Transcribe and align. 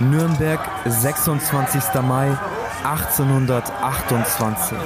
Nürnberg, 0.00 0.58
26. 0.86 1.82
Mai 2.02 2.36
1828. 2.82 4.76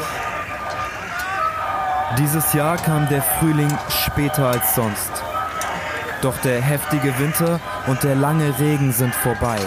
Dieses 2.19 2.53
Jahr 2.53 2.77
kam 2.77 3.09
der 3.09 3.23
Frühling 3.23 3.73
später 3.89 4.49
als 4.49 4.75
sonst. 4.75 5.11
Doch 6.21 6.36
der 6.39 6.61
heftige 6.61 7.18
Winter 7.18 7.59
und 7.86 8.03
der 8.03 8.17
lange 8.17 8.59
Regen 8.59 8.93
sind 8.93 9.14
vorbei. 9.14 9.59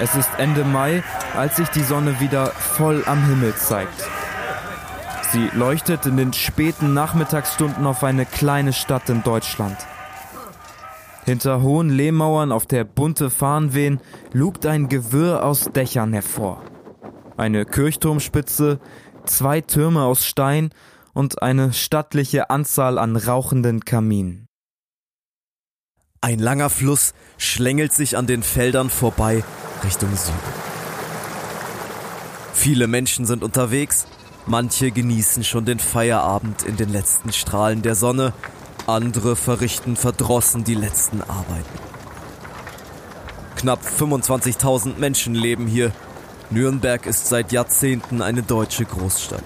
Es 0.00 0.14
ist 0.14 0.30
Ende 0.38 0.64
Mai, 0.64 1.02
als 1.36 1.56
sich 1.56 1.68
die 1.70 1.82
Sonne 1.82 2.20
wieder 2.20 2.46
voll 2.46 3.02
am 3.06 3.24
Himmel 3.26 3.56
zeigt. 3.56 4.04
Sie 5.32 5.50
leuchtet 5.52 6.06
in 6.06 6.16
den 6.16 6.32
späten 6.32 6.94
Nachmittagsstunden 6.94 7.86
auf 7.86 8.04
eine 8.04 8.24
kleine 8.24 8.72
Stadt 8.72 9.08
in 9.08 9.24
Deutschland. 9.24 9.76
Hinter 11.24 11.62
hohen 11.62 11.88
Lehmmauern, 11.88 12.52
auf 12.52 12.66
der 12.66 12.84
bunte 12.84 13.30
Fahnen 13.30 14.00
lugt 14.32 14.66
ein 14.66 14.88
Gewirr 14.88 15.42
aus 15.42 15.70
Dächern 15.74 16.12
hervor. 16.12 16.62
Eine 17.38 17.64
Kirchturmspitze, 17.64 18.78
zwei 19.24 19.62
Türme 19.62 20.04
aus 20.04 20.26
Stein 20.26 20.70
und 21.14 21.42
eine 21.42 21.72
stattliche 21.72 22.50
Anzahl 22.50 22.98
an 22.98 23.16
rauchenden 23.16 23.84
Kaminen. 23.84 24.48
Ein 26.20 26.38
langer 26.38 26.70
Fluss 26.70 27.14
schlängelt 27.38 27.92
sich 27.92 28.16
an 28.16 28.26
den 28.26 28.42
Feldern 28.42 28.90
vorbei 28.90 29.44
Richtung 29.82 30.14
Süden. 30.14 30.38
Viele 32.52 32.86
Menschen 32.86 33.24
sind 33.24 33.42
unterwegs, 33.42 34.06
manche 34.46 34.90
genießen 34.90 35.44
schon 35.44 35.64
den 35.64 35.78
Feierabend 35.78 36.62
in 36.62 36.76
den 36.76 36.90
letzten 36.90 37.32
Strahlen 37.32 37.82
der 37.82 37.94
Sonne 37.94 38.32
andere 38.86 39.36
verrichten 39.36 39.96
verdrossen 39.96 40.64
die 40.64 40.74
letzten 40.74 41.22
Arbeiten. 41.22 41.78
Knapp 43.56 43.80
25.000 43.98 44.98
Menschen 44.98 45.34
leben 45.34 45.66
hier. 45.66 45.92
Nürnberg 46.50 47.06
ist 47.06 47.28
seit 47.28 47.52
Jahrzehnten 47.52 48.20
eine 48.20 48.42
deutsche 48.42 48.84
Großstadt. 48.84 49.44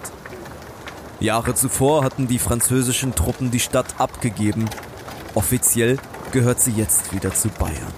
Jahre 1.20 1.54
zuvor 1.54 2.04
hatten 2.04 2.26
die 2.26 2.38
französischen 2.38 3.14
Truppen 3.14 3.50
die 3.50 3.60
Stadt 3.60 4.00
abgegeben. 4.00 4.68
Offiziell 5.34 5.98
gehört 6.32 6.60
sie 6.60 6.72
jetzt 6.72 7.12
wieder 7.12 7.32
zu 7.32 7.48
Bayern. 7.48 7.92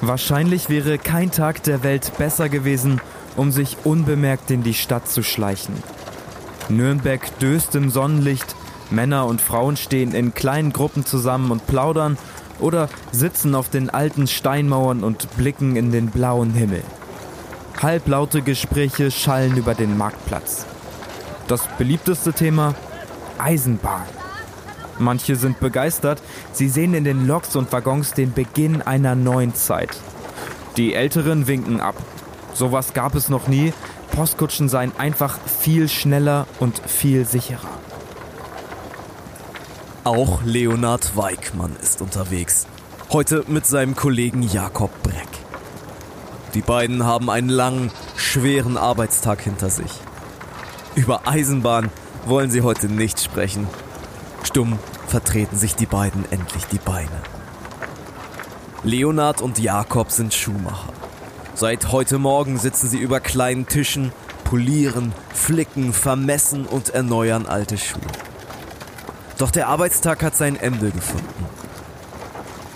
Wahrscheinlich 0.00 0.68
wäre 0.68 0.98
kein 0.98 1.30
Tag 1.30 1.62
der 1.62 1.82
Welt 1.82 2.12
besser 2.18 2.48
gewesen, 2.48 3.00
um 3.36 3.52
sich 3.52 3.76
unbemerkt 3.84 4.50
in 4.50 4.62
die 4.62 4.74
Stadt 4.74 5.08
zu 5.08 5.22
schleichen. 5.22 5.74
Nürnberg 6.68 7.38
döst 7.38 7.74
im 7.74 7.90
Sonnenlicht, 7.90 8.56
Männer 8.92 9.26
und 9.26 9.40
Frauen 9.40 9.76
stehen 9.76 10.14
in 10.14 10.34
kleinen 10.34 10.72
Gruppen 10.72 11.04
zusammen 11.04 11.50
und 11.50 11.66
plaudern 11.66 12.18
oder 12.60 12.88
sitzen 13.10 13.54
auf 13.54 13.68
den 13.68 13.90
alten 13.90 14.26
Steinmauern 14.26 15.02
und 15.02 15.36
blicken 15.36 15.76
in 15.76 15.90
den 15.90 16.10
blauen 16.10 16.52
Himmel. 16.52 16.82
Halblaute 17.80 18.42
Gespräche 18.42 19.10
schallen 19.10 19.56
über 19.56 19.74
den 19.74 19.98
Marktplatz. 19.98 20.66
Das 21.48 21.66
beliebteste 21.78 22.32
Thema 22.32 22.74
Eisenbahn. 23.38 24.06
Manche 24.98 25.36
sind 25.36 25.58
begeistert, 25.58 26.22
sie 26.52 26.68
sehen 26.68 26.94
in 26.94 27.02
den 27.02 27.26
Loks 27.26 27.56
und 27.56 27.72
Waggons 27.72 28.12
den 28.12 28.32
Beginn 28.32 28.82
einer 28.82 29.14
neuen 29.14 29.54
Zeit. 29.54 29.96
Die 30.76 30.94
Älteren 30.94 31.48
winken 31.48 31.80
ab. 31.80 31.96
Sowas 32.54 32.94
gab 32.94 33.14
es 33.14 33.28
noch 33.28 33.48
nie. 33.48 33.72
Postkutschen 34.12 34.68
seien 34.68 34.92
einfach 34.96 35.38
viel 35.40 35.88
schneller 35.88 36.46
und 36.60 36.80
viel 36.86 37.24
sicherer. 37.24 37.81
Auch 40.04 40.42
Leonard 40.42 41.16
Weikmann 41.16 41.76
ist 41.80 42.02
unterwegs. 42.02 42.66
Heute 43.12 43.44
mit 43.46 43.66
seinem 43.66 43.94
Kollegen 43.94 44.42
Jakob 44.42 44.90
Breck. 45.04 45.28
Die 46.54 46.60
beiden 46.60 47.04
haben 47.04 47.30
einen 47.30 47.48
langen, 47.48 47.92
schweren 48.16 48.76
Arbeitstag 48.76 49.42
hinter 49.42 49.70
sich. 49.70 49.92
Über 50.96 51.28
Eisenbahn 51.28 51.88
wollen 52.26 52.50
sie 52.50 52.62
heute 52.62 52.88
nicht 52.88 53.20
sprechen. 53.20 53.68
Stumm 54.42 54.80
vertreten 55.06 55.56
sich 55.56 55.76
die 55.76 55.86
beiden 55.86 56.24
endlich 56.32 56.64
die 56.64 56.80
Beine. 56.80 57.22
Leonard 58.82 59.40
und 59.40 59.60
Jakob 59.60 60.10
sind 60.10 60.34
Schuhmacher. 60.34 60.92
Seit 61.54 61.92
heute 61.92 62.18
Morgen 62.18 62.58
sitzen 62.58 62.88
sie 62.88 62.98
über 62.98 63.20
kleinen 63.20 63.68
Tischen, 63.68 64.10
polieren, 64.42 65.12
flicken, 65.32 65.92
vermessen 65.92 66.66
und 66.66 66.88
erneuern 66.88 67.46
alte 67.46 67.78
Schuhe. 67.78 68.00
Doch 69.38 69.50
der 69.50 69.68
Arbeitstag 69.68 70.22
hat 70.22 70.36
sein 70.36 70.56
Ende 70.56 70.90
gefunden. 70.90 71.46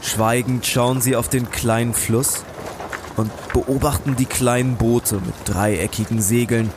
Schweigend 0.02 0.66
schauen 0.66 1.00
sie 1.00 1.16
auf 1.16 1.28
den 1.28 1.50
kleinen 1.50 1.94
Fluss 1.94 2.44
und 3.16 3.30
beobachten 3.52 4.16
die 4.16 4.26
kleinen 4.26 4.76
Boote 4.76 5.16
mit 5.16 5.34
dreieckigen 5.44 6.20
Segeln, 6.20 6.70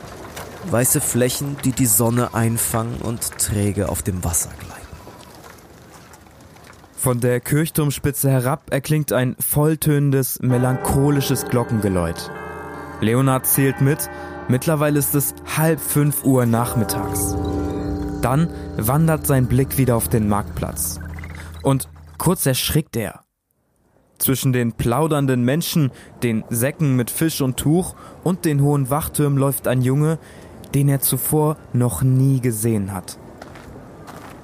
weiße 0.70 1.00
Flächen, 1.00 1.56
die 1.64 1.72
die 1.72 1.86
Sonne 1.86 2.34
einfangen 2.34 2.96
und 2.96 3.38
träge 3.38 3.88
auf 3.88 4.02
dem 4.02 4.24
Wasser 4.24 4.50
gleiten. 4.58 4.80
Von 6.96 7.20
der 7.20 7.40
Kirchturmspitze 7.40 8.30
herab 8.30 8.64
erklingt 8.70 9.12
ein 9.12 9.34
volltönendes, 9.40 10.38
melancholisches 10.42 11.46
Glockengeläut. 11.46 12.30
Leonard 13.00 13.46
zählt 13.46 13.80
mit, 13.80 14.10
mittlerweile 14.48 14.98
ist 14.98 15.14
es 15.14 15.34
halb 15.56 15.80
fünf 15.80 16.24
Uhr 16.24 16.44
nachmittags. 16.44 17.36
Dann 18.22 18.48
wandert 18.76 19.26
sein 19.26 19.46
Blick 19.46 19.78
wieder 19.78 19.96
auf 19.96 20.08
den 20.08 20.28
Marktplatz. 20.28 21.00
Und 21.62 21.88
kurz 22.18 22.46
erschrickt 22.46 22.96
er. 22.96 23.20
Zwischen 24.18 24.52
den 24.52 24.72
plaudernden 24.72 25.44
Menschen, 25.44 25.90
den 26.22 26.44
Säcken 26.50 26.94
mit 26.96 27.10
Fisch 27.10 27.40
und 27.40 27.56
Tuch 27.56 27.94
und 28.22 28.44
den 28.44 28.60
hohen 28.60 28.90
Wachtürmen 28.90 29.38
läuft 29.38 29.66
ein 29.66 29.80
Junge, 29.80 30.18
den 30.74 30.88
er 30.88 31.00
zuvor 31.00 31.56
noch 31.72 32.02
nie 32.02 32.40
gesehen 32.40 32.92
hat. 32.92 33.18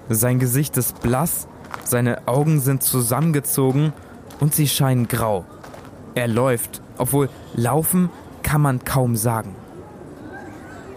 Sein 0.09 0.38
Gesicht 0.38 0.76
ist 0.78 1.03
blass, 1.03 1.47
seine 1.84 2.26
Augen 2.26 2.60
sind 2.60 2.82
zusammengezogen 2.82 3.92
und 4.41 4.54
sie 4.54 4.69
scheinen 4.69 5.09
grau. 5.09 5.44
Er 6.15 6.28
läuft, 6.28 6.81
obwohl 6.97 7.28
laufen 7.54 8.09
kann 8.42 8.62
man 8.62 8.84
kaum 8.84 9.16
sagen. 9.16 9.54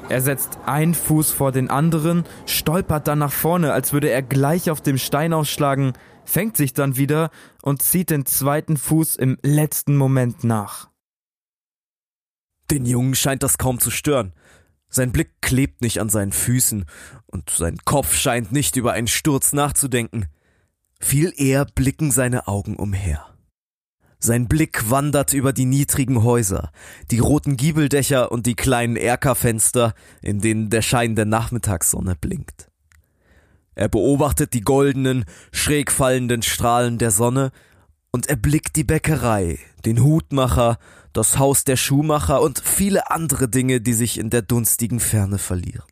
Er 0.10 0.22
setzt 0.22 0.58
einen 0.66 0.96
Fuß 0.96 1.32
vor 1.32 1.52
den 1.52 1.70
anderen, 1.70 2.24
stolpert 2.48 3.08
dann 3.08 3.20
nach 3.20 3.32
vorne, 3.32 3.74
als 3.74 3.94
würde 3.94 4.10
er 4.10 4.24
gleich 4.24 4.72
auf 4.72 4.82
dem 4.82 4.98
Stein 4.98 5.34
ausschlagen, 5.34 5.94
fängt 6.26 6.58
sich 6.58 6.74
dann 6.74 6.98
wieder 6.98 7.30
und 7.62 7.84
zieht 7.84 8.10
den 8.10 8.26
zweiten 8.26 8.76
Fuß 8.76 9.18
im 9.18 9.38
letzten 9.44 9.96
Moment 9.96 10.44
nach. 10.44 10.90
Den 12.72 12.88
Jungen 12.88 13.14
scheint 13.14 13.44
das 13.44 13.60
kaum 13.60 13.80
zu 13.80 13.92
stören. 13.92 14.34
Sein 14.90 15.12
Blick 15.12 15.44
klebt 15.44 15.82
nicht 15.82 16.02
an 16.02 16.10
seinen 16.10 16.32
Füßen 16.32 16.86
und 17.28 17.52
sein 17.52 17.78
Kopf 17.86 18.16
scheint 18.16 18.52
nicht 18.52 18.78
über 18.78 18.94
einen 18.94 19.08
Sturz 19.08 19.54
nachzudenken. 19.54 20.26
Viel 21.00 21.34
eher 21.38 21.66
blicken 21.66 22.10
seine 22.10 22.48
Augen 22.48 22.76
umher. 22.78 23.29
Sein 24.22 24.50
Blick 24.50 24.90
wandert 24.90 25.34
über 25.34 25.54
die 25.54 25.66
niedrigen 25.66 26.24
Häuser, 26.24 26.72
die 27.10 27.20
roten 27.20 27.56
Giebeldächer 27.56 28.34
und 28.34 28.46
die 28.46 28.56
kleinen 28.56 28.98
Erkerfenster, 28.98 29.94
in 30.22 30.42
denen 30.42 30.70
der 30.70 30.82
Schein 30.82 31.16
der 31.16 31.24
Nachmittagssonne 31.24 32.16
blinkt. 32.16 32.70
Er 33.76 33.88
beobachtet 33.88 34.54
die 34.54 34.62
goldenen, 34.62 35.24
schräg 35.54 35.90
fallenden 35.90 36.42
Strahlen 36.42 36.98
der 36.98 37.12
Sonne 37.12 37.52
und 38.12 38.28
erblickt 38.28 38.76
die 38.76 38.84
Bäckerei, 38.84 39.58
den 39.86 40.04
Hutmacher, 40.04 40.80
das 41.14 41.40
Haus 41.40 41.64
der 41.64 41.78
Schuhmacher 41.78 42.42
und 42.42 42.60
viele 42.60 43.10
andere 43.12 43.48
Dinge, 43.48 43.80
die 43.80 43.94
sich 43.94 44.18
in 44.18 44.30
der 44.30 44.42
dunstigen 44.42 45.00
Ferne 45.00 45.38
verlieren. 45.38 45.88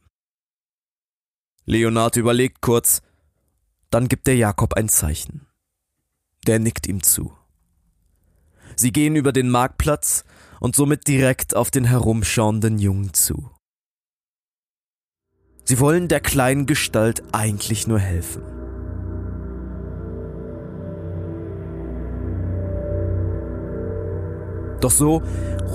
Leonard 1.63 2.17
überlegt 2.17 2.59
kurz, 2.59 3.01
dann 3.89 4.09
gibt 4.09 4.27
der 4.27 4.35
Jakob 4.35 4.73
ein 4.73 4.89
Zeichen. 4.89 5.47
Der 6.45 6.59
nickt 6.59 6.87
ihm 6.87 7.03
zu. 7.03 7.36
Sie 8.79 8.91
gehen 8.91 9.15
über 9.15 9.33
den 9.33 9.49
Marktplatz 9.49 10.23
und 10.59 10.75
somit 10.75 11.07
direkt 11.07 11.55
auf 11.55 11.71
den 11.71 11.83
herumschauenden 11.83 12.77
Jungen 12.77 13.13
zu. 13.13 13.49
Sie 15.65 15.79
wollen 15.79 16.07
der 16.07 16.19
kleinen 16.19 16.67
Gestalt 16.67 17.23
eigentlich 17.33 17.87
nur 17.87 17.99
helfen. 17.99 18.43
Doch 24.79 24.91
so 24.91 25.23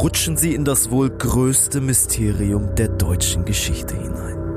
rutschen 0.00 0.36
sie 0.36 0.54
in 0.54 0.64
das 0.64 0.90
wohl 0.90 1.10
größte 1.10 1.80
Mysterium 1.80 2.74
der 2.76 2.88
deutschen 2.88 3.44
Geschichte 3.44 3.96
hinein. 3.96 4.51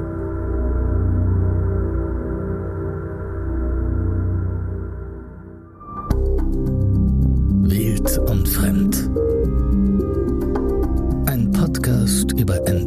Und 8.19 8.47
Fremd. 8.47 8.95
Ein 11.27 11.51
Podcast 11.51 12.31
über 12.33 12.57
Entdecker 12.67 12.84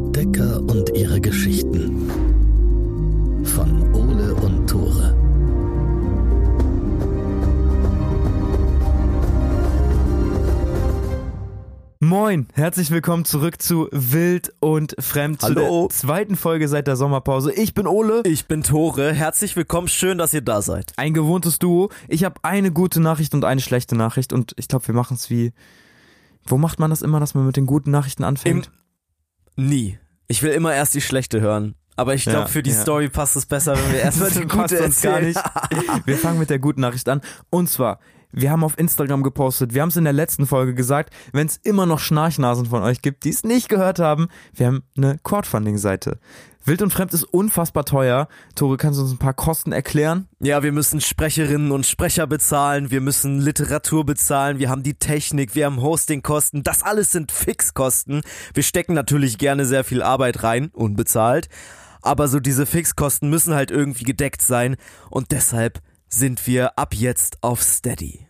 Moin, 12.21 12.47
herzlich 12.53 12.91
willkommen 12.91 13.23
zurück 13.23 13.61
zu 13.61 13.87
Wild 13.93 14.51
und 14.59 14.93
Fremd, 14.99 15.41
Hallo. 15.41 15.87
zu 15.87 15.87
der 15.87 15.89
zweiten 16.01 16.35
Folge 16.35 16.67
seit 16.67 16.85
der 16.85 16.97
Sommerpause. 16.97 17.53
Ich 17.53 17.73
bin 17.73 17.87
Ole, 17.87 18.23
Ich 18.25 18.45
bin 18.45 18.61
Tore. 18.61 19.13
Herzlich 19.13 19.55
willkommen. 19.55 19.87
Schön, 19.87 20.17
dass 20.17 20.33
ihr 20.33 20.41
da 20.41 20.61
seid. 20.61 20.91
ein 20.97 21.13
gewohntes 21.13 21.59
Duo. 21.59 21.89
Ich 22.09 22.25
habe 22.25 22.35
eine 22.43 22.73
gute 22.73 22.99
Nachricht 22.99 23.33
und 23.33 23.45
eine 23.45 23.61
schlechte 23.61 23.95
Nachricht 23.95 24.33
und 24.33 24.51
ich 24.57 24.67
glaube, 24.67 24.85
wir 24.87 24.95
machen 24.95 25.13
es 25.13 25.29
wie... 25.29 25.53
Wo 26.45 26.57
macht 26.57 26.77
man 26.77 26.89
das 26.89 27.03
immer, 27.03 27.21
dass 27.21 27.35
man 27.35 27.45
mit 27.45 27.55
den 27.55 27.65
guten 27.65 27.89
Nachrichten 27.91 28.25
anfängt? 28.25 28.69
Nie. 29.55 29.97
Ich 30.27 30.43
will 30.43 30.51
immer 30.51 30.75
erst 30.75 30.95
die 30.95 31.01
schlechte 31.01 31.39
hören. 31.39 31.75
Aber 31.95 32.15
ich 32.15 32.23
glaube, 32.23 32.39
Ja, 32.39 32.45
für 32.47 32.63
die 32.63 32.71
ja. 32.71 32.81
Story 32.81 33.07
passt 33.07 33.37
es 33.37 33.45
besser, 33.45 33.77
wenn 33.77 33.93
wir 33.93 33.99
erstmal 34.01 34.29
die 34.29 34.39
Passt 34.45 34.73
gute 34.73 34.83
uns 34.83 35.01
gar 35.01 35.21
nicht. 35.21 35.39
Wir 36.05 36.17
fangen 36.17 36.39
mit 36.39 36.49
der 36.49 36.59
guten 36.59 36.81
Nachricht 36.81 37.07
an. 37.07 37.21
Und 37.49 37.69
zwar, 37.69 38.01
wir 38.31 38.51
haben 38.51 38.63
auf 38.63 38.77
Instagram 38.77 39.23
gepostet, 39.23 39.73
wir 39.73 39.81
haben 39.81 39.89
es 39.89 39.97
in 39.97 40.03
der 40.03 40.13
letzten 40.13 40.45
Folge 40.45 40.73
gesagt, 40.73 41.13
wenn 41.31 41.47
es 41.47 41.57
immer 41.57 41.85
noch 41.85 41.99
Schnarchnasen 41.99 42.67
von 42.67 42.83
euch 42.83 43.01
gibt, 43.01 43.23
die 43.23 43.29
es 43.29 43.43
nicht 43.43 43.69
gehört 43.69 43.99
haben, 43.99 44.27
wir 44.53 44.67
haben 44.67 44.83
eine 44.95 45.17
Crowdfunding-Seite. 45.23 46.19
Wild 46.65 46.81
und 46.81 46.91
Fremd 46.91 47.13
ist 47.13 47.23
unfassbar 47.23 47.85
teuer. 47.85 48.27
Tore, 48.53 48.77
kannst 48.77 48.99
du 48.99 49.03
uns 49.03 49.13
ein 49.13 49.17
paar 49.17 49.33
Kosten 49.33 49.71
erklären? 49.71 50.27
Ja, 50.39 50.61
wir 50.61 50.71
müssen 50.71 51.01
Sprecherinnen 51.01 51.71
und 51.71 51.85
Sprecher 51.85 52.27
bezahlen, 52.27 52.91
wir 52.91 53.01
müssen 53.01 53.39
Literatur 53.39 54.05
bezahlen, 54.05 54.59
wir 54.59 54.69
haben 54.69 54.83
die 54.83 54.93
Technik, 54.93 55.55
wir 55.55 55.65
haben 55.65 55.81
Hostingkosten, 55.81 56.63
das 56.63 56.83
alles 56.83 57.11
sind 57.11 57.31
Fixkosten. 57.31 58.21
Wir 58.53 58.63
stecken 58.63 58.93
natürlich 58.93 59.37
gerne 59.37 59.65
sehr 59.65 59.83
viel 59.83 60.03
Arbeit 60.03 60.43
rein, 60.43 60.69
unbezahlt, 60.73 61.49
aber 62.01 62.27
so 62.27 62.39
diese 62.39 62.65
Fixkosten 62.65 63.29
müssen 63.29 63.55
halt 63.55 63.71
irgendwie 63.71 64.03
gedeckt 64.03 64.41
sein 64.41 64.75
und 65.09 65.31
deshalb 65.31 65.81
sind 66.09 66.45
wir 66.47 66.77
ab 66.77 66.93
jetzt 66.93 67.43
auf 67.43 67.61
Steady. 67.61 68.27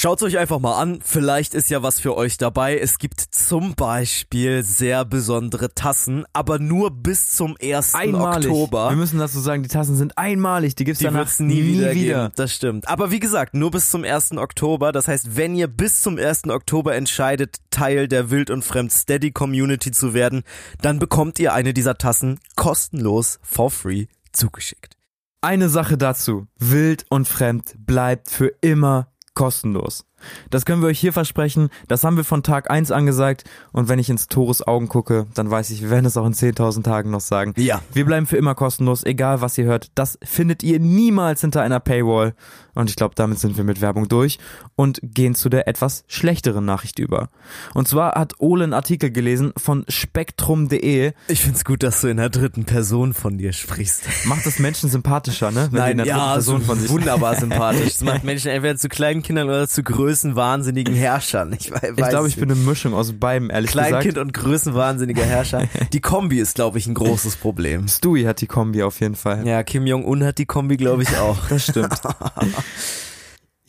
Schaut's 0.00 0.22
euch 0.22 0.38
einfach 0.38 0.60
mal 0.60 0.80
an, 0.80 1.00
vielleicht 1.04 1.54
ist 1.54 1.70
ja 1.70 1.82
was 1.82 1.98
für 1.98 2.16
euch 2.16 2.36
dabei. 2.36 2.78
Es 2.78 2.98
gibt 3.00 3.20
zum 3.20 3.74
Beispiel 3.74 4.62
sehr 4.62 5.04
besondere 5.04 5.74
Tassen, 5.74 6.24
aber 6.32 6.60
nur 6.60 6.92
bis 6.92 7.34
zum 7.34 7.56
1. 7.60 7.96
Einmalig. 7.96 8.48
Oktober. 8.48 8.90
Wir 8.90 8.96
müssen 8.96 9.18
dazu 9.18 9.40
sagen, 9.40 9.64
die 9.64 9.68
Tassen 9.68 9.96
sind 9.96 10.16
einmalig, 10.16 10.76
die 10.76 10.84
gibt's 10.84 11.00
Die 11.00 11.06
danach 11.06 11.22
wird's 11.22 11.40
nie, 11.40 11.64
wieder, 11.64 11.94
wieder. 11.96 12.32
Das 12.36 12.54
stimmt. 12.54 12.86
Aber 12.86 13.10
wie 13.10 13.18
gesagt, 13.18 13.54
nur 13.54 13.72
bis 13.72 13.90
zum 13.90 14.04
1. 14.04 14.36
Oktober. 14.36 14.92
Das 14.92 15.08
heißt, 15.08 15.36
wenn 15.36 15.56
ihr 15.56 15.66
bis 15.66 16.00
zum 16.00 16.16
1. 16.16 16.44
Oktober 16.48 16.94
entscheidet, 16.94 17.56
Teil 17.70 18.06
der 18.06 18.30
Wild 18.30 18.50
und 18.50 18.64
Fremd 18.64 18.92
Steady 18.92 19.32
Community 19.32 19.90
zu 19.90 20.14
werden, 20.14 20.44
dann 20.80 21.00
bekommt 21.00 21.40
ihr 21.40 21.54
eine 21.54 21.74
dieser 21.74 21.98
Tassen 21.98 22.38
kostenlos 22.54 23.40
for 23.42 23.68
free 23.72 24.06
zugeschickt. 24.30 24.96
Eine 25.40 25.68
Sache 25.68 25.98
dazu. 25.98 26.46
Wild 26.56 27.04
und 27.08 27.26
fremd 27.26 27.74
bleibt 27.84 28.30
für 28.30 28.52
immer 28.60 29.08
kostenlos. 29.38 30.07
Das 30.50 30.64
können 30.64 30.82
wir 30.82 30.88
euch 30.88 30.98
hier 30.98 31.12
versprechen. 31.12 31.68
Das 31.86 32.04
haben 32.04 32.16
wir 32.16 32.24
von 32.24 32.42
Tag 32.42 32.70
1 32.70 32.90
angesagt. 32.90 33.44
Und 33.72 33.88
wenn 33.88 33.98
ich 33.98 34.10
ins 34.10 34.28
Tores 34.28 34.66
Augen 34.66 34.88
gucke, 34.88 35.26
dann 35.34 35.50
weiß 35.50 35.70
ich, 35.70 35.82
wir 35.82 35.90
werden 35.90 36.06
es 36.06 36.16
auch 36.16 36.26
in 36.26 36.34
10.000 36.34 36.82
Tagen 36.82 37.10
noch 37.10 37.20
sagen. 37.20 37.54
Ja. 37.56 37.80
Wir 37.92 38.04
bleiben 38.04 38.26
für 38.26 38.36
immer 38.36 38.54
kostenlos, 38.54 39.04
egal 39.04 39.40
was 39.40 39.58
ihr 39.58 39.64
hört. 39.64 39.90
Das 39.94 40.18
findet 40.22 40.62
ihr 40.62 40.80
niemals 40.80 41.40
hinter 41.40 41.62
einer 41.62 41.80
Paywall. 41.80 42.34
Und 42.78 42.88
ich 42.90 42.94
glaube, 42.94 43.16
damit 43.16 43.40
sind 43.40 43.56
wir 43.56 43.64
mit 43.64 43.80
Werbung 43.80 44.06
durch 44.06 44.38
und 44.76 45.00
gehen 45.02 45.34
zu 45.34 45.48
der 45.48 45.66
etwas 45.66 46.04
schlechteren 46.06 46.64
Nachricht 46.64 47.00
über. 47.00 47.28
Und 47.74 47.88
zwar 47.88 48.14
hat 48.14 48.34
Ole 48.38 48.62
einen 48.62 48.72
Artikel 48.72 49.10
gelesen 49.10 49.52
von 49.56 49.84
spektrum.de. 49.88 51.12
Ich 51.26 51.40
find's 51.40 51.64
gut, 51.64 51.82
dass 51.82 52.00
du 52.00 52.06
in 52.06 52.18
der 52.18 52.28
dritten 52.28 52.66
Person 52.66 53.14
von 53.14 53.36
dir 53.36 53.52
sprichst. 53.52 54.04
Macht 54.26 54.46
das 54.46 54.60
Menschen 54.60 54.88
sympathischer, 54.90 55.50
ne? 55.50 55.68
Wenn 55.72 55.84
die 55.84 55.90
in 55.90 55.96
der 55.98 56.06
dritten 56.06 56.32
Person 56.34 56.60
so 56.60 56.66
von 56.66 56.78
sich 56.78 56.88
wunderbar 56.88 57.34
sympathisch. 57.34 57.94
Das 57.94 58.04
macht 58.04 58.22
Menschen 58.28 58.52
entweder 58.52 58.76
zu 58.76 58.88
kleinen 58.88 59.24
Kindern 59.24 59.48
oder 59.48 59.66
zu 59.66 59.82
größenwahnsinnigen 60.08 60.94
Herrschern. 60.94 61.48
Ich, 61.58 61.70
weiß 61.72 61.92
Ich 61.96 62.08
glaube, 62.08 62.28
ich 62.28 62.36
bin 62.36 62.50
eine 62.50 62.60
Mischung 62.60 62.94
aus 62.94 63.12
beidem, 63.12 63.50
ehrlich 63.50 63.70
Kleinkind 63.70 64.14
gesagt. 64.14 64.18
und 64.18 64.32
größenwahnsinniger 64.32 65.24
Herrscher. 65.24 65.68
Die 65.92 66.00
Kombi 66.00 66.38
ist, 66.38 66.54
glaube 66.54 66.78
ich, 66.78 66.86
ein 66.86 66.94
großes 66.94 67.36
Problem. 67.36 67.88
Stewie 67.88 68.26
hat 68.26 68.40
die 68.40 68.46
Kombi 68.46 68.82
auf 68.82 69.00
jeden 69.00 69.16
Fall. 69.16 69.46
Ja, 69.46 69.62
Kim 69.62 69.86
Jong-un 69.86 70.24
hat 70.24 70.38
die 70.38 70.46
Kombi, 70.46 70.76
glaube 70.76 71.02
ich, 71.02 71.16
auch. 71.18 71.48
Das 71.48 71.64
stimmt. 71.64 72.00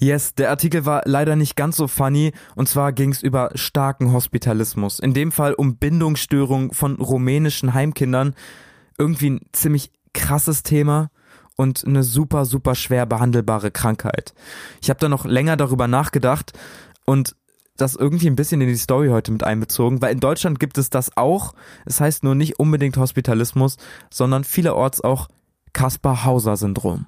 Yes, 0.02 0.34
der 0.34 0.50
Artikel 0.50 0.86
war 0.86 1.02
leider 1.04 1.36
nicht 1.36 1.58
ganz 1.58 1.76
so 1.76 1.90
funny 1.90 2.32
und 2.56 2.70
zwar 2.70 2.94
ging 2.94 3.12
es 3.12 3.22
über 3.22 3.52
starken 3.56 4.14
Hospitalismus. 4.14 4.98
In 4.98 5.14
dem 5.14 5.34
Fall 5.34 5.54
um 5.54 5.76
Bindungsstörungen 5.76 6.72
von 6.72 6.96
rumänischen 6.96 7.74
Heimkindern. 7.74 8.34
Irgendwie 8.98 9.32
ein 9.32 9.42
ziemlich 9.52 9.92
krasses 10.14 10.64
Thema 10.64 11.10
und 11.60 11.86
eine 11.86 12.04
super, 12.04 12.46
super 12.46 12.74
schwer 12.74 13.06
behandelbare 13.06 13.70
Krankheit. 13.70 14.34
Ich 14.82 14.90
habe 14.90 15.02
da 15.02 15.10
noch 15.10 15.26
länger 15.26 15.58
darüber 15.58 15.90
nachgedacht 15.90 16.54
und 17.06 17.36
das 17.76 17.96
irgendwie 17.96 18.28
ein 18.28 18.38
bisschen 18.38 18.62
in 18.62 18.70
die 18.70 18.78
Story 18.78 19.10
heute 19.10 19.34
mit 19.34 19.44
einbezogen, 19.44 20.02
weil 20.02 20.14
in 20.14 20.22
Deutschland 20.22 20.62
gibt 20.62 20.78
es 20.78 20.90
das 20.90 21.18
auch. 21.18 21.54
Es 21.86 22.00
heißt 22.00 22.24
nur 22.24 22.34
nicht 22.34 22.60
unbedingt 22.60 22.96
Hospitalismus, 22.96 23.76
sondern 24.10 24.46
vielerorts 24.46 25.02
auch 25.02 25.28
Kaspar-Hauser-Syndrom. 25.74 27.08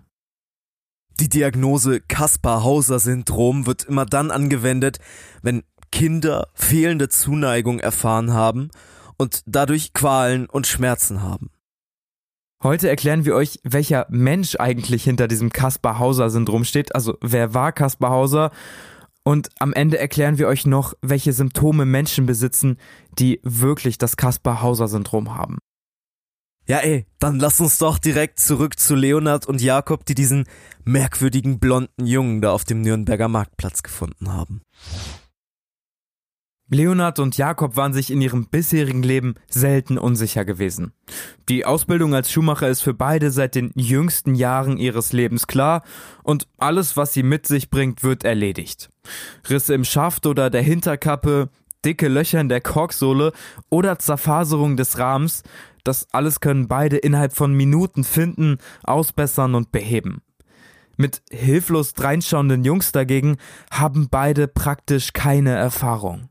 Die 1.21 1.29
Diagnose 1.29 2.01
Kaspar-Hauser-Syndrom 2.01 3.65
wird 3.65 3.85
immer 3.85 4.05
dann 4.05 4.31
angewendet, 4.31 4.99
wenn 5.41 5.63
Kinder 5.93 6.49
fehlende 6.55 7.07
Zuneigung 7.07 7.79
erfahren 7.79 8.33
haben 8.33 8.69
und 9.15 9.43
dadurch 9.45 9.93
Qualen 9.93 10.47
und 10.47 10.67
Schmerzen 10.67 11.21
haben. 11.21 11.51
Heute 12.63 12.89
erklären 12.89 13.25
wir 13.25 13.33
euch, 13.33 13.59
welcher 13.63 14.05
Mensch 14.09 14.55
eigentlich 14.59 15.03
hinter 15.03 15.27
diesem 15.27 15.51
Kaspar-Hauser-Syndrom 15.51 16.63
steht. 16.63 16.93
Also 16.93 17.17
wer 17.19 17.55
war 17.55 17.71
Kaspar 17.71 18.11
Hauser? 18.11 18.51
Und 19.23 19.49
am 19.59 19.73
Ende 19.73 19.97
erklären 19.97 20.37
wir 20.37 20.47
euch 20.47 20.67
noch, 20.67 20.93
welche 21.01 21.33
Symptome 21.33 21.85
Menschen 21.85 22.27
besitzen, 22.27 22.77
die 23.17 23.39
wirklich 23.43 23.97
das 23.97 24.15
Kaspar-Hauser-Syndrom 24.15 25.35
haben. 25.35 25.57
Ja 26.67 26.77
ey, 26.77 27.07
dann 27.17 27.39
lass 27.39 27.59
uns 27.59 27.79
doch 27.79 27.97
direkt 27.97 28.39
zurück 28.39 28.79
zu 28.79 28.93
Leonard 28.93 29.47
und 29.47 29.59
Jakob, 29.59 30.05
die 30.05 30.13
diesen 30.13 30.45
merkwürdigen 30.83 31.59
blonden 31.59 32.05
Jungen 32.05 32.41
da 32.41 32.51
auf 32.51 32.63
dem 32.63 32.81
Nürnberger 32.81 33.27
Marktplatz 33.27 33.81
gefunden 33.81 34.31
haben. 34.31 34.61
Leonard 36.73 37.19
und 37.19 37.37
Jakob 37.37 37.75
waren 37.75 37.91
sich 37.91 38.11
in 38.11 38.21
ihrem 38.21 38.45
bisherigen 38.45 39.03
Leben 39.03 39.35
selten 39.49 39.97
unsicher 39.97 40.45
gewesen. 40.45 40.93
Die 41.49 41.65
Ausbildung 41.65 42.15
als 42.15 42.31
Schuhmacher 42.31 42.69
ist 42.69 42.81
für 42.81 42.93
beide 42.93 43.29
seit 43.29 43.55
den 43.55 43.73
jüngsten 43.75 44.35
Jahren 44.35 44.77
ihres 44.77 45.11
Lebens 45.11 45.47
klar 45.47 45.83
und 46.23 46.47
alles, 46.57 46.95
was 46.95 47.11
sie 47.11 47.23
mit 47.23 47.45
sich 47.45 47.69
bringt, 47.69 48.03
wird 48.03 48.23
erledigt. 48.23 48.89
Risse 49.49 49.73
im 49.73 49.83
Schaft 49.83 50.25
oder 50.25 50.49
der 50.49 50.61
Hinterkappe, 50.61 51.49
dicke 51.83 52.07
Löcher 52.07 52.39
in 52.39 52.47
der 52.47 52.61
Korksohle 52.61 53.33
oder 53.69 53.99
Zerfaserung 53.99 54.77
des 54.77 54.97
Rahmens, 54.97 55.43
das 55.83 56.07
alles 56.13 56.39
können 56.39 56.69
beide 56.69 56.95
innerhalb 56.95 57.35
von 57.35 57.53
Minuten 57.53 58.05
finden, 58.05 58.59
ausbessern 58.83 59.55
und 59.55 59.73
beheben. 59.73 60.21
Mit 60.95 61.21
hilflos 61.31 61.95
dreinschauenden 61.95 62.63
Jungs 62.63 62.93
dagegen 62.93 63.35
haben 63.71 64.07
beide 64.09 64.47
praktisch 64.47 65.11
keine 65.11 65.51
Erfahrung. 65.51 66.30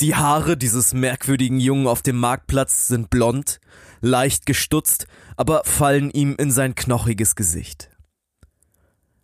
Die 0.00 0.16
Haare 0.16 0.56
dieses 0.56 0.92
merkwürdigen 0.92 1.60
Jungen 1.60 1.86
auf 1.86 2.02
dem 2.02 2.16
Marktplatz 2.16 2.88
sind 2.88 3.10
blond, 3.10 3.60
leicht 4.00 4.44
gestutzt, 4.44 5.06
aber 5.36 5.62
fallen 5.64 6.10
ihm 6.10 6.34
in 6.36 6.50
sein 6.50 6.74
knochiges 6.74 7.36
Gesicht. 7.36 7.90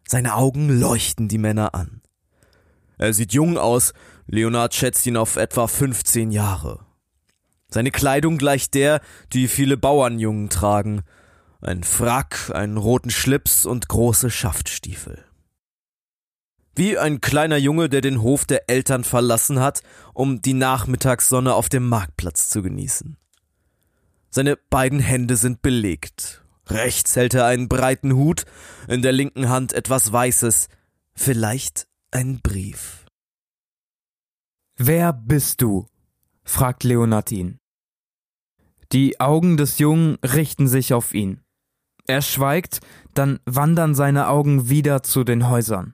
Seine 0.07 0.35
Augen 0.35 0.69
leuchten 0.69 1.29
die 1.29 1.39
Männer 1.39 1.75
an. 1.75 2.03
Er 2.99 3.13
sieht 3.13 3.33
jung 3.33 3.59
aus, 3.59 3.95
Leonard 4.27 4.75
schätzt 4.75 5.07
ihn 5.07 5.17
auf 5.17 5.37
etwa 5.37 5.67
15 5.67 6.31
Jahre. 6.31 6.87
Seine 7.69 7.91
Kleidung 7.91 8.39
gleicht 8.39 8.75
der, 8.75 9.01
die 9.33 9.49
viele 9.49 9.77
Bauernjungen 9.77 10.51
tragen. 10.51 11.03
Ein 11.61 11.83
Frack, 11.83 12.51
einen 12.55 12.77
roten 12.77 13.11
Schlips 13.11 13.67
und 13.67 13.89
große 13.89 14.31
Schaftstiefel. 14.31 15.25
Wie 16.81 16.97
ein 16.97 17.21
kleiner 17.21 17.59
Junge, 17.59 17.91
der 17.91 18.01
den 18.01 18.23
Hof 18.23 18.47
der 18.47 18.71
Eltern 18.71 19.05
verlassen 19.05 19.61
hat, 19.61 19.83
um 20.15 20.41
die 20.41 20.55
Nachmittagssonne 20.55 21.53
auf 21.53 21.69
dem 21.69 21.87
Marktplatz 21.87 22.49
zu 22.49 22.63
genießen. 22.63 23.19
Seine 24.31 24.57
beiden 24.57 24.99
Hände 24.99 25.37
sind 25.37 25.61
belegt. 25.61 26.43
Rechts 26.69 27.17
hält 27.17 27.35
er 27.35 27.45
einen 27.45 27.69
breiten 27.69 28.15
Hut, 28.15 28.47
in 28.89 29.03
der 29.03 29.13
linken 29.13 29.51
Hand 29.51 29.75
etwas 29.75 30.11
Weißes, 30.11 30.69
vielleicht 31.15 31.87
ein 32.13 32.41
Brief. 32.41 33.05
Wer 34.79 35.13
bist 35.13 35.61
du? 35.61 35.87
fragt 36.45 36.83
Leonard 36.83 37.31
ihn. 37.31 37.59
Die 38.93 39.21
Augen 39.21 39.59
des 39.59 39.81
Jungen 39.81 40.17
richten 40.25 40.67
sich 40.67 40.95
auf 40.95 41.13
ihn. 41.13 41.43
Er 42.07 42.23
schweigt, 42.23 42.81
dann 43.13 43.39
wandern 43.45 43.95
seine 43.95 44.29
Augen 44.29 44.71
wieder 44.71 45.03
zu 45.03 45.25
den 45.25 45.51
Häusern. 45.51 45.93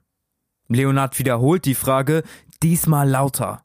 Leonard 0.68 1.18
wiederholt 1.18 1.64
die 1.64 1.74
Frage, 1.74 2.22
diesmal 2.62 3.08
lauter. 3.08 3.62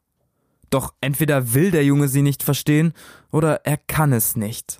Doch 0.70 0.94
entweder 1.00 1.54
will 1.54 1.70
der 1.70 1.84
Junge 1.84 2.08
sie 2.08 2.22
nicht 2.22 2.42
verstehen 2.42 2.94
oder 3.30 3.64
er 3.64 3.76
kann 3.76 4.12
es 4.12 4.36
nicht. 4.36 4.78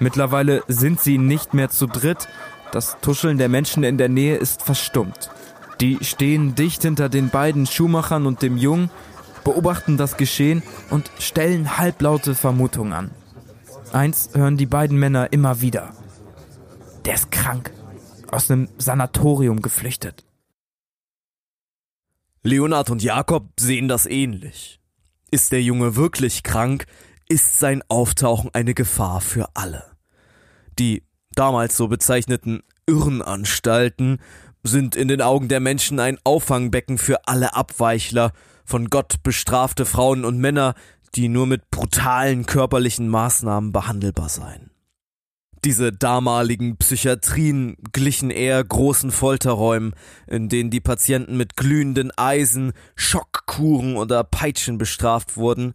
Mittlerweile 0.00 0.62
sind 0.66 1.00
sie 1.00 1.18
nicht 1.18 1.54
mehr 1.54 1.70
zu 1.70 1.86
dritt, 1.86 2.28
das 2.72 2.96
Tuscheln 3.00 3.38
der 3.38 3.48
Menschen 3.48 3.84
in 3.84 3.98
der 3.98 4.08
Nähe 4.08 4.36
ist 4.36 4.62
verstummt. 4.62 5.30
Die 5.80 5.98
stehen 6.02 6.54
dicht 6.56 6.82
hinter 6.82 7.08
den 7.08 7.30
beiden 7.30 7.66
Schuhmachern 7.66 8.26
und 8.26 8.42
dem 8.42 8.56
Jungen, 8.56 8.90
beobachten 9.44 9.96
das 9.96 10.16
Geschehen 10.16 10.62
und 10.90 11.10
stellen 11.18 11.78
halblaute 11.78 12.34
Vermutungen 12.34 12.92
an. 12.92 13.10
Eins 13.92 14.30
hören 14.32 14.56
die 14.56 14.66
beiden 14.66 14.98
Männer 14.98 15.32
immer 15.32 15.60
wieder. 15.60 15.92
Der 17.04 17.14
ist 17.14 17.30
krank, 17.30 17.72
aus 18.32 18.50
einem 18.50 18.68
Sanatorium 18.78 19.62
geflüchtet. 19.62 20.24
Leonard 22.46 22.90
und 22.90 23.02
Jakob 23.02 23.48
sehen 23.58 23.88
das 23.88 24.04
ähnlich. 24.04 24.78
Ist 25.30 25.50
der 25.50 25.62
Junge 25.62 25.96
wirklich 25.96 26.42
krank, 26.42 26.84
ist 27.26 27.58
sein 27.58 27.82
Auftauchen 27.88 28.50
eine 28.52 28.74
Gefahr 28.74 29.22
für 29.22 29.48
alle. 29.54 29.82
Die 30.78 31.04
damals 31.34 31.74
so 31.74 31.88
bezeichneten 31.88 32.62
Irrenanstalten 32.86 34.18
sind 34.62 34.94
in 34.94 35.08
den 35.08 35.22
Augen 35.22 35.48
der 35.48 35.60
Menschen 35.60 35.98
ein 35.98 36.18
Auffangbecken 36.22 36.98
für 36.98 37.26
alle 37.26 37.54
Abweichler, 37.54 38.32
von 38.66 38.90
Gott 38.90 39.22
bestrafte 39.22 39.86
Frauen 39.86 40.26
und 40.26 40.36
Männer, 40.36 40.74
die 41.14 41.28
nur 41.28 41.46
mit 41.46 41.70
brutalen 41.70 42.44
körperlichen 42.44 43.08
Maßnahmen 43.08 43.72
behandelbar 43.72 44.28
seien. 44.28 44.73
Diese 45.64 45.92
damaligen 45.92 46.76
Psychiatrien 46.76 47.76
glichen 47.92 48.30
eher 48.30 48.62
großen 48.62 49.10
Folterräumen, 49.10 49.94
in 50.26 50.50
denen 50.50 50.68
die 50.68 50.80
Patienten 50.80 51.38
mit 51.38 51.56
glühenden 51.56 52.10
Eisen, 52.18 52.74
Schockkuren 52.96 53.96
oder 53.96 54.24
Peitschen 54.24 54.76
bestraft 54.76 55.38
wurden, 55.38 55.72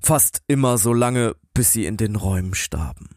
fast 0.00 0.42
immer 0.46 0.78
so 0.78 0.92
lange, 0.92 1.34
bis 1.52 1.72
sie 1.72 1.84
in 1.84 1.96
den 1.96 2.14
Räumen 2.14 2.54
starben. 2.54 3.08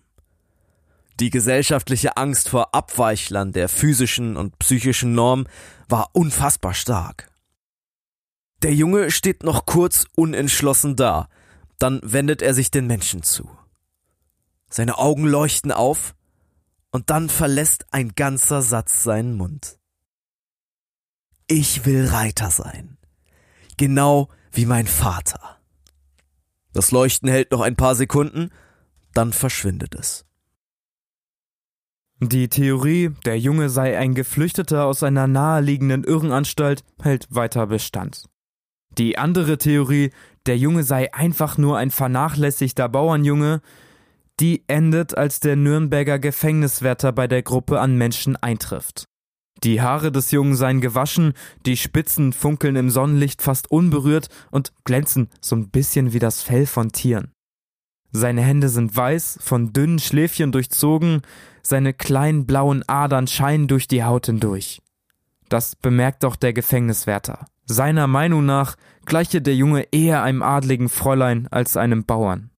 Die 1.19 1.29
gesellschaftliche 1.29 2.17
Angst 2.17 2.50
vor 2.50 2.74
Abweichlern 2.74 3.51
der 3.51 3.69
physischen 3.69 4.38
und 4.38 4.57
psychischen 4.57 5.13
Norm 5.13 5.45
war 5.88 6.09
unfassbar 6.13 6.74
stark. 6.74 7.29
Der 8.63 8.74
Junge 8.74 9.12
steht 9.12 9.43
noch 9.43 9.67
kurz 9.67 10.05
unentschlossen 10.15 10.95
da, 10.95 11.29
dann 11.77 12.00
wendet 12.03 12.41
er 12.41 12.55
sich 12.55 12.71
den 12.71 12.88
Menschen 12.88 13.21
zu. 13.21 13.47
Seine 14.69 14.97
Augen 14.97 15.25
leuchten 15.25 15.71
auf 15.71 16.15
und 16.91 17.09
dann 17.09 17.29
verlässt 17.29 17.86
ein 17.91 18.13
ganzer 18.15 18.62
Satz 18.62 19.03
seinen 19.03 19.36
Mund. 19.36 19.79
Ich 21.47 21.86
will 21.86 22.07
Reiter 22.07 22.51
sein. 22.51 22.97
Genau 23.77 24.29
wie 24.51 24.65
mein 24.65 24.88
Vater. 24.88 25.59
Das 26.74 26.91
Leuchten 26.91 27.29
hält 27.29 27.51
noch 27.51 27.62
ein 27.62 27.75
paar 27.75 27.95
Sekunden, 27.95 28.51
dann 29.13 29.33
verschwindet 29.33 29.95
es. 29.95 30.25
Die 32.19 32.50
Theorie, 32.50 33.12
der 33.25 33.39
Junge 33.39 33.69
sei 33.69 33.97
ein 33.97 34.15
Geflüchteter 34.15 34.86
aus 34.86 35.03
einer 35.03 35.27
naheliegenden 35.27 36.03
Irrenanstalt, 36.03 36.83
hält 37.01 37.27
weiter 37.29 37.67
Bestand. 37.67 38.25
Die 38.97 39.19
andere 39.19 39.59
Theorie, 39.59 40.12
der 40.47 40.57
Junge 40.57 40.83
sei 40.83 41.13
einfach 41.13 41.59
nur 41.59 41.77
ein 41.77 41.91
vernachlässigter 41.91 42.89
Bauernjunge, 42.89 43.62
die 44.39 44.63
endet, 44.67 45.17
als 45.17 45.39
der 45.39 45.56
Nürnberger 45.56 46.20
Gefängniswärter 46.20 47.12
bei 47.12 47.27
der 47.27 47.41
Gruppe 47.41 47.79
an 47.79 47.98
Menschen 47.98 48.36
eintrifft. 48.36 49.06
Die 49.63 49.82
Haare 49.82 50.12
des 50.12 50.32
Jungen 50.32 50.56
seien 50.56 50.82
gewaschen, 50.82 51.34
die 51.65 51.77
Spitzen 51.77 52.32
funkeln 52.32 52.75
im 52.75 52.91
Sonnenlicht 52.91 53.41
fast 53.41 53.72
unberührt 53.72 54.29
und 54.51 54.72
glänzen 54.84 55.29
so 55.41 55.56
ein 55.56 55.70
bisschen 55.70 56.13
wie 56.13 56.20
das 56.20 56.44
Fell 56.44 56.67
von 56.67 56.91
Tieren. 56.91 57.32
Seine 58.12 58.41
Hände 58.41 58.70
sind 58.70 58.96
weiß, 58.96 59.39
von 59.41 59.74
dünnen 59.74 60.00
Schläfchen 60.00 60.51
durchzogen, 60.51 61.22
seine 61.62 61.94
kleinen 61.94 62.46
blauen 62.46 62.84
Adern 62.88 63.27
scheinen 63.27 63.67
durch 63.67 63.88
die 63.88 64.03
Haut 64.03 64.27
hindurch. 64.27 64.82
Das 65.50 65.75
bemerkt 65.75 66.24
auch 66.24 66.36
der 66.36 66.53
Gefängniswärter. 66.53 67.46
Seiner 67.65 68.08
Meinung 68.08 68.46
nach 68.46 68.75
gleiche 69.06 69.41
der 69.41 69.56
Junge 69.56 69.88
eher 69.91 70.24
einem 70.24 70.41
adligen 70.41 70.88
Fräulein 70.88 71.48
als 71.51 71.75
einem 71.75 72.06
Bauern. 72.06 72.51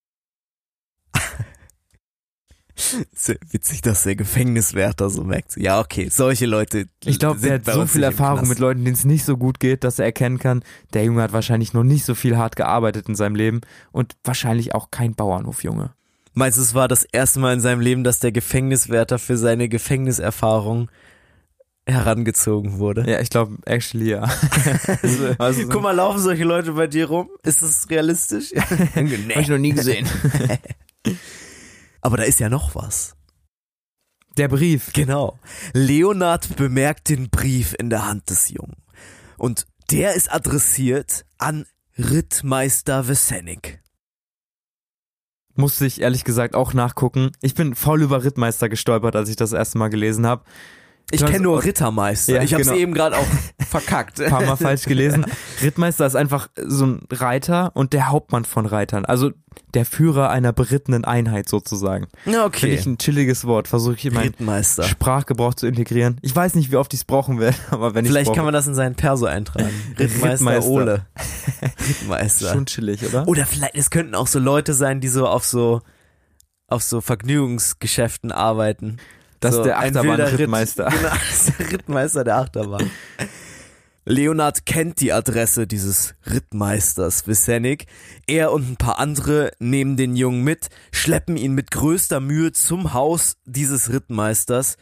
Witzig, 3.52 3.82
dass 3.82 4.04
der 4.04 4.16
Gefängniswärter 4.16 5.10
so 5.10 5.24
merkt. 5.24 5.58
Ja, 5.58 5.80
okay, 5.80 6.10
solche 6.10 6.46
Leute. 6.46 6.88
Ich 7.04 7.20
glaube, 7.20 7.40
der 7.40 7.56
hat 7.56 7.66
so 7.66 7.86
viel 7.86 8.04
Erfahrung 8.04 8.48
mit 8.48 8.60
Leuten, 8.60 8.84
denen 8.84 8.96
es 8.96 9.06
nicht 9.06 9.26
so 9.26 9.38
gut 9.38 9.60
geht, 9.60 9.84
dass 9.84 10.00
er 10.00 10.06
erkennen 10.06 10.40
kann, 10.40 10.64
der 10.94 11.04
Junge 11.04 11.22
hat 11.22 11.34
wahrscheinlich 11.34 11.74
noch 11.74 11.84
nicht 11.84 12.06
so 12.06 12.16
viel 12.16 12.38
hart 12.38 12.56
gearbeitet 12.56 13.10
in 13.10 13.16
seinem 13.16 13.36
Leben 13.36 13.62
und 13.92 14.16
wahrscheinlich 14.24 14.74
auch 14.74 14.92
kein 14.92 15.14
Bauernhofjunge. 15.14 15.92
Meinst 16.34 16.58
du, 16.58 16.62
es 16.62 16.74
war 16.74 16.88
das 16.88 17.04
erste 17.04 17.40
Mal 17.40 17.54
in 17.54 17.60
seinem 17.60 17.82
Leben, 17.82 18.04
dass 18.04 18.20
der 18.20 18.32
Gefängniswärter 18.32 19.20
für 19.20 19.38
seine 19.38 19.68
Gefängniserfahrung 19.68 20.90
herangezogen 21.86 22.78
wurde? 22.78 23.10
Ja, 23.10 23.20
ich 23.20 23.30
glaube, 23.30 23.58
actually 23.66 24.12
ja. 24.12 24.22
also, 25.04 25.36
also, 25.38 25.68
Guck 25.68 25.82
mal, 25.82 25.92
laufen 25.92 26.20
solche 26.20 26.44
Leute 26.44 26.74
bei 26.74 26.88
dir 26.88 27.08
rum? 27.08 27.30
Ist 27.44 27.62
das 27.62 27.90
realistisch? 27.90 28.52
nee. 28.96 29.34
Hab 29.34 29.42
ich 29.42 29.50
noch 29.50 29.58
nie 29.58 29.72
gesehen. 29.72 30.08
Aber 32.02 32.18
da 32.18 32.24
ist 32.24 32.40
ja 32.40 32.50
noch 32.50 32.76
was. 32.76 33.16
Der 34.38 34.48
Brief. 34.48 34.94
Genau. 34.94 35.38
Leonard 35.74 36.56
bemerkt 36.56 37.10
den 37.10 37.30
Brief 37.30 37.76
in 37.78 37.90
der 37.90 38.06
Hand 38.06 38.30
des 38.30 38.50
Jungen. 38.50 38.78
Und 39.38 39.66
der 39.92 40.14
ist 40.14 40.32
adressiert 40.32 41.26
an 41.38 41.66
Rittmeister 41.98 43.08
Wesenik. 43.08 43.82
Musste 45.56 45.86
ich 45.86 46.00
ehrlich 46.00 46.24
gesagt 46.24 46.56
auch 46.56 46.74
nachgucken. 46.74 47.32
Ich 47.42 47.54
bin 47.54 47.76
voll 47.76 48.02
über 48.02 48.24
Rittmeister 48.24 48.70
gestolpert, 48.70 49.16
als 49.18 49.28
ich 49.28 49.36
das 49.36 49.52
erste 49.52 49.78
Mal 49.78 49.90
gelesen 49.90 50.26
habe. 50.26 50.46
Ich 51.12 51.26
kenne 51.26 51.42
nur 51.42 51.64
Rittermeister. 51.64 52.36
Ja, 52.36 52.44
ich 52.44 52.54
habe 52.54 52.62
es 52.62 52.70
genau. 52.70 52.80
eben 52.80 52.94
gerade 52.94 53.18
auch 53.18 53.26
verkackt. 53.68 54.22
Ein 54.22 54.30
paar 54.30 54.44
Mal 54.44 54.56
falsch 54.56 54.84
gelesen. 54.84 55.26
Rittmeister 55.62 56.06
ist 56.06 56.16
einfach 56.16 56.50
so 56.56 56.86
ein 56.86 57.02
Reiter 57.12 57.72
und 57.76 57.94
der 57.94 58.10
Hauptmann 58.10 58.46
von 58.46 58.66
Reitern. 58.66 59.06
Also 59.06 59.32
der 59.74 59.86
Führer 59.86 60.30
einer 60.30 60.54
berittenen 60.54 61.06
Einheit 61.06 61.50
sozusagen. 61.50 62.08
Okay. 62.26 62.60
Finde 62.60 62.76
ich 62.76 62.86
ein 62.86 62.98
chilliges 62.98 63.46
Wort. 63.46 63.68
Versuche 63.68 63.96
ich 63.96 64.06
in 64.06 64.14
meinen. 64.14 64.64
Sprachgebrauch 64.64 65.54
zu 65.54 65.68
integrieren. 65.68 66.18
Ich 66.22 66.36
weiß 66.36 66.56
nicht, 66.56 66.72
wie 66.72 66.76
oft 66.76 66.94
ich 66.94 67.02
es 67.02 67.06
brauchen 67.06 67.40
werde, 67.40 67.58
aber 67.72 67.96
wenn 67.96 68.06
ich 68.06 68.12
Vielleicht 68.12 68.34
kann 68.34 68.46
man 68.46 68.54
das 68.54 68.68
in 68.68 68.76
seinen 68.76 68.96
Perso 68.96 69.26
eintragen. 69.26 69.70
Rittmeister, 70.00 70.32
Rittmeister. 70.34 70.70
Ole. 70.70 71.06
Rittmeister. 71.88 72.54
Schon 72.54 72.66
chillig, 72.66 73.06
oder? 73.06 73.28
Oder 73.28 73.46
vielleicht, 73.46 73.76
es 73.76 73.90
könnten 73.90 74.16
auch 74.16 74.28
so 74.28 74.40
Leute 74.40 74.74
sein, 74.74 75.02
die 75.02 75.08
so 75.08 75.28
auf 75.28 75.46
so 75.46 75.82
auf 76.68 76.84
so 76.84 77.02
Vergnügungsgeschäften 77.02 78.32
arbeiten. 78.32 78.98
Das 79.40 79.56
so 79.56 79.62
ist 79.62 79.66
der 79.68 79.80
Achterbahn-Rittmeister. 79.80 80.88
Ritt, 80.88 80.94
genau, 80.94 81.10
das 81.30 81.48
ist 81.48 81.60
der 81.60 81.72
Rittmeister 81.72 82.24
der 82.24 82.38
Achterbahn. 82.38 82.92
Leonard 84.06 84.66
kennt 84.66 85.02
die 85.02 85.14
Adresse 85.14 85.68
dieses 85.68 86.16
Rittmeisters 86.26 87.28
Wysenik. 87.28 87.86
Er 88.28 88.52
und 88.52 88.68
ein 88.68 88.76
paar 88.76 88.98
andere 88.98 89.52
nehmen 89.60 89.98
den 89.98 90.16
Jungen 90.16 90.44
mit, 90.44 90.70
schleppen 90.92 91.38
ihn 91.38 91.54
mit 91.54 91.70
größter 91.72 92.20
Mühe 92.20 92.52
zum 92.52 92.94
Haus 92.94 93.38
dieses 93.46 93.92
Rittmeisters 93.92 94.78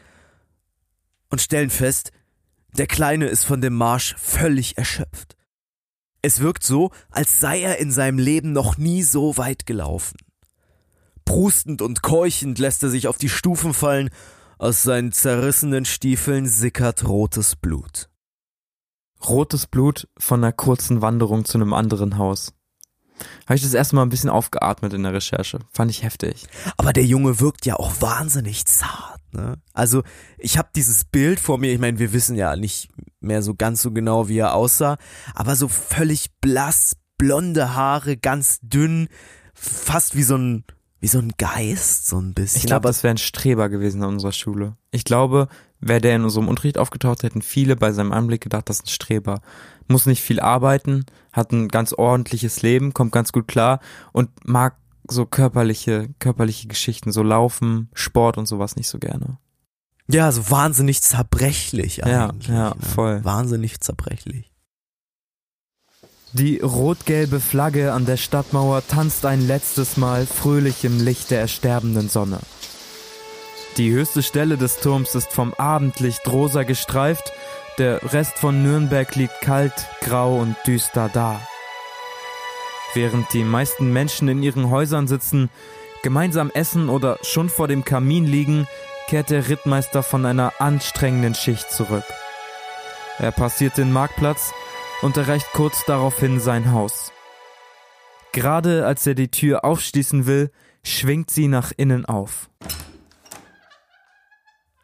und 1.30 1.42
stellen 1.42 1.70
fest, 1.70 2.12
der 2.78 2.88
Kleine 2.88 3.26
ist 3.28 3.44
von 3.44 3.60
dem 3.60 3.74
Marsch 3.74 4.16
völlig 4.18 4.78
erschöpft. 4.78 5.36
Es 6.22 6.40
wirkt 6.40 6.64
so, 6.64 6.92
als 7.10 7.40
sei 7.40 7.62
er 7.62 7.80
in 7.80 7.92
seinem 7.92 8.20
Leben 8.20 8.54
noch 8.54 8.78
nie 8.78 9.04
so 9.04 9.38
weit 9.38 9.66
gelaufen. 9.66 10.18
Prustend 11.26 11.82
und 11.82 12.02
keuchend 12.02 12.60
lässt 12.60 12.82
er 12.84 12.90
sich 12.90 13.08
auf 13.08 13.18
die 13.18 13.30
Stufen 13.30 13.74
fallen, 13.74 14.10
aus 14.58 14.84
seinen 14.84 15.12
zerrissenen 15.12 15.86
Stiefeln 15.86 16.48
sickert 16.48 17.08
rotes 17.08 17.56
Blut. 17.56 18.10
Rotes 19.28 19.68
Blut 19.68 20.08
von 20.18 20.44
einer 20.44 20.54
kurzen 20.54 21.02
Wanderung 21.02 21.46
zu 21.46 21.58
einem 21.58 21.74
anderen 21.74 22.18
Haus. 22.18 22.54
Habe 23.46 23.56
ich 23.56 23.64
das 23.64 23.74
erste 23.74 23.96
Mal 23.96 24.04
ein 24.04 24.10
bisschen 24.10 24.30
aufgeatmet 24.30 24.94
in 24.94 25.04
der 25.04 25.14
Recherche. 25.14 25.60
Fand 25.72 25.90
ich 25.90 26.04
heftig. 26.04 26.48
Aber 26.78 26.94
der 26.94 27.06
Junge 27.06 27.40
wirkt 27.40 27.66
ja 27.66 27.76
auch 27.76 28.00
wahnsinnig 28.00 28.66
zart. 28.66 29.22
Ne? 29.32 29.56
Also 29.74 30.04
ich 30.38 30.58
habe 30.58 30.70
dieses 30.76 31.04
Bild 31.04 31.40
vor 31.40 31.58
mir, 31.58 31.72
ich 31.74 31.80
meine, 31.80 32.00
wir 32.00 32.14
wissen 32.14 32.36
ja 32.36 32.56
nicht 32.56 32.90
mehr 33.20 33.42
so 33.42 33.56
ganz 33.56 33.82
so 33.82 33.92
genau, 33.92 34.28
wie 34.28 34.38
er 34.38 34.54
aussah, 34.54 34.98
aber 35.34 35.56
so 35.56 35.68
völlig 35.68 36.30
blass, 36.42 36.96
blonde 37.18 37.74
Haare, 37.74 38.18
ganz 38.18 38.60
dünn, 38.62 39.08
fast 39.54 40.16
wie 40.16 40.24
so 40.24 40.36
ein 40.36 40.64
wie 41.00 41.08
so 41.08 41.20
ein 41.20 41.32
Geist, 41.38 42.08
so 42.08 42.20
ein 42.20 42.34
bisschen. 42.34 42.60
Ich 42.60 42.66
glaube, 42.66 42.88
das 42.88 43.04
wäre 43.04 43.14
ein 43.14 43.18
Streber 43.20 43.70
gewesen 43.70 44.04
an 44.04 44.10
unserer 44.10 44.32
Schule. 44.32 44.76
Ich 44.92 45.04
glaube, 45.04 45.48
wäre 45.80 46.02
der 46.02 46.16
in 46.16 46.24
unserem 46.24 46.48
Unterricht 46.48 46.78
aufgetaucht, 46.78 47.24
hätten 47.24 47.42
viele 47.42 47.76
bei 47.76 47.92
seinem 47.92 48.12
Anblick 48.12 48.42
gedacht, 48.42 48.70
das 48.70 48.78
ist 48.78 48.86
ein 48.86 48.90
Streber. 48.90 49.42
Muss 49.88 50.06
nicht 50.06 50.22
viel 50.22 50.40
arbeiten, 50.40 51.06
hat 51.32 51.52
ein 51.52 51.68
ganz 51.68 51.94
ordentliches 51.94 52.62
Leben, 52.62 52.94
kommt 52.94 53.12
ganz 53.12 53.32
gut 53.32 53.48
klar 53.48 53.80
und 54.12 54.30
mag 54.46 54.76
so 55.10 55.26
körperliche, 55.26 56.10
körperliche 56.20 56.68
Geschichten, 56.68 57.12
so 57.12 57.24
Laufen, 57.24 57.90
Sport 57.94 58.38
und 58.38 58.46
sowas 58.48 58.76
nicht 58.76 58.90
so 58.90 58.98
gerne. 58.98 59.38
Ja, 60.10 60.32
so 60.32 60.50
wahnsinnig 60.50 61.02
zerbrechlich 61.02 61.98
Ja, 61.98 62.30
eigentlich. 62.30 62.48
ja, 62.50 62.70
ne? 62.70 62.76
voll. 62.82 63.24
Wahnsinnig 63.24 63.80
zerbrechlich. 63.82 64.52
Die 66.38 66.60
rot-gelbe 66.60 67.40
Flagge 67.40 67.94
an 67.94 68.06
der 68.06 68.16
Stadtmauer 68.16 68.84
tanzt 68.88 69.26
ein 69.26 69.48
letztes 69.48 69.98
Mal 69.98 70.28
fröhlich 70.28 70.86
im 70.86 71.04
Licht 71.04 71.32
der 71.32 71.40
ersterbenden 71.40 72.10
Sonne. 72.10 72.38
Die 73.78 73.90
höchste 73.90 74.22
Stelle 74.22 74.56
des 74.56 74.80
Turms 74.80 75.16
ist 75.16 75.34
vom 75.34 75.56
Abendlicht 75.56 76.28
rosa 76.28 76.62
gestreift, 76.62 77.34
der 77.80 78.14
Rest 78.14 78.38
von 78.38 78.62
Nürnberg 78.62 79.16
liegt 79.16 79.42
kalt, 79.42 79.74
grau 80.02 80.38
und 80.38 80.56
düster 80.68 81.10
da. 81.12 81.42
Während 82.94 83.34
die 83.34 83.44
meisten 83.44 83.92
Menschen 83.92 84.28
in 84.28 84.44
ihren 84.44 84.70
Häusern 84.70 85.08
sitzen, 85.08 85.50
gemeinsam 86.04 86.52
essen 86.54 86.90
oder 86.90 87.18
schon 87.24 87.50
vor 87.50 87.68
dem 87.68 87.84
Kamin 87.84 88.26
liegen, 88.26 88.68
kehrt 89.08 89.32
der 89.32 89.50
Rittmeister 89.50 90.04
von 90.04 90.24
einer 90.24 90.54
anstrengenden 90.60 91.34
Schicht 91.34 91.72
zurück. 91.72 92.06
Er 93.18 93.32
passiert 93.32 93.80
den 93.80 93.92
Marktplatz 93.92 94.54
und 95.02 95.18
erreicht 95.18 95.48
kurz 95.54 95.84
daraufhin 95.86 96.40
sein 96.40 96.72
Haus. 96.72 97.12
Gerade 98.32 98.86
als 98.86 99.08
er 99.08 99.16
die 99.16 99.30
Tür 99.30 99.66
aufschließen 99.66 100.26
will, 100.26 100.52
schwingt 100.84 101.30
sie 101.30 101.48
nach 101.48 101.72
innen 101.76 102.06
auf. 102.06 102.50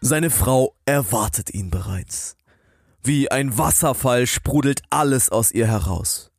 Seine 0.01 0.29
Frau 0.29 0.75
erwartet 0.85 1.53
ihn 1.53 1.69
bereits. 1.69 2.35
Wie 3.03 3.31
ein 3.31 3.57
Wasserfall 3.57 4.27
sprudelt 4.27 4.81
alles 4.89 5.29
aus 5.29 5.51
ihr 5.51 5.67
heraus. 5.67 6.31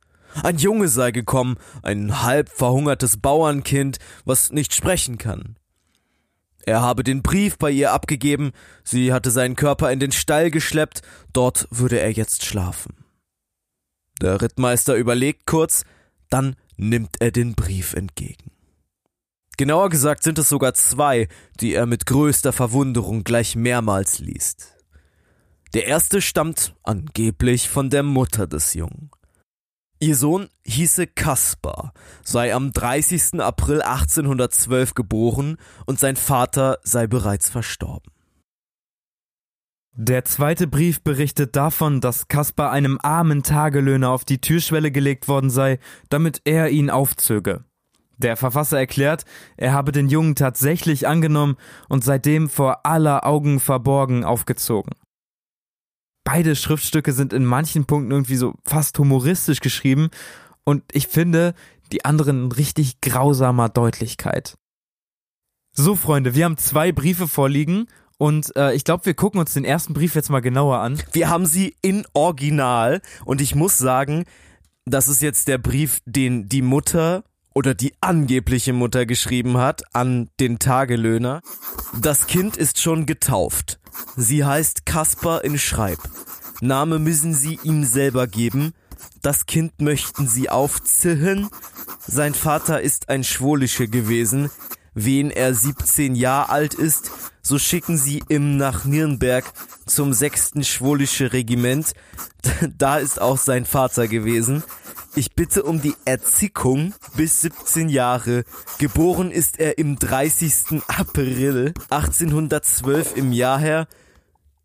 Ein 0.43 0.59
Junge 0.59 0.88
sei 0.88 1.12
gekommen, 1.12 1.57
ein 1.83 2.23
halb 2.23 2.49
verhungertes 2.49 3.19
Bauernkind, 3.19 3.99
was 4.25 4.50
nicht 4.50 4.75
sprechen 4.75 5.19
kann. 5.19 5.57
Er 6.66 6.81
habe 6.81 7.04
den 7.04 7.23
Brief 7.23 7.59
bei 7.59 7.71
ihr 7.71 7.93
abgegeben, 7.93 8.52
sie 8.83 9.12
hatte 9.12 9.31
seinen 9.31 9.54
Körper 9.54 9.93
in 9.93 10.00
den 10.00 10.12
Stall 10.12 10.50
geschleppt, 10.50 11.02
dort 11.33 11.69
würde 11.71 12.00
er 12.00 12.11
jetzt 12.11 12.45
schlafen. 12.45 13.03
Der 14.21 14.40
Rittmeister 14.40 14.94
überlegt 14.94 15.47
kurz, 15.47 15.85
dann 16.30 16.56
nimmt 16.76 17.16
er 17.21 17.30
den 17.30 17.54
Brief 17.54 17.94
entgegen. 17.94 18.50
Genauer 19.56 19.88
gesagt 19.90 20.25
sind 20.25 20.38
es 20.38 20.49
sogar 20.49 20.75
zwei, 20.75 21.28
die 21.61 21.75
er 21.75 21.87
mit 21.87 22.06
größter 22.06 22.52
Verwunderung 22.52 23.23
gleich 23.23 23.54
mehrmals 23.54 24.18
liest. 24.18 24.76
Der 25.75 25.87
erste 25.87 26.21
stammt 26.21 26.75
angeblich 26.83 27.68
von 27.68 27.90
der 27.90 28.02
Mutter 28.02 28.47
des 28.47 28.75
Jungen. 28.75 29.11
Ihr 30.00 30.16
Sohn 30.16 30.49
hieße 30.64 31.06
Kaspar, 31.06 31.92
sei 32.23 32.54
am 32.54 32.73
30. 32.73 33.40
April 33.40 33.83
1812 33.83 34.94
geboren 34.94 35.56
und 35.87 35.99
sein 35.99 36.16
Vater 36.16 36.78
sei 36.83 37.06
bereits 37.06 37.49
verstorben. 37.49 38.13
Der 39.97 40.25
zweite 40.25 40.67
Brief 40.67 41.03
berichtet 41.03 41.55
davon, 41.55 42.01
dass 42.01 42.27
Kaspar 42.27 42.73
einem 42.73 42.99
armen 43.01 43.45
Tagelöhner 43.45 44.11
auf 44.11 44.25
die 44.25 44.41
Türschwelle 44.41 44.91
gelegt 44.91 45.29
worden 45.29 45.51
sei, 45.51 45.79
damit 46.09 46.41
er 46.45 46.71
ihn 46.71 46.91
aufzöge. 46.91 47.63
Der 48.19 48.37
Verfasser 48.37 48.77
erklärt, 48.77 49.25
er 49.57 49.73
habe 49.73 49.93
den 49.93 50.09
Jungen 50.09 50.35
tatsächlich 50.35 51.07
angenommen 51.07 51.57
und 51.89 52.03
seitdem 52.03 52.49
vor 52.49 52.85
aller 52.85 53.25
Augen 53.25 53.61
verborgen 53.61 54.25
aufgezogen. 54.25 54.95
Beide 56.25 56.57
Schriftstücke 56.57 57.13
sind 57.13 57.33
in 57.33 57.45
manchen 57.45 57.85
Punkten 57.85 58.11
irgendwie 58.11 58.37
so 58.37 58.55
fast 58.65 58.99
humoristisch 58.99 59.61
geschrieben 59.61 60.09
und 60.65 60.83
ich 60.91 61.07
finde 61.07 61.55
die 61.93 62.05
anderen 62.05 62.47
in 62.47 62.53
richtig 62.53 63.01
grausamer 63.01 63.69
Deutlichkeit. 63.69 64.57
So, 65.71 65.95
Freunde, 65.95 66.35
wir 66.35 66.47
haben 66.47 66.57
zwei 66.57 66.91
Briefe 66.91 67.28
vorliegen 67.28 67.87
und 68.19 68.55
äh, 68.57 68.75
ich 68.75 68.85
glaube, 68.85 69.07
wir 69.07 69.15
gucken 69.15 69.41
uns 69.41 69.55
den 69.55 69.65
ersten 69.65 69.95
Brief 69.95 70.15
jetzt 70.15 70.31
mal 70.31 70.41
genauer 70.41 70.79
an. 70.79 71.03
Wir 71.13 71.29
haben 71.29 71.47
sie 71.47 71.77
in 71.83 72.07
Original 72.13 73.00
und 73.25 73.41
ich 73.41 73.55
muss 73.55 73.79
sagen, 73.79 74.25
das 74.87 75.09
ist 75.09 75.23
jetzt 75.23 75.49
der 75.49 75.59
Brief, 75.59 76.00
den 76.05 76.49
die 76.49 76.63
Mutter 76.63 77.25
oder 77.55 77.75
die 77.75 77.95
angebliche 78.00 78.73
Mutter 78.73 79.07
geschrieben 79.07 79.59
hat 79.59 79.83
an 79.95 80.29
den 80.41 80.59
Tagelöhner. 80.59 81.41
Das 82.00 82.27
Kind 82.27 82.57
ist 82.57 82.81
schon 82.81 83.07
getauft. 83.07 83.81
Sie 84.17 84.45
heißt 84.45 84.87
Kasper 84.87 85.45
in 85.45 85.59
Schreib. 85.59 85.99
Name 86.61 86.99
müssen 86.99 87.35
sie 87.35 87.59
ihm 87.63 87.85
selber 87.85 88.27
geben. 88.27 88.75
Das 89.23 89.47
Kind 89.47 89.81
möchten 89.81 90.29
sie 90.29 90.50
aufziehen. 90.50 91.49
Sein 92.07 92.35
Vater 92.35 92.81
ist 92.81 93.09
ein 93.09 93.25
Schwolische 93.25 93.89
gewesen. 93.89 94.50
Wen 94.95 95.30
er 95.30 95.54
17 95.54 96.15
Jahr 96.15 96.50
alt 96.50 96.75
ist, 96.75 97.11
so 97.43 97.59
schicken 97.59 97.99
sie 97.99 98.23
ihm 98.28 98.57
nach 98.57 98.85
Nürnberg 98.85 99.45
zum 99.87 100.13
sechsten 100.13 100.65
Schwolische 100.65 101.33
Regiment. 101.33 101.95
Da 102.78 102.99
ist 102.99 103.21
auch 103.21 103.39
sein 103.39 103.65
Vater 103.65 104.07
gewesen. 104.07 104.63
Ich 105.17 105.35
bitte 105.35 105.63
um 105.63 105.80
die 105.80 105.95
Erzickung 106.04 106.93
bis 107.17 107.41
17 107.41 107.89
Jahre. 107.89 108.45
Geboren 108.78 109.30
ist 109.30 109.59
er 109.59 109.78
im 109.78 109.99
30. 109.99 110.83
April 110.89 111.73
1812 111.91 113.17
im 113.17 113.33
Jahr 113.33 113.59
her. 113.59 113.87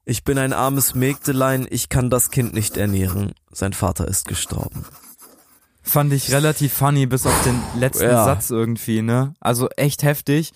Ich 0.06 0.24
bin 0.24 0.38
ein 0.38 0.54
armes 0.54 0.96
Mägdelein, 0.96 1.68
ich 1.70 1.88
kann 1.88 2.10
das 2.10 2.32
Kind 2.32 2.54
nicht 2.54 2.78
ernähren. 2.78 3.34
Sein 3.52 3.74
Vater 3.74 4.08
ist 4.08 4.28
gestorben. 4.28 4.84
Fand 5.89 6.13
ich 6.13 6.32
relativ 6.32 6.73
funny 6.73 7.06
bis 7.06 7.25
auf 7.25 7.43
den 7.43 7.60
letzten 7.80 8.04
Ja. 8.04 8.23
Satz 8.23 8.49
irgendwie, 8.49 9.02
ne? 9.02 9.34
Also 9.39 9.69
echt 9.75 10.04
heftig. 10.04 10.52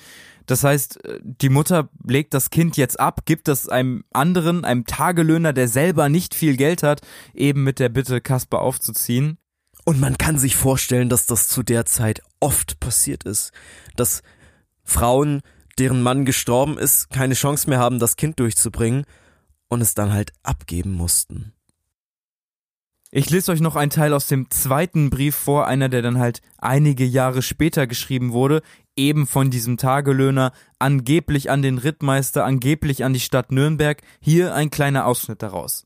Das 0.45 0.63
heißt, 0.63 0.99
die 1.23 1.49
Mutter 1.49 1.89
legt 2.05 2.33
das 2.33 2.49
Kind 2.49 2.75
jetzt 2.77 2.99
ab, 2.99 3.25
gibt 3.25 3.47
es 3.47 3.69
einem 3.69 4.03
anderen, 4.11 4.65
einem 4.65 4.85
Tagelöhner, 4.85 5.53
der 5.53 5.67
selber 5.67 6.09
nicht 6.09 6.35
viel 6.35 6.57
Geld 6.57 6.83
hat, 6.83 7.01
eben 7.33 7.63
mit 7.63 7.79
der 7.79 7.89
Bitte, 7.89 8.19
Kasper 8.21 8.59
aufzuziehen. 8.59 9.37
Und 9.85 9.99
man 9.99 10.17
kann 10.17 10.37
sich 10.37 10.55
vorstellen, 10.55 11.09
dass 11.09 11.25
das 11.25 11.47
zu 11.47 11.63
der 11.63 11.85
Zeit 11.85 12.21
oft 12.39 12.79
passiert 12.79 13.23
ist. 13.23 13.51
Dass 13.95 14.21
Frauen, 14.83 15.41
deren 15.79 16.01
Mann 16.01 16.25
gestorben 16.25 16.77
ist, 16.77 17.09
keine 17.09 17.33
Chance 17.33 17.69
mehr 17.69 17.79
haben, 17.79 17.99
das 17.99 18.15
Kind 18.15 18.39
durchzubringen 18.39 19.05
und 19.67 19.81
es 19.81 19.93
dann 19.93 20.13
halt 20.13 20.31
abgeben 20.43 20.93
mussten. 20.93 21.53
Ich 23.15 23.29
lese 23.29 23.51
euch 23.51 23.61
noch 23.61 23.75
einen 23.75 23.91
Teil 23.91 24.11
aus 24.11 24.25
dem 24.25 24.49
zweiten 24.49 25.11
Brief 25.11 25.35
vor, 25.35 25.67
einer, 25.67 25.87
der 25.87 26.01
dann 26.01 26.17
halt 26.17 26.41
einige 26.57 27.05
Jahre 27.05 27.43
später 27.43 27.85
geschrieben 27.85 28.31
wurde, 28.31 28.63
eben 28.95 29.27
von 29.27 29.51
diesem 29.51 29.77
Tagelöhner, 29.77 30.51
angeblich 30.79 31.51
an 31.51 31.61
den 31.61 31.77
Rittmeister, 31.77 32.43
angeblich 32.43 33.03
an 33.03 33.13
die 33.13 33.19
Stadt 33.19 33.51
Nürnberg. 33.51 34.01
Hier 34.19 34.55
ein 34.55 34.71
kleiner 34.71 35.05
Ausschnitt 35.05 35.43
daraus. 35.43 35.85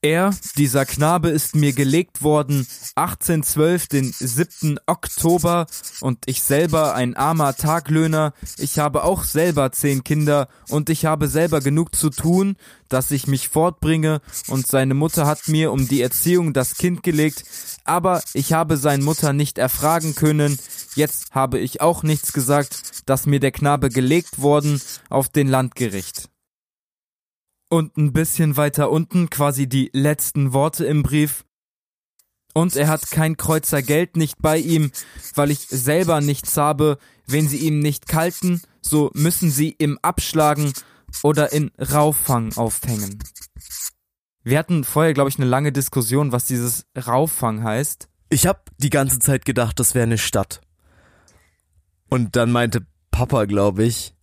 Er, 0.00 0.32
dieser 0.56 0.86
Knabe, 0.86 1.30
ist 1.30 1.56
mir 1.56 1.72
gelegt 1.72 2.22
worden 2.22 2.68
1812, 2.94 3.88
den 3.88 4.12
7. 4.12 4.78
Oktober, 4.86 5.66
und 6.00 6.20
ich 6.26 6.40
selber 6.40 6.94
ein 6.94 7.16
armer 7.16 7.56
Taglöhner, 7.56 8.32
ich 8.58 8.78
habe 8.78 9.02
auch 9.02 9.24
selber 9.24 9.72
zehn 9.72 10.04
Kinder, 10.04 10.46
und 10.68 10.88
ich 10.88 11.04
habe 11.04 11.26
selber 11.26 11.58
genug 11.60 11.96
zu 11.96 12.10
tun, 12.10 12.54
dass 12.88 13.10
ich 13.10 13.26
mich 13.26 13.48
fortbringe, 13.48 14.20
und 14.46 14.68
seine 14.68 14.94
Mutter 14.94 15.26
hat 15.26 15.48
mir 15.48 15.72
um 15.72 15.88
die 15.88 16.02
Erziehung 16.02 16.52
das 16.52 16.76
Kind 16.76 17.02
gelegt, 17.02 17.42
aber 17.84 18.22
ich 18.34 18.52
habe 18.52 18.76
seine 18.76 19.02
Mutter 19.02 19.32
nicht 19.32 19.58
erfragen 19.58 20.14
können, 20.14 20.60
jetzt 20.94 21.32
habe 21.32 21.58
ich 21.58 21.80
auch 21.80 22.04
nichts 22.04 22.32
gesagt, 22.32 23.02
dass 23.06 23.26
mir 23.26 23.40
der 23.40 23.50
Knabe 23.50 23.88
gelegt 23.88 24.40
worden 24.40 24.80
auf 25.08 25.28
den 25.28 25.48
Landgericht. 25.48 26.28
Und 27.68 27.96
ein 27.96 28.12
bisschen 28.12 28.56
weiter 28.56 28.90
unten 28.90 29.28
quasi 29.28 29.68
die 29.68 29.90
letzten 29.92 30.52
Worte 30.52 30.86
im 30.86 31.02
Brief. 31.02 31.44
Und 32.54 32.76
er 32.76 32.88
hat 32.88 33.10
kein 33.10 33.36
Kreuzer 33.36 33.82
Geld 33.82 34.16
nicht 34.16 34.40
bei 34.40 34.58
ihm, 34.58 34.90
weil 35.34 35.50
ich 35.50 35.60
selber 35.60 36.20
nichts 36.20 36.56
habe. 36.56 36.98
Wenn 37.26 37.46
sie 37.46 37.58
ihm 37.58 37.80
nicht 37.80 38.08
kalten, 38.08 38.62
so 38.80 39.10
müssen 39.14 39.50
sie 39.50 39.76
ihm 39.78 39.98
abschlagen 40.00 40.72
oder 41.22 41.52
in 41.52 41.70
Rauffang 41.78 42.56
aufhängen. 42.56 43.18
Wir 44.42 44.58
hatten 44.58 44.84
vorher, 44.84 45.12
glaube 45.12 45.28
ich, 45.28 45.38
eine 45.38 45.46
lange 45.46 45.72
Diskussion, 45.72 46.32
was 46.32 46.46
dieses 46.46 46.86
Rauffang 46.96 47.62
heißt. 47.62 48.08
Ich 48.30 48.46
habe 48.46 48.60
die 48.78 48.90
ganze 48.90 49.18
Zeit 49.18 49.44
gedacht, 49.44 49.78
das 49.78 49.94
wäre 49.94 50.04
eine 50.04 50.18
Stadt. 50.18 50.62
Und 52.08 52.36
dann 52.36 52.50
meinte 52.50 52.86
Papa, 53.10 53.44
glaube 53.44 53.84
ich, 53.84 54.14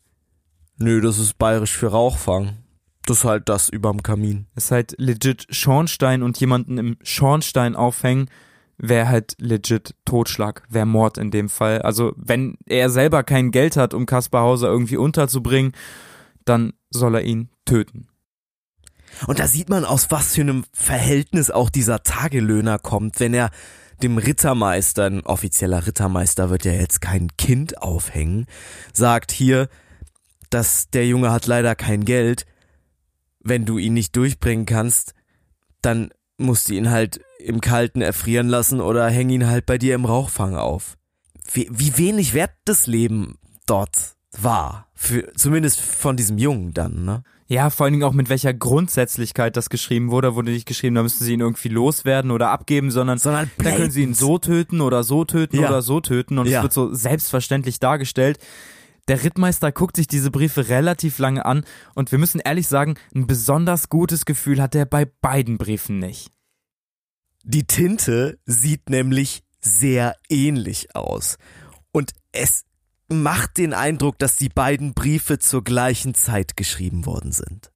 nö, 0.78 1.00
das 1.02 1.20
ist 1.20 1.38
bayerisch 1.38 1.78
für 1.78 1.88
Rauchfang. 1.88 2.65
Das 3.06 3.20
ist 3.20 3.24
halt 3.26 3.50
das 3.50 3.70
überm 3.70 4.02
Kamin. 4.04 4.48
Ist 4.56 4.72
halt 4.72 4.96
legit 4.98 5.46
Schornstein 5.50 6.24
und 6.24 6.40
jemanden 6.40 6.78
im 6.78 6.98
Schornstein 7.04 7.76
aufhängen, 7.76 8.30
wäre 8.78 9.08
halt 9.08 9.36
legit 9.40 9.96
Totschlag, 10.06 10.64
wäre 10.70 10.86
Mord 10.86 11.18
in 11.18 11.32
dem 11.32 11.50
Fall. 11.50 11.82
Also 11.82 12.14
wenn 12.18 12.58
er 12.66 12.90
selber 12.90 13.24
kein 13.24 13.52
Geld 13.52 13.78
hat, 13.78 13.94
um 13.94 14.06
Kaspar 14.06 14.44
Hauser 14.44 14.68
irgendwie 14.68 14.98
unterzubringen, 14.98 15.74
dann 16.46 16.74
soll 16.90 17.16
er 17.16 17.22
ihn 17.22 17.50
töten. 17.66 18.08
Und 19.28 19.40
da 19.40 19.48
sieht 19.48 19.70
man, 19.70 19.86
aus 19.86 20.12
was 20.12 20.34
für 20.34 20.42
einem 20.42 20.66
Verhältnis 20.74 21.50
auch 21.50 21.70
dieser 21.70 22.04
Tagelöhner 22.04 22.80
kommt, 22.80 23.20
wenn 23.20 23.34
er 23.34 23.50
dem 24.04 24.18
Rittermeister, 24.18 25.06
ein 25.06 25.26
offizieller 25.26 25.88
Rittermeister 25.88 26.50
wird 26.50 26.66
ja 26.66 26.74
jetzt 26.74 27.00
kein 27.00 27.30
Kind 27.38 27.82
aufhängen, 27.82 28.46
sagt 28.92 29.32
hier, 29.32 29.70
dass 30.50 30.90
der 30.90 31.08
Junge 31.08 31.32
hat 31.32 31.48
leider 31.48 31.76
kein 31.76 32.04
Geld. 32.04 32.46
Wenn 33.48 33.64
du 33.66 33.78
ihn 33.78 33.94
nicht 33.94 34.16
durchbringen 34.16 34.66
kannst, 34.66 35.14
dann 35.82 36.10
musst 36.38 36.68
du 36.68 36.74
ihn 36.74 36.90
halt 36.90 37.22
im 37.40 37.62
Kalten 37.62 38.02
erfrieren 38.02 38.50
lassen 38.50 38.82
oder 38.82 39.08
häng 39.08 39.30
ihn 39.30 39.46
halt 39.48 39.66
bei 39.68 39.78
dir 39.78 39.94
im 39.96 40.04
Rauchfang 40.06 40.56
auf. 40.56 40.98
Wie, 41.54 41.70
wie 41.72 41.96
wenig 41.98 42.34
wert 42.34 42.52
das 42.66 42.88
Leben 42.88 43.38
dort 43.68 44.16
war. 44.32 44.88
Für, 44.96 45.32
zumindest 45.36 45.80
von 45.80 46.18
diesem 46.18 46.38
Jungen 46.40 46.74
dann, 46.74 47.06
ne? 47.06 47.24
Ja, 47.48 47.70
vor 47.70 47.84
allen 47.84 47.94
Dingen 47.94 48.04
auch 48.04 48.14
mit 48.14 48.30
welcher 48.30 48.56
Grundsätzlichkeit 48.56 49.56
das 49.56 49.70
geschrieben 49.70 50.10
wurde. 50.10 50.30
Da 50.30 50.36
wurde 50.36 50.50
nicht 50.52 50.66
geschrieben, 50.66 50.96
da 50.96 51.04
müssten 51.04 51.24
sie 51.24 51.34
ihn 51.34 51.42
irgendwie 51.42 51.70
loswerden 51.70 52.32
oder 52.32 52.50
abgeben, 52.50 52.90
sondern, 52.90 53.20
Sondern 53.20 53.52
dann 53.60 53.76
können 53.76 53.92
sie 53.92 54.02
ihn 54.02 54.16
so 54.16 54.40
töten 54.40 54.82
oder 54.82 55.04
so 55.04 55.24
töten 55.26 55.60
Ja. 55.60 55.70
oder 55.70 55.84
so 55.84 56.00
töten 56.02 56.40
und 56.40 56.48
Ja. 56.48 56.60
es 56.60 56.64
wird 56.64 56.74
so 56.74 56.92
selbstverständlich 56.96 57.80
dargestellt. 57.80 58.40
Der 59.08 59.24
Rittmeister 59.24 59.72
guckt 59.72 59.96
sich 59.96 60.08
diese 60.08 60.32
Briefe 60.32 60.70
relativ 60.70 61.20
lange 61.20 61.46
an 61.46 61.64
und 61.94 62.12
wir 62.12 62.18
müssen 62.18 62.40
ehrlich 62.40 62.68
sagen, 62.68 62.96
ein 63.14 63.28
besonders 63.28 63.90
gutes 63.90 64.26
Gefühl 64.26 64.62
hat 64.62 64.74
er 64.74 64.86
bei 64.86 65.06
beiden 65.06 65.58
Briefen 65.58 66.00
nicht. 66.00 66.32
Die 67.44 67.68
Tinte 67.68 68.40
sieht 68.46 68.90
nämlich 68.90 69.44
sehr 69.62 70.16
ähnlich 70.30 70.96
aus. 70.96 71.38
Und 71.92 72.14
es 72.32 72.66
macht 73.08 73.58
den 73.58 73.74
Eindruck, 73.74 74.18
dass 74.18 74.36
die 74.38 74.50
beiden 74.50 74.96
Briefe 74.96 75.38
zur 75.38 75.64
gleichen 75.64 76.16
Zeit 76.16 76.58
geschrieben 76.58 77.06
worden 77.06 77.32
sind. 77.32 77.72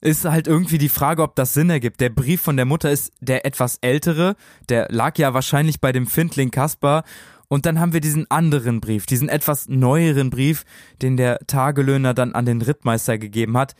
Ist 0.00 0.24
halt 0.24 0.46
irgendwie 0.46 0.78
die 0.78 0.88
Frage, 0.88 1.22
ob 1.22 1.36
das 1.36 1.54
Sinn 1.54 1.70
ergibt. 1.70 2.00
Der 2.00 2.10
Brief 2.10 2.42
von 2.42 2.56
der 2.56 2.66
Mutter 2.66 2.90
ist 2.90 3.12
der 3.20 3.46
etwas 3.46 3.78
ältere, 3.80 4.36
der 4.68 4.88
lag 4.90 5.16
ja 5.18 5.32
wahrscheinlich 5.32 5.80
bei 5.80 5.90
dem 5.92 6.06
Findling 6.06 6.50
Kaspar. 6.50 7.04
Und 7.48 7.66
dann 7.66 7.78
haben 7.78 7.92
wir 7.92 8.00
diesen 8.00 8.30
anderen 8.30 8.80
Brief, 8.80 9.06
diesen 9.06 9.28
etwas 9.28 9.68
neueren 9.68 10.30
Brief, 10.30 10.64
den 11.00 11.16
der 11.16 11.38
Tagelöhner 11.46 12.12
dann 12.12 12.34
an 12.34 12.44
den 12.44 12.60
Rittmeister 12.60 13.18
gegeben 13.18 13.56
hat. 13.56 13.74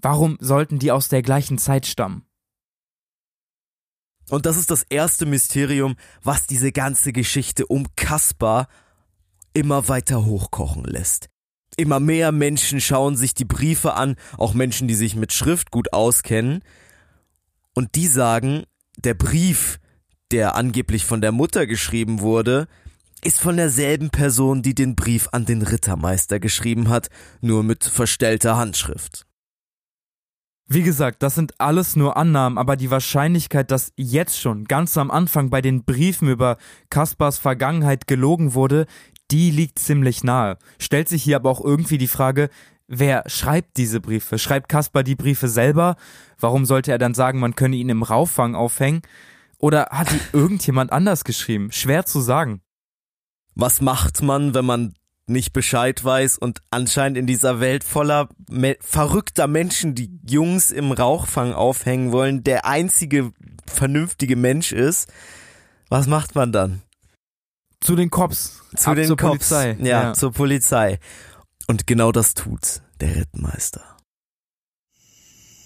Warum 0.00 0.36
sollten 0.40 0.78
die 0.78 0.92
aus 0.92 1.08
der 1.08 1.22
gleichen 1.22 1.58
Zeit 1.58 1.86
stammen? 1.86 2.26
Und 4.28 4.44
das 4.44 4.56
ist 4.56 4.70
das 4.70 4.82
erste 4.82 5.24
Mysterium, 5.24 5.96
was 6.22 6.46
diese 6.46 6.72
ganze 6.72 7.12
Geschichte 7.12 7.66
um 7.66 7.86
Kaspar 7.96 8.68
immer 9.54 9.88
weiter 9.88 10.24
hochkochen 10.24 10.84
lässt. 10.84 11.30
Immer 11.76 12.00
mehr 12.00 12.32
Menschen 12.32 12.80
schauen 12.80 13.16
sich 13.16 13.34
die 13.34 13.44
Briefe 13.44 13.94
an, 13.94 14.16
auch 14.36 14.54
Menschen, 14.54 14.88
die 14.88 14.94
sich 14.94 15.14
mit 15.14 15.32
Schrift 15.32 15.70
gut 15.70 15.92
auskennen, 15.92 16.62
und 17.74 17.94
die 17.94 18.06
sagen, 18.06 18.64
der 18.96 19.14
Brief, 19.14 19.78
der 20.30 20.56
angeblich 20.56 21.04
von 21.04 21.20
der 21.20 21.32
Mutter 21.32 21.66
geschrieben 21.66 22.20
wurde, 22.20 22.68
ist 23.26 23.40
von 23.40 23.56
derselben 23.56 24.10
Person, 24.10 24.62
die 24.62 24.74
den 24.74 24.94
Brief 24.94 25.28
an 25.32 25.44
den 25.44 25.62
Rittermeister 25.62 26.38
geschrieben 26.38 26.88
hat, 26.88 27.08
nur 27.40 27.64
mit 27.64 27.82
verstellter 27.82 28.56
Handschrift. 28.56 29.26
Wie 30.68 30.84
gesagt, 30.84 31.24
das 31.24 31.34
sind 31.34 31.60
alles 31.60 31.96
nur 31.96 32.16
Annahmen, 32.16 32.56
aber 32.56 32.76
die 32.76 32.92
Wahrscheinlichkeit, 32.92 33.72
dass 33.72 33.92
jetzt 33.96 34.38
schon 34.38 34.64
ganz 34.64 34.96
am 34.96 35.10
Anfang 35.10 35.50
bei 35.50 35.60
den 35.60 35.82
Briefen 35.82 36.28
über 36.28 36.56
Kaspars 36.88 37.38
Vergangenheit 37.38 38.06
gelogen 38.06 38.54
wurde, 38.54 38.86
die 39.32 39.50
liegt 39.50 39.80
ziemlich 39.80 40.22
nahe. 40.22 40.56
Stellt 40.78 41.08
sich 41.08 41.24
hier 41.24 41.36
aber 41.36 41.50
auch 41.50 41.64
irgendwie 41.64 41.98
die 41.98 42.06
Frage, 42.06 42.48
wer 42.86 43.24
schreibt 43.28 43.76
diese 43.76 44.00
Briefe? 44.00 44.38
Schreibt 44.38 44.68
Kaspar 44.68 45.02
die 45.02 45.16
Briefe 45.16 45.48
selber? 45.48 45.96
Warum 46.38 46.64
sollte 46.64 46.92
er 46.92 46.98
dann 46.98 47.14
sagen, 47.14 47.40
man 47.40 47.56
könne 47.56 47.74
ihn 47.74 47.88
im 47.88 48.04
Rauffang 48.04 48.54
aufhängen? 48.54 49.02
Oder 49.58 49.88
hat 49.90 50.12
die 50.12 50.20
irgendjemand 50.32 50.92
anders 50.92 51.24
geschrieben? 51.24 51.72
Schwer 51.72 52.06
zu 52.06 52.20
sagen. 52.20 52.60
Was 53.56 53.80
macht 53.80 54.22
man, 54.22 54.54
wenn 54.54 54.66
man 54.66 54.94
nicht 55.26 55.52
Bescheid 55.52 56.04
weiß 56.04 56.38
und 56.38 56.60
anscheinend 56.70 57.18
in 57.18 57.26
dieser 57.26 57.58
Welt 57.58 57.82
voller 57.82 58.28
me 58.48 58.76
verrückter 58.80 59.48
Menschen, 59.48 59.94
die 59.94 60.20
Jungs 60.28 60.70
im 60.70 60.92
Rauchfang 60.92 61.52
aufhängen 61.52 62.12
wollen, 62.12 62.44
der 62.44 62.66
einzige 62.66 63.32
vernünftige 63.66 64.36
Mensch 64.36 64.72
ist? 64.72 65.10
Was 65.88 66.06
macht 66.06 66.34
man 66.34 66.52
dann? 66.52 66.82
Zu 67.80 67.96
den 67.96 68.10
Cops. 68.10 68.62
Zu 68.76 68.90
Ab 68.90 68.96
den 68.96 69.06
zur 69.06 69.16
Cops. 69.16 69.48
Polizei. 69.48 69.76
Ja, 69.80 70.12
zur 70.12 70.32
Polizei. 70.32 70.98
Und 71.66 71.86
genau 71.86 72.12
das 72.12 72.34
tut 72.34 72.82
der 73.00 73.16
Rittmeister. 73.16 73.96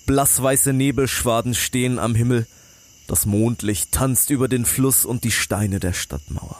Blassweiße 0.07 0.73
Nebelschwaden 0.73 1.55
stehen 1.55 1.99
am 1.99 2.15
Himmel. 2.15 2.47
Das 3.09 3.27
Mondlicht 3.27 3.93
tanzt 3.93 4.31
über 4.31 4.49
den 4.49 4.65
Fluss 4.65 5.05
und 5.05 5.25
die 5.25 5.31
Steine 5.31 5.81
der 5.81 5.93
Stadtmauer. 5.93 6.57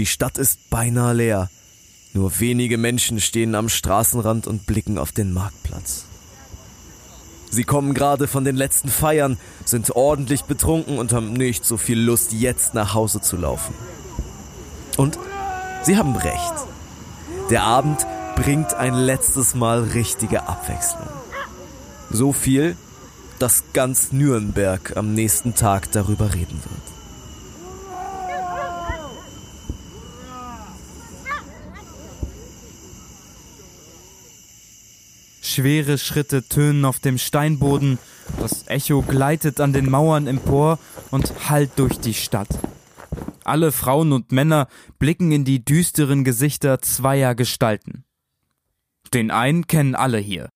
Die 0.00 0.06
Stadt 0.06 0.38
ist 0.38 0.70
beinahe 0.70 1.12
leer. 1.12 1.50
Nur 2.14 2.40
wenige 2.40 2.78
Menschen 2.78 3.20
stehen 3.20 3.54
am 3.54 3.68
Straßenrand 3.68 4.46
und 4.46 4.64
blicken 4.64 4.96
auf 4.96 5.12
den 5.12 5.34
Marktplatz. 5.34 6.06
Sie 7.50 7.64
kommen 7.64 7.92
gerade 7.92 8.26
von 8.26 8.42
den 8.42 8.56
letzten 8.56 8.88
Feiern, 8.88 9.36
sind 9.66 9.94
ordentlich 9.94 10.44
betrunken 10.44 10.98
und 10.98 11.12
haben 11.12 11.34
nicht 11.34 11.66
so 11.66 11.76
viel 11.76 12.00
Lust, 12.00 12.32
jetzt 12.32 12.72
nach 12.72 12.94
Hause 12.94 13.20
zu 13.20 13.36
laufen. 13.36 13.74
Und 14.96 15.18
sie 15.82 15.98
haben 15.98 16.16
recht. 16.16 16.54
Der 17.50 17.64
Abend 17.64 18.06
bringt 18.36 18.72
ein 18.72 18.94
letztes 18.94 19.54
Mal 19.54 19.82
richtige 19.82 20.48
Abwechslung. 20.48 21.10
So 22.08 22.32
viel, 22.32 22.74
dass 23.38 23.64
ganz 23.74 24.12
Nürnberg 24.12 24.96
am 24.96 25.12
nächsten 25.12 25.54
Tag 25.54 25.92
darüber 25.92 26.32
reden 26.32 26.58
wird. 26.64 26.99
Schwere 35.50 35.98
Schritte 35.98 36.46
tönen 36.46 36.84
auf 36.84 37.00
dem 37.00 37.18
Steinboden, 37.18 37.98
das 38.38 38.68
Echo 38.68 39.02
gleitet 39.02 39.58
an 39.58 39.72
den 39.72 39.90
Mauern 39.90 40.28
empor 40.28 40.78
und 41.10 41.50
hallt 41.50 41.72
durch 41.76 41.98
die 41.98 42.14
Stadt. 42.14 42.48
Alle 43.42 43.72
Frauen 43.72 44.12
und 44.12 44.30
Männer 44.30 44.68
blicken 45.00 45.32
in 45.32 45.44
die 45.44 45.64
düsteren 45.64 46.22
Gesichter 46.22 46.80
zweier 46.80 47.34
Gestalten. 47.34 48.04
Den 49.12 49.32
einen 49.32 49.66
kennen 49.66 49.96
alle 49.96 50.18
hier. 50.18 50.50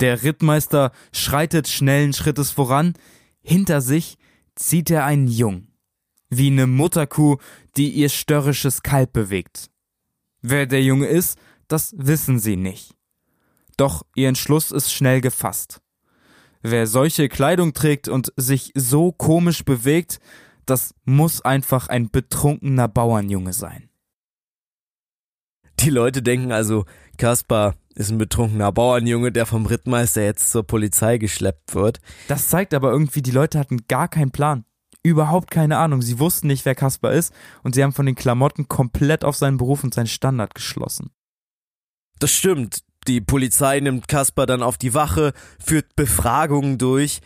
Der 0.00 0.22
Rittmeister 0.22 0.92
schreitet 1.12 1.68
schnellen 1.68 2.14
Schrittes 2.14 2.50
voran, 2.50 2.94
hinter 3.42 3.82
sich 3.82 4.16
zieht 4.54 4.90
er 4.90 5.04
einen 5.04 5.28
Jung, 5.28 5.68
wie 6.30 6.46
eine 6.46 6.66
Mutterkuh, 6.66 7.36
die 7.76 7.90
ihr 7.90 8.08
störrisches 8.08 8.82
Kalb 8.82 9.12
bewegt. 9.12 9.68
Wer 10.40 10.64
der 10.64 10.82
Junge 10.82 11.08
ist, 11.08 11.38
das 11.68 11.94
wissen 11.98 12.38
sie 12.38 12.56
nicht. 12.56 12.94
Doch 13.76 14.04
ihr 14.14 14.28
Entschluss 14.28 14.70
ist 14.70 14.92
schnell 14.92 15.20
gefasst. 15.20 15.80
Wer 16.62 16.86
solche 16.86 17.28
Kleidung 17.28 17.74
trägt 17.74 18.08
und 18.08 18.32
sich 18.36 18.72
so 18.74 19.12
komisch 19.12 19.64
bewegt, 19.64 20.18
das 20.66 20.94
muss 21.04 21.42
einfach 21.42 21.88
ein 21.88 22.10
betrunkener 22.10 22.88
Bauernjunge 22.88 23.52
sein. 23.52 23.90
Die 25.80 25.90
Leute 25.90 26.22
denken 26.22 26.52
also, 26.52 26.86
Kaspar 27.18 27.74
ist 27.94 28.10
ein 28.10 28.18
betrunkener 28.18 28.72
Bauernjunge, 28.72 29.30
der 29.30 29.46
vom 29.46 29.66
Rittmeister 29.66 30.22
jetzt 30.22 30.50
zur 30.50 30.66
Polizei 30.66 31.18
geschleppt 31.18 31.74
wird. 31.74 32.00
Das 32.28 32.48
zeigt 32.48 32.74
aber 32.74 32.90
irgendwie, 32.90 33.22
die 33.22 33.30
Leute 33.30 33.58
hatten 33.58 33.86
gar 33.88 34.08
keinen 34.08 34.30
Plan. 34.30 34.64
Überhaupt 35.02 35.50
keine 35.50 35.76
Ahnung. 35.76 36.00
Sie 36.00 36.18
wussten 36.18 36.46
nicht, 36.46 36.64
wer 36.64 36.74
Kaspar 36.74 37.12
ist 37.12 37.34
und 37.62 37.74
sie 37.74 37.82
haben 37.82 37.92
von 37.92 38.06
den 38.06 38.14
Klamotten 38.14 38.68
komplett 38.68 39.24
auf 39.24 39.36
seinen 39.36 39.58
Beruf 39.58 39.84
und 39.84 39.92
seinen 39.92 40.06
Standard 40.06 40.54
geschlossen. 40.54 41.10
Das 42.18 42.30
stimmt. 42.32 42.78
Die 43.06 43.20
Polizei 43.20 43.80
nimmt 43.80 44.08
Kaspar 44.08 44.46
dann 44.46 44.62
auf 44.62 44.78
die 44.78 44.94
Wache, 44.94 45.32
führt 45.58 45.96
Befragungen 45.96 46.78
durch. 46.78 47.20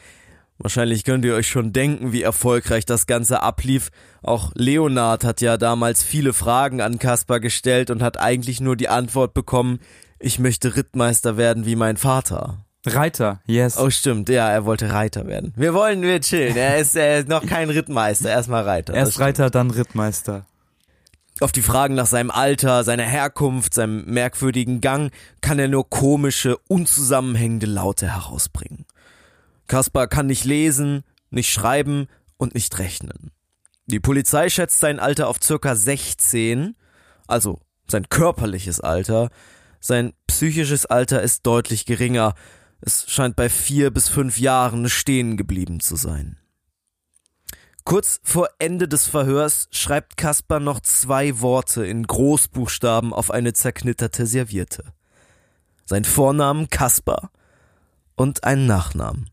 Wahrscheinlich 0.58 1.04
könnt 1.04 1.24
ihr 1.24 1.34
euch 1.34 1.46
schon 1.46 1.72
denken, 1.72 2.12
wie 2.12 2.22
erfolgreich 2.22 2.84
das 2.84 3.06
Ganze 3.06 3.42
ablief. 3.42 3.90
Auch 4.22 4.50
Leonard 4.54 5.22
hat 5.22 5.40
ja 5.40 5.56
damals 5.56 6.02
viele 6.02 6.32
Fragen 6.32 6.80
an 6.80 6.98
Kaspar 6.98 7.38
gestellt 7.38 7.90
und 7.90 8.02
hat 8.02 8.18
eigentlich 8.18 8.60
nur 8.60 8.74
die 8.74 8.88
Antwort 8.88 9.34
bekommen, 9.34 9.78
ich 10.18 10.40
möchte 10.40 10.74
Rittmeister 10.74 11.36
werden 11.36 11.64
wie 11.64 11.76
mein 11.76 11.96
Vater. 11.96 12.64
Reiter, 12.84 13.40
yes. 13.46 13.78
Oh 13.78 13.90
stimmt, 13.90 14.28
ja, 14.28 14.50
er 14.50 14.64
wollte 14.64 14.92
Reiter 14.92 15.26
werden. 15.26 15.52
Wir 15.56 15.74
wollen, 15.74 16.02
wir 16.02 16.20
chillen. 16.20 16.56
Er 16.56 16.78
ist, 16.78 16.96
er 16.96 17.20
ist 17.20 17.28
noch 17.28 17.46
kein 17.46 17.70
Rittmeister, 17.70 18.30
erstmal 18.30 18.64
Reiter. 18.64 18.94
Erst. 18.94 19.20
Reiter, 19.20 19.50
dann 19.50 19.70
Rittmeister. 19.70 20.46
Auf 21.40 21.53
die 21.53 21.62
Fragen 21.62 21.94
nach 21.94 22.07
seinem 22.07 22.33
Alter, 22.33 22.83
seiner 22.83 23.05
Herkunft, 23.05 23.72
seinem 23.72 24.05
merkwürdigen 24.07 24.81
Gang 24.81 25.12
kann 25.40 25.61
er 25.61 25.68
nur 25.68 25.88
komische, 25.88 26.59
unzusammenhängende 26.66 27.66
Laute 27.66 28.12
herausbringen. 28.12 28.87
Kaspar 29.68 30.09
kann 30.09 30.27
nicht 30.27 30.44
lesen, 30.44 31.05
nicht 31.31 31.53
schreiben 31.53 32.09
und 32.38 32.55
nicht 32.55 32.79
rechnen. 32.81 33.31
Die 33.87 34.01
Polizei 34.01 34.51
schätzt 34.51 34.81
sein 34.81 34.98
Alter 34.98 35.29
auf 35.29 35.38
circa 35.40 35.77
16, 35.77 36.74
also 37.29 37.61
sein 37.87 38.09
körperliches 38.09 38.81
Alter. 38.81 39.31
Sein 39.81 40.14
psychisches 40.27 40.87
Alter 40.87 41.22
ist 41.22 41.46
deutlich 41.46 41.87
geringer. 41.87 42.35
Es 42.81 43.09
scheint 43.09 43.37
bei 43.37 43.48
vier 43.48 43.92
bis 43.92 44.09
fünf 44.09 44.38
Jahren 44.38 44.88
stehen 44.88 45.37
geblieben 45.37 45.79
zu 45.79 45.94
sein. 45.94 46.37
Kurz 47.88 48.20
vor 48.22 48.51
Ende 48.59 48.87
des 48.87 49.07
Verhörs 49.07 49.66
schreibt 49.70 50.18
Kaspar 50.18 50.61
noch 50.61 50.81
zwei 50.81 51.40
Worte 51.40 51.87
in 51.87 52.03
Großbuchstaben 52.03 53.14
auf 53.14 53.31
eine 53.31 53.55
zerknitterte 53.55 54.27
Serviette. 54.27 54.92
sein 55.87 56.05
Vornamen 56.05 56.68
Kaspar 56.68 57.31
und 58.14 58.44
einen 58.44 58.66
Nachnamen 58.66 59.31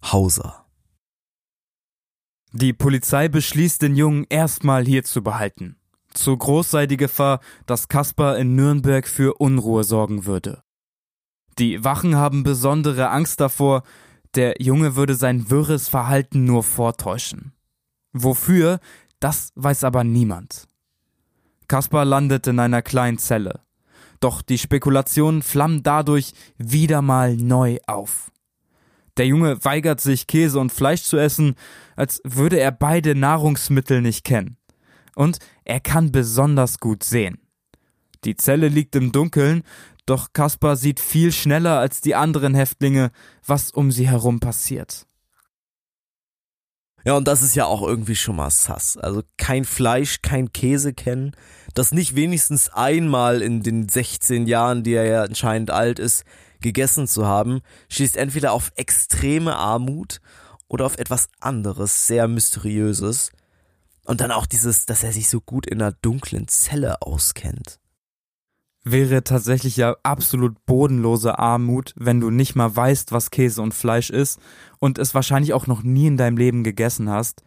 Hauser. 0.00 0.64
Die 2.52 2.72
Polizei 2.72 3.26
beschließt, 3.26 3.82
den 3.82 3.96
Jungen 3.96 4.26
erstmal 4.28 4.84
hier 4.84 5.02
zu 5.02 5.24
behalten. 5.24 5.74
Zu 6.14 6.36
groß 6.36 6.70
sei 6.70 6.86
die 6.86 6.98
Gefahr, 6.98 7.40
dass 7.66 7.88
Kaspar 7.88 8.38
in 8.38 8.54
Nürnberg 8.54 9.08
für 9.08 9.34
Unruhe 9.40 9.82
sorgen 9.82 10.24
würde. 10.24 10.62
Die 11.58 11.82
Wachen 11.82 12.14
haben 12.14 12.44
besondere 12.44 13.10
Angst 13.10 13.40
davor, 13.40 13.82
der 14.36 14.62
Junge 14.62 14.94
würde 14.94 15.16
sein 15.16 15.50
wirres 15.50 15.88
Verhalten 15.88 16.44
nur 16.44 16.62
vortäuschen. 16.62 17.57
Wofür, 18.22 18.80
das 19.20 19.52
weiß 19.54 19.84
aber 19.84 20.04
niemand. 20.04 20.66
Kaspar 21.68 22.04
landet 22.04 22.46
in 22.46 22.58
einer 22.58 22.82
kleinen 22.82 23.18
Zelle. 23.18 23.60
Doch 24.20 24.42
die 24.42 24.58
Spekulationen 24.58 25.42
flammen 25.42 25.82
dadurch 25.82 26.32
wieder 26.56 27.02
mal 27.02 27.36
neu 27.36 27.78
auf. 27.86 28.32
Der 29.16 29.26
Junge 29.26 29.64
weigert 29.64 30.00
sich, 30.00 30.26
Käse 30.26 30.58
und 30.58 30.72
Fleisch 30.72 31.02
zu 31.02 31.16
essen, 31.16 31.54
als 31.96 32.20
würde 32.24 32.58
er 32.58 32.72
beide 32.72 33.14
Nahrungsmittel 33.14 34.00
nicht 34.00 34.24
kennen. 34.24 34.56
Und 35.14 35.38
er 35.64 35.80
kann 35.80 36.12
besonders 36.12 36.78
gut 36.78 37.02
sehen. 37.02 37.38
Die 38.24 38.36
Zelle 38.36 38.68
liegt 38.68 38.96
im 38.96 39.12
Dunkeln, 39.12 39.62
doch 40.06 40.32
Kaspar 40.32 40.76
sieht 40.76 41.00
viel 41.00 41.32
schneller 41.32 41.78
als 41.78 42.00
die 42.00 42.14
anderen 42.14 42.54
Häftlinge, 42.54 43.10
was 43.44 43.70
um 43.70 43.90
sie 43.90 44.08
herum 44.08 44.40
passiert. 44.40 45.07
Ja, 47.08 47.16
und 47.16 47.26
das 47.26 47.40
ist 47.40 47.54
ja 47.54 47.64
auch 47.64 47.80
irgendwie 47.80 48.16
schon 48.16 48.36
mal 48.36 48.50
sass. 48.50 48.98
Also 48.98 49.22
kein 49.38 49.64
Fleisch, 49.64 50.20
kein 50.20 50.52
Käse 50.52 50.92
kennen, 50.92 51.34
das 51.72 51.90
nicht 51.90 52.16
wenigstens 52.16 52.68
einmal 52.68 53.40
in 53.40 53.62
den 53.62 53.88
16 53.88 54.46
Jahren, 54.46 54.82
die 54.82 54.92
er 54.92 55.06
ja 55.06 55.22
anscheinend 55.22 55.70
alt 55.70 55.98
ist, 56.00 56.24
gegessen 56.60 57.08
zu 57.08 57.26
haben, 57.26 57.62
schließt 57.88 58.18
entweder 58.18 58.52
auf 58.52 58.72
extreme 58.76 59.56
Armut 59.56 60.20
oder 60.68 60.84
auf 60.84 60.98
etwas 60.98 61.30
anderes, 61.40 62.06
sehr 62.06 62.28
mysteriöses. 62.28 63.32
Und 64.04 64.20
dann 64.20 64.30
auch 64.30 64.44
dieses, 64.44 64.84
dass 64.84 65.02
er 65.02 65.12
sich 65.12 65.30
so 65.30 65.40
gut 65.40 65.64
in 65.64 65.80
einer 65.80 65.92
dunklen 65.92 66.46
Zelle 66.46 67.00
auskennt. 67.00 67.80
Wäre 68.84 69.24
tatsächlich 69.24 69.76
ja 69.76 69.96
absolut 70.02 70.64
bodenlose 70.64 71.38
Armut, 71.38 71.94
wenn 71.96 72.20
du 72.20 72.30
nicht 72.30 72.54
mal 72.54 72.74
weißt, 72.74 73.12
was 73.12 73.30
Käse 73.30 73.60
und 73.60 73.74
Fleisch 73.74 74.10
ist 74.10 74.40
und 74.78 74.98
es 74.98 75.14
wahrscheinlich 75.14 75.52
auch 75.52 75.66
noch 75.66 75.82
nie 75.82 76.06
in 76.06 76.16
deinem 76.16 76.36
Leben 76.36 76.64
gegessen 76.64 77.10
hast. 77.10 77.42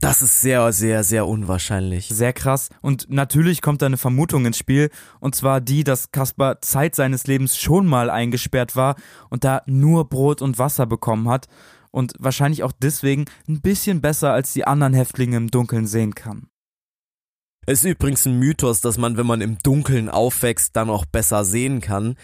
Das 0.00 0.22
ist 0.22 0.40
sehr, 0.40 0.72
sehr, 0.72 1.04
sehr 1.04 1.26
unwahrscheinlich. 1.26 2.08
Sehr 2.08 2.32
krass. 2.32 2.70
Und 2.80 3.10
natürlich 3.10 3.60
kommt 3.60 3.82
da 3.82 3.86
eine 3.86 3.98
Vermutung 3.98 4.46
ins 4.46 4.56
Spiel. 4.56 4.88
Und 5.20 5.34
zwar 5.34 5.60
die, 5.60 5.84
dass 5.84 6.10
Kaspar 6.10 6.62
Zeit 6.62 6.94
seines 6.94 7.26
Lebens 7.26 7.58
schon 7.58 7.86
mal 7.86 8.08
eingesperrt 8.08 8.76
war 8.76 8.96
und 9.28 9.44
da 9.44 9.60
nur 9.66 10.08
Brot 10.08 10.40
und 10.40 10.58
Wasser 10.58 10.86
bekommen 10.86 11.28
hat. 11.28 11.48
Und 11.90 12.14
wahrscheinlich 12.18 12.62
auch 12.62 12.72
deswegen 12.72 13.26
ein 13.46 13.60
bisschen 13.60 14.00
besser 14.00 14.32
als 14.32 14.54
die 14.54 14.66
anderen 14.66 14.94
Häftlinge 14.94 15.36
im 15.36 15.50
Dunkeln 15.50 15.86
sehen 15.86 16.14
kann. 16.14 16.49
Es 17.66 17.84
ist 17.84 17.90
übrigens 17.90 18.26
ein 18.26 18.38
Mythos, 18.38 18.80
dass 18.80 18.96
man, 18.98 19.16
wenn 19.16 19.26
man 19.26 19.40
im 19.40 19.58
Dunkeln 19.58 20.08
aufwächst, 20.08 20.74
dann 20.76 20.90
auch 20.90 21.04
besser 21.04 21.44
sehen 21.44 21.80
kann. 21.80 22.16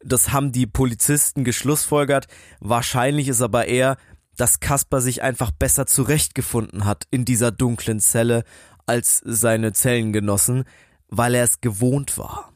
Das 0.00 0.32
haben 0.32 0.52
die 0.52 0.66
Polizisten 0.66 1.44
geschlussfolgert. 1.44 2.26
Wahrscheinlich 2.60 3.28
ist 3.28 3.42
aber 3.42 3.66
eher, 3.66 3.96
dass 4.36 4.60
Kasper 4.60 5.00
sich 5.00 5.22
einfach 5.22 5.50
besser 5.50 5.86
zurechtgefunden 5.86 6.84
hat 6.84 7.04
in 7.10 7.24
dieser 7.24 7.50
dunklen 7.50 8.00
Zelle 8.00 8.44
als 8.86 9.20
seine 9.24 9.72
Zellengenossen, 9.72 10.64
weil 11.08 11.34
er 11.34 11.44
es 11.44 11.60
gewohnt 11.60 12.16
war. 12.18 12.52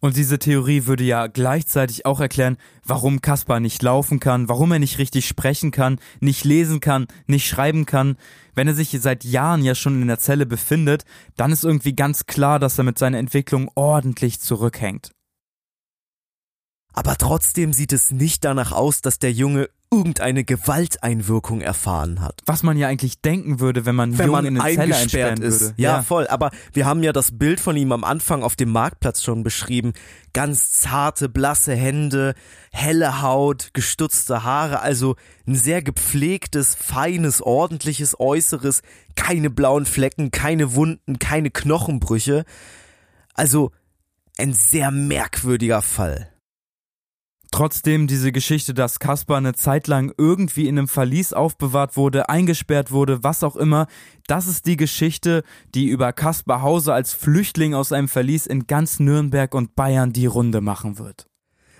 Und 0.00 0.16
diese 0.16 0.38
Theorie 0.38 0.86
würde 0.86 1.04
ja 1.04 1.26
gleichzeitig 1.26 2.06
auch 2.06 2.20
erklären, 2.20 2.56
warum 2.84 3.20
Kaspar 3.20 3.60
nicht 3.60 3.82
laufen 3.82 4.18
kann, 4.18 4.48
warum 4.48 4.72
er 4.72 4.78
nicht 4.78 4.96
richtig 4.96 5.28
sprechen 5.28 5.72
kann, 5.72 6.00
nicht 6.20 6.44
lesen 6.44 6.80
kann, 6.80 7.06
nicht 7.26 7.46
schreiben 7.46 7.84
kann. 7.84 8.16
Wenn 8.54 8.66
er 8.66 8.74
sich 8.74 8.96
seit 8.98 9.24
Jahren 9.24 9.62
ja 9.62 9.74
schon 9.74 10.00
in 10.00 10.08
der 10.08 10.18
Zelle 10.18 10.46
befindet, 10.46 11.04
dann 11.36 11.52
ist 11.52 11.64
irgendwie 11.64 11.94
ganz 11.94 12.24
klar, 12.24 12.58
dass 12.58 12.78
er 12.78 12.84
mit 12.84 12.98
seiner 12.98 13.18
Entwicklung 13.18 13.70
ordentlich 13.74 14.40
zurückhängt. 14.40 15.12
Aber 16.94 17.16
trotzdem 17.16 17.74
sieht 17.74 17.92
es 17.92 18.10
nicht 18.10 18.44
danach 18.44 18.72
aus, 18.72 19.02
dass 19.02 19.18
der 19.18 19.32
Junge 19.32 19.68
irgendeine 19.92 20.44
Gewalteinwirkung 20.44 21.62
erfahren 21.62 22.20
hat. 22.20 22.42
Was 22.46 22.62
man 22.62 22.76
ja 22.76 22.86
eigentlich 22.86 23.20
denken 23.20 23.58
würde, 23.58 23.86
wenn 23.86 23.96
man 23.96 24.16
wenn 24.18 24.30
man 24.30 24.44
in 24.44 24.60
eine 24.60 24.76
Zelle 24.76 24.96
einsperren 24.96 25.42
ist. 25.42 25.60
würde. 25.60 25.74
Ja, 25.78 25.96
ja, 25.96 26.02
voll. 26.02 26.28
Aber 26.28 26.52
wir 26.72 26.86
haben 26.86 27.02
ja 27.02 27.12
das 27.12 27.36
Bild 27.36 27.58
von 27.58 27.76
ihm 27.76 27.90
am 27.90 28.04
Anfang 28.04 28.44
auf 28.44 28.54
dem 28.54 28.70
Marktplatz 28.70 29.22
schon 29.22 29.42
beschrieben. 29.42 29.92
Ganz 30.32 30.70
zarte, 30.70 31.28
blasse 31.28 31.74
Hände, 31.74 32.34
helle 32.70 33.20
Haut, 33.20 33.70
gestutzte 33.72 34.44
Haare, 34.44 34.80
also 34.80 35.16
ein 35.48 35.56
sehr 35.56 35.82
gepflegtes, 35.82 36.76
feines, 36.76 37.42
ordentliches 37.42 38.18
Äußeres, 38.20 38.82
keine 39.16 39.50
blauen 39.50 39.86
Flecken, 39.86 40.30
keine 40.30 40.74
Wunden, 40.76 41.18
keine 41.18 41.50
Knochenbrüche. 41.50 42.44
Also 43.34 43.72
ein 44.38 44.52
sehr 44.52 44.92
merkwürdiger 44.92 45.82
Fall. 45.82 46.29
Trotzdem 47.52 48.06
diese 48.06 48.30
Geschichte, 48.30 48.74
dass 48.74 49.00
Kaspar 49.00 49.38
eine 49.38 49.54
Zeit 49.54 49.88
lang 49.88 50.14
irgendwie 50.16 50.68
in 50.68 50.78
einem 50.78 50.86
Verlies 50.86 51.32
aufbewahrt 51.32 51.96
wurde, 51.96 52.28
eingesperrt 52.28 52.92
wurde, 52.92 53.24
was 53.24 53.42
auch 53.42 53.56
immer, 53.56 53.88
das 54.28 54.46
ist 54.46 54.66
die 54.66 54.76
Geschichte, 54.76 55.42
die 55.74 55.88
über 55.88 56.12
Kaspar 56.12 56.62
Hauser 56.62 56.94
als 56.94 57.12
Flüchtling 57.12 57.74
aus 57.74 57.90
einem 57.90 58.08
Verlies 58.08 58.46
in 58.46 58.68
ganz 58.68 59.00
Nürnberg 59.00 59.52
und 59.54 59.74
Bayern 59.74 60.12
die 60.12 60.26
Runde 60.26 60.60
machen 60.60 60.98
wird. 60.98 61.26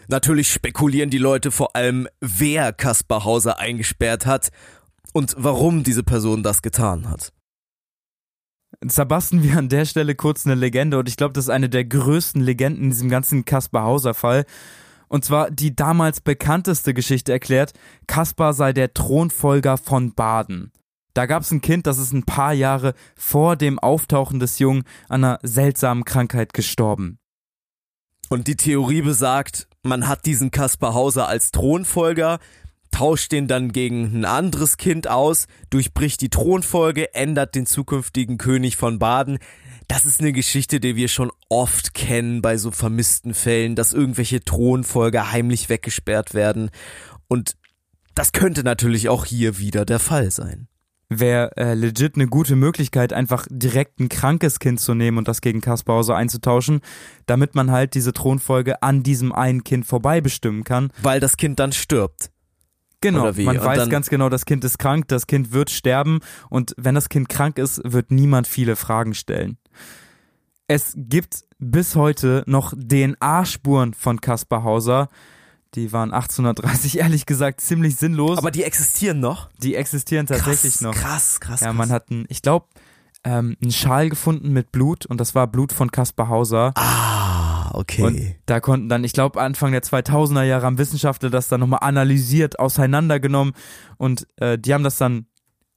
Natürlich 0.08 0.52
spekulieren 0.52 1.08
die 1.08 1.18
Leute 1.18 1.52
vor 1.52 1.76
allem, 1.76 2.08
wer 2.20 2.72
Kaspar 2.72 3.24
Hauser 3.24 3.60
eingesperrt 3.60 4.26
hat 4.26 4.50
und 5.12 5.36
warum 5.38 5.84
diese 5.84 6.02
Person 6.02 6.42
das 6.42 6.62
getan 6.62 7.08
hat. 7.08 7.32
Zerbasten 8.88 9.44
wir 9.44 9.56
an 9.56 9.68
der 9.68 9.84
Stelle 9.84 10.16
kurz 10.16 10.46
eine 10.46 10.56
Legende 10.56 10.98
und 10.98 11.08
ich 11.08 11.16
glaube, 11.16 11.32
das 11.34 11.44
ist 11.44 11.50
eine 11.50 11.68
der 11.68 11.84
größten 11.84 12.40
Legenden 12.40 12.84
in 12.84 12.90
diesem 12.90 13.08
ganzen 13.08 13.44
Kaspar 13.44 13.84
Hauser 13.84 14.14
Fall. 14.14 14.46
Und 15.10 15.24
zwar 15.24 15.50
die 15.50 15.74
damals 15.74 16.20
bekannteste 16.20 16.94
Geschichte 16.94 17.32
erklärt, 17.32 17.72
Kaspar 18.06 18.54
sei 18.54 18.72
der 18.72 18.94
Thronfolger 18.94 19.76
von 19.76 20.14
Baden. 20.14 20.70
Da 21.14 21.26
gab 21.26 21.42
es 21.42 21.50
ein 21.50 21.60
Kind, 21.60 21.88
das 21.88 21.98
ist 21.98 22.12
ein 22.12 22.22
paar 22.22 22.52
Jahre 22.52 22.94
vor 23.16 23.56
dem 23.56 23.80
Auftauchen 23.80 24.38
des 24.38 24.60
Jungen 24.60 24.84
an 25.08 25.24
einer 25.24 25.40
seltsamen 25.42 26.04
Krankheit 26.04 26.54
gestorben. 26.54 27.18
Und 28.28 28.46
die 28.46 28.54
Theorie 28.54 29.02
besagt, 29.02 29.66
man 29.82 30.06
hat 30.06 30.26
diesen 30.26 30.52
Kaspar 30.52 30.94
Hauser 30.94 31.26
als 31.26 31.50
Thronfolger, 31.50 32.38
tauscht 32.92 33.32
den 33.32 33.48
dann 33.48 33.72
gegen 33.72 34.20
ein 34.20 34.24
anderes 34.24 34.76
Kind 34.76 35.08
aus, 35.08 35.46
durchbricht 35.70 36.20
die 36.20 36.30
Thronfolge, 36.30 37.14
ändert 37.14 37.56
den 37.56 37.66
zukünftigen 37.66 38.38
König 38.38 38.76
von 38.76 39.00
Baden. 39.00 39.40
Das 39.90 40.06
ist 40.06 40.20
eine 40.20 40.32
Geschichte, 40.32 40.78
die 40.78 40.94
wir 40.94 41.08
schon 41.08 41.32
oft 41.48 41.94
kennen 41.94 42.42
bei 42.42 42.56
so 42.58 42.70
vermissten 42.70 43.34
Fällen, 43.34 43.74
dass 43.74 43.92
irgendwelche 43.92 44.40
Thronfolger 44.40 45.32
heimlich 45.32 45.68
weggesperrt 45.68 46.32
werden. 46.32 46.70
Und 47.26 47.56
das 48.14 48.30
könnte 48.30 48.62
natürlich 48.62 49.08
auch 49.08 49.24
hier 49.24 49.58
wieder 49.58 49.84
der 49.84 49.98
Fall 49.98 50.30
sein. 50.30 50.68
Wäre 51.08 51.56
äh, 51.56 51.74
legit 51.74 52.14
eine 52.14 52.28
gute 52.28 52.54
Möglichkeit, 52.54 53.12
einfach 53.12 53.48
direkt 53.50 53.98
ein 53.98 54.08
krankes 54.08 54.60
Kind 54.60 54.78
zu 54.78 54.94
nehmen 54.94 55.18
und 55.18 55.26
das 55.26 55.40
gegen 55.40 55.60
Kaspar 55.60 55.96
Hauser 55.96 56.14
einzutauschen, 56.14 56.82
damit 57.26 57.56
man 57.56 57.72
halt 57.72 57.94
diese 57.94 58.12
Thronfolge 58.12 58.84
an 58.84 59.02
diesem 59.02 59.32
einen 59.32 59.64
Kind 59.64 59.86
vorbei 59.86 60.20
bestimmen 60.20 60.62
kann. 60.62 60.92
Weil 61.02 61.18
das 61.18 61.36
Kind 61.36 61.58
dann 61.58 61.72
stirbt. 61.72 62.30
Genau, 63.00 63.32
man 63.32 63.58
und 63.58 63.64
weiß 63.64 63.88
ganz 63.88 64.10
genau, 64.10 64.28
das 64.28 64.44
Kind 64.44 64.62
ist 64.64 64.78
krank, 64.78 65.08
das 65.08 65.26
Kind 65.26 65.52
wird 65.52 65.70
sterben 65.70 66.20
und 66.50 66.74
wenn 66.76 66.94
das 66.94 67.08
Kind 67.08 67.28
krank 67.28 67.58
ist, 67.58 67.80
wird 67.84 68.10
niemand 68.10 68.46
viele 68.46 68.76
Fragen 68.76 69.14
stellen. 69.14 69.56
Es 70.66 70.92
gibt 70.94 71.44
bis 71.58 71.96
heute 71.96 72.44
noch 72.46 72.74
DNA-Spuren 72.74 73.94
von 73.94 74.20
Kaspar 74.20 74.62
Hauser. 74.64 75.08
Die 75.74 75.92
waren 75.92 76.12
1830 76.12 76.98
ehrlich 77.00 77.26
gesagt 77.26 77.60
ziemlich 77.60 77.96
sinnlos. 77.96 78.38
Aber 78.38 78.50
die 78.50 78.64
existieren 78.64 79.20
noch? 79.20 79.48
Die 79.58 79.74
existieren 79.74 80.26
tatsächlich 80.26 80.74
krass, 80.74 80.80
noch. 80.80 80.94
Krass, 80.94 81.40
krass. 81.40 81.60
Ja, 81.60 81.72
man 81.72 81.90
hat 81.90 82.10
einen, 82.10 82.26
ich 82.28 82.42
glaube, 82.42 82.66
ähm, 83.24 83.56
einen 83.60 83.72
Schal 83.72 84.08
gefunden 84.08 84.52
mit 84.52 84.72
Blut 84.72 85.06
und 85.06 85.20
das 85.20 85.34
war 85.34 85.46
Blut 85.46 85.72
von 85.72 85.90
Kaspar 85.90 86.28
Hauser. 86.28 86.72
Ah, 86.76 87.19
okay. 87.74 88.02
Und 88.02 88.20
da 88.46 88.60
konnten 88.60 88.88
dann, 88.88 89.04
ich 89.04 89.12
glaube, 89.12 89.40
Anfang 89.40 89.72
der 89.72 89.82
2000er 89.82 90.42
Jahre 90.42 90.66
haben 90.66 90.78
Wissenschaftler 90.78 91.30
das 91.30 91.48
dann 91.48 91.60
nochmal 91.60 91.80
analysiert, 91.82 92.58
auseinandergenommen 92.58 93.54
und 93.96 94.26
äh, 94.36 94.58
die 94.58 94.74
haben 94.74 94.84
das 94.84 94.98
dann 94.98 95.26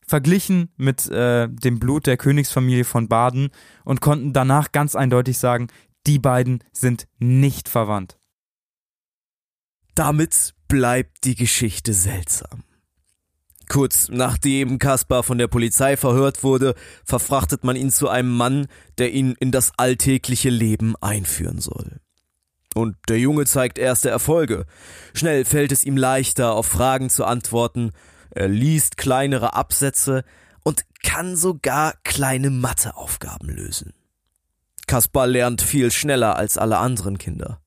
verglichen 0.06 0.70
mit 0.78 1.10
äh, 1.10 1.48
dem 1.50 1.80
Blut 1.80 2.08
der 2.08 2.18
Königsfamilie 2.18 2.84
von 2.84 3.08
Baden 3.08 3.50
und 3.86 4.02
konnten 4.02 4.34
danach 4.34 4.72
ganz 4.72 4.96
eindeutig 4.96 5.38
sagen, 5.38 5.68
die 6.06 6.20
beiden 6.20 6.64
sind 6.72 7.08
nicht 7.20 7.70
verwandt. 7.70 8.18
Damit 9.96 10.54
bleibt 10.68 11.24
die 11.24 11.36
Geschichte 11.36 11.94
seltsam. 11.94 12.64
Kurz 13.70 14.10
nachdem 14.10 14.80
Kaspar 14.80 15.24
von 15.24 15.38
der 15.38 15.48
Polizei 15.48 15.98
verhört 15.98 16.44
wurde, 16.44 16.76
verfrachtet 17.06 17.64
man 17.64 17.76
ihn 17.76 17.92
zu 17.92 18.10
einem 18.10 18.36
Mann, 18.36 18.68
der 18.98 19.12
ihn 19.14 19.36
in 19.40 19.52
das 19.52 19.72
alltägliche 19.78 20.50
Leben 20.50 20.96
einführen 21.02 21.60
soll. 21.60 22.00
Und 22.76 22.98
der 23.08 23.20
Junge 23.20 23.46
zeigt 23.46 23.78
erste 23.78 24.10
Erfolge. 24.10 24.66
Schnell 25.14 25.46
fällt 25.46 25.72
es 25.72 25.84
ihm 25.86 25.98
leichter, 25.98 26.54
auf 26.54 26.66
Fragen 26.66 27.10
zu 27.10 27.26
antworten, 27.26 27.92
er 28.32 28.48
liest 28.48 28.98
kleinere 28.98 29.54
Absätze 29.54 30.24
und 30.64 30.86
kann 31.04 31.36
sogar 31.36 31.94
kleine 32.04 32.50
Matheaufgaben 32.50 33.50
lösen. 33.50 33.94
Kaspar 34.88 35.28
lernt 35.28 35.62
viel 35.62 35.92
schneller 35.92 36.36
als 36.36 36.58
alle 36.58 36.80
anderen 36.80 37.20
Kinder. 37.20 37.62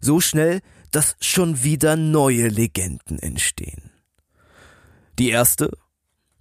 So 0.00 0.20
schnell, 0.20 0.60
dass 0.90 1.16
schon 1.20 1.62
wieder 1.62 1.96
neue 1.96 2.48
Legenden 2.48 3.18
entstehen. 3.18 3.91
Die 5.18 5.30
erste, 5.30 5.70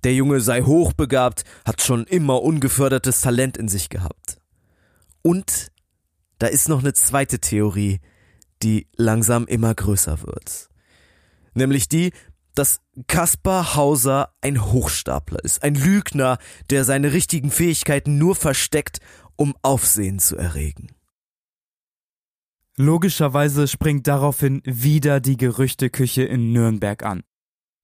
der 0.03 0.13
Junge 0.13 0.39
sei 0.39 0.61
hochbegabt, 0.61 1.43
hat 1.65 1.81
schon 1.81 2.05
immer 2.05 2.41
ungefördertes 2.41 3.21
Talent 3.21 3.57
in 3.57 3.67
sich 3.67 3.89
gehabt. 3.89 4.37
Und 5.21 5.71
da 6.39 6.47
ist 6.47 6.69
noch 6.69 6.79
eine 6.79 6.93
zweite 6.93 7.39
Theorie, 7.39 7.99
die 8.63 8.87
langsam 8.95 9.45
immer 9.45 9.73
größer 9.73 10.23
wird. 10.23 10.69
Nämlich 11.53 11.89
die, 11.89 12.11
dass 12.55 12.81
Kaspar 13.07 13.75
Hauser 13.75 14.33
ein 14.41 14.71
Hochstapler 14.71 15.43
ist, 15.43 15.63
ein 15.63 15.75
Lügner, 15.75 16.37
der 16.69 16.83
seine 16.83 17.13
richtigen 17.13 17.51
Fähigkeiten 17.51 18.17
nur 18.17 18.35
versteckt, 18.35 18.99
um 19.35 19.55
Aufsehen 19.61 20.19
zu 20.19 20.35
erregen. 20.35 20.87
Logischerweise 22.77 23.67
springt 23.67 24.07
daraufhin 24.07 24.61
wieder 24.65 25.19
die 25.19 25.37
Gerüchteküche 25.37 26.23
in 26.23 26.51
Nürnberg 26.51 27.03
an. 27.03 27.23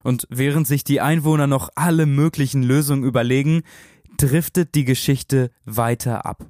Und 0.02 0.26
während 0.30 0.66
sich 0.66 0.84
die 0.84 1.00
Einwohner 1.00 1.46
noch 1.46 1.70
alle 1.74 2.06
möglichen 2.06 2.62
Lösungen 2.62 3.04
überlegen, 3.04 3.62
driftet 4.16 4.74
die 4.74 4.84
Geschichte 4.84 5.50
weiter 5.64 6.24
ab. 6.24 6.48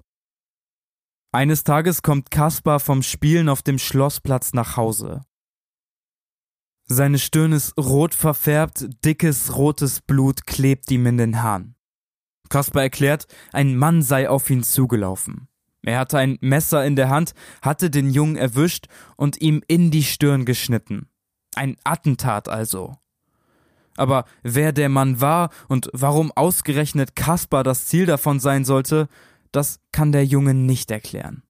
Eines 1.33 1.63
Tages 1.63 2.03
kommt 2.03 2.31
Kaspar 2.31 2.81
vom 2.81 3.03
Spielen 3.03 3.49
auf 3.49 3.63
dem 3.63 3.79
Schlossplatz 3.79 4.55
nach 4.55 4.77
Hause. 4.77 5.23
Seine 6.87 7.19
Stirn 7.19 7.53
ist 7.53 7.77
rot 7.77 8.15
verfärbt, 8.15 8.87
dickes 9.05 9.55
rotes 9.55 10.01
Blut 10.01 10.47
klebt 10.47 10.91
ihm 10.91 11.05
in 11.05 11.19
den 11.19 11.43
Haaren. 11.43 11.75
Kaspar 12.49 12.83
erklärt, 12.83 13.27
ein 13.53 13.77
Mann 13.77 14.01
sei 14.01 14.31
auf 14.31 14.49
ihn 14.49 14.63
zugelaufen. 14.63 15.49
Er 15.83 15.99
hatte 15.99 16.19
ein 16.19 16.39
Messer 16.41 16.85
in 16.87 16.97
der 16.97 17.11
Hand, 17.11 17.35
hatte 17.61 17.91
den 17.91 18.11
Jungen 18.11 18.37
erwischt 18.37 18.87
und 19.17 19.41
ihm 19.41 19.63
in 19.69 19.91
die 19.91 20.03
Stirn 20.03 20.47
geschnitten. 20.47 21.09
Ein 21.55 21.77
Attentat 21.85 22.49
also. 22.49 22.97
Aber 23.99 24.27
wer 24.45 24.71
der 24.73 24.89
Mann 24.89 25.21
war 25.21 25.51
und 25.67 25.91
warum 25.93 26.31
ausgerechnet 26.31 27.17
Kaspar 27.17 27.65
das 27.65 27.87
Ziel 27.87 28.07
davon 28.07 28.39
sein 28.39 28.65
sollte, 28.65 29.09
das 29.51 29.81
kann 29.91 30.13
der 30.13 30.25
Junge 30.25 30.55
nicht 30.55 30.93
erklären. 30.93 31.43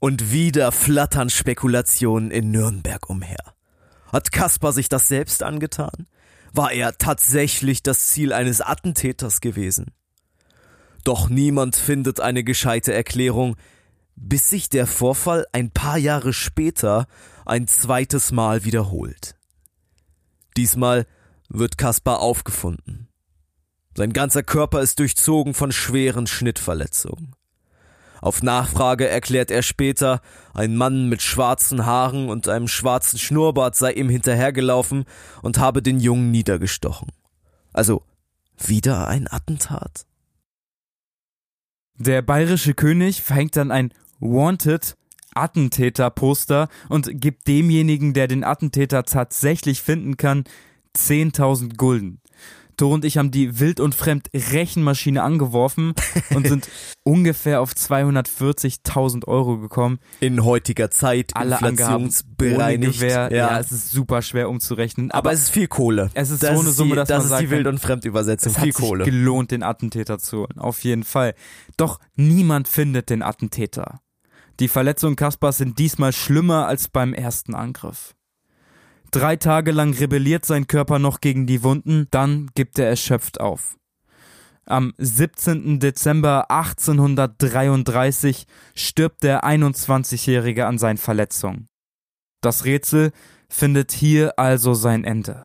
Und 0.00 0.32
wieder 0.32 0.72
flattern 0.72 1.30
Spekulationen 1.30 2.32
in 2.32 2.50
Nürnberg 2.50 3.08
umher. 3.08 3.54
Hat 4.12 4.32
Kaspar 4.32 4.72
sich 4.72 4.88
das 4.88 5.06
selbst 5.06 5.44
angetan? 5.44 6.08
War 6.52 6.72
er 6.72 6.98
tatsächlich 6.98 7.84
das 7.84 8.08
Ziel 8.08 8.32
eines 8.32 8.60
Attentäters 8.60 9.40
gewesen? 9.40 9.92
Doch 11.04 11.28
niemand 11.28 11.76
findet 11.76 12.18
eine 12.18 12.42
gescheite 12.42 12.92
Erklärung, 12.92 13.56
bis 14.16 14.50
sich 14.50 14.68
der 14.68 14.88
Vorfall 14.88 15.46
ein 15.52 15.70
paar 15.70 15.98
Jahre 15.98 16.32
später 16.32 17.06
ein 17.46 17.68
zweites 17.68 18.32
Mal 18.32 18.64
wiederholt. 18.64 19.36
Diesmal 20.56 21.06
wird 21.48 21.78
Kaspar 21.78 22.20
aufgefunden. 22.20 23.08
Sein 23.96 24.12
ganzer 24.12 24.42
Körper 24.42 24.80
ist 24.80 24.98
durchzogen 24.98 25.54
von 25.54 25.72
schweren 25.72 26.26
Schnittverletzungen. 26.26 27.34
Auf 28.20 28.42
Nachfrage 28.42 29.06
erklärt 29.06 29.50
er 29.50 29.62
später, 29.62 30.22
ein 30.54 30.76
Mann 30.76 31.08
mit 31.10 31.20
schwarzen 31.20 31.84
Haaren 31.84 32.30
und 32.30 32.48
einem 32.48 32.68
schwarzen 32.68 33.18
Schnurrbart 33.18 33.76
sei 33.76 33.92
ihm 33.92 34.08
hinterhergelaufen 34.08 35.04
und 35.42 35.58
habe 35.58 35.82
den 35.82 36.00
Jungen 36.00 36.30
niedergestochen. 36.30 37.08
Also 37.72 38.02
wieder 38.56 39.08
ein 39.08 39.30
Attentat? 39.30 40.06
Der 41.96 42.22
bayerische 42.22 42.74
König 42.74 43.22
verhängt 43.22 43.56
dann 43.56 43.70
ein 43.70 43.92
Wanted 44.20 44.96
Attentäter-Poster 45.34 46.68
und 46.88 47.20
gibt 47.20 47.48
demjenigen, 47.48 48.14
der 48.14 48.28
den 48.28 48.44
Attentäter 48.44 49.04
tatsächlich 49.04 49.82
finden 49.82 50.16
kann, 50.16 50.44
10.000 50.96 51.76
Gulden. 51.76 52.20
Tore 52.76 52.94
und 52.94 53.04
ich 53.04 53.18
haben 53.18 53.30
die 53.30 53.60
wild 53.60 53.80
und 53.80 53.94
fremd 53.94 54.28
Rechenmaschine 54.34 55.22
angeworfen 55.22 55.94
und 56.34 56.48
sind 56.48 56.68
ungefähr 57.02 57.60
auf 57.60 57.72
240.000 57.72 59.26
Euro 59.26 59.58
gekommen. 59.58 59.98
In 60.20 60.44
heutiger 60.44 60.90
Zeit, 60.90 61.32
Alle 61.34 61.54
inflationsbereinigt. 61.54 63.00
Ja. 63.00 63.30
ja, 63.30 63.58
es 63.60 63.72
ist 63.72 63.90
super 63.90 64.22
schwer 64.22 64.48
umzurechnen. 64.48 65.10
Aber, 65.10 65.18
aber 65.30 65.32
es 65.32 65.42
ist 65.42 65.50
viel 65.50 65.68
Kohle. 65.68 66.10
Es 66.14 66.30
ist 66.30 66.42
das 66.42 66.54
so 66.54 66.60
eine 66.62 66.70
Summe, 66.70 66.90
die, 66.90 66.96
dass 66.96 67.08
das 67.08 67.18
man 67.18 67.24
ist 67.24 67.30
sagt, 67.30 67.42
die 67.42 67.50
Wild- 67.50 67.66
und 67.66 67.78
Fremdübersetzung. 67.78 68.52
es 68.52 68.58
viel 68.58 68.68
hat 68.70 68.76
sich 68.76 68.84
Kohle. 68.86 69.04
gelohnt, 69.04 69.50
den 69.50 69.62
Attentäter 69.62 70.18
zu 70.18 70.38
holen. 70.38 70.58
Auf 70.58 70.82
jeden 70.84 71.04
Fall. 71.04 71.34
Doch 71.76 72.00
niemand 72.16 72.68
findet 72.68 73.10
den 73.10 73.22
Attentäter. 73.22 74.00
Die 74.60 74.68
Verletzungen 74.68 75.16
Kaspars 75.16 75.58
sind 75.58 75.78
diesmal 75.78 76.12
schlimmer 76.12 76.66
als 76.66 76.88
beim 76.88 77.12
ersten 77.12 77.54
Angriff. 77.54 78.14
Drei 79.10 79.36
Tage 79.36 79.70
lang 79.70 79.94
rebelliert 79.94 80.44
sein 80.44 80.66
Körper 80.66 80.98
noch 80.98 81.20
gegen 81.20 81.46
die 81.46 81.62
Wunden, 81.62 82.08
dann 82.10 82.50
gibt 82.54 82.78
er 82.78 82.88
erschöpft 82.88 83.40
auf. 83.40 83.76
Am 84.66 84.94
17. 84.96 85.78
Dezember 85.78 86.50
1833 86.50 88.46
stirbt 88.74 89.22
der 89.22 89.44
21-Jährige 89.44 90.66
an 90.66 90.78
seinen 90.78 90.96
Verletzungen. 90.96 91.68
Das 92.40 92.64
Rätsel 92.64 93.12
findet 93.48 93.92
hier 93.92 94.38
also 94.38 94.74
sein 94.74 95.04
Ende. 95.04 95.44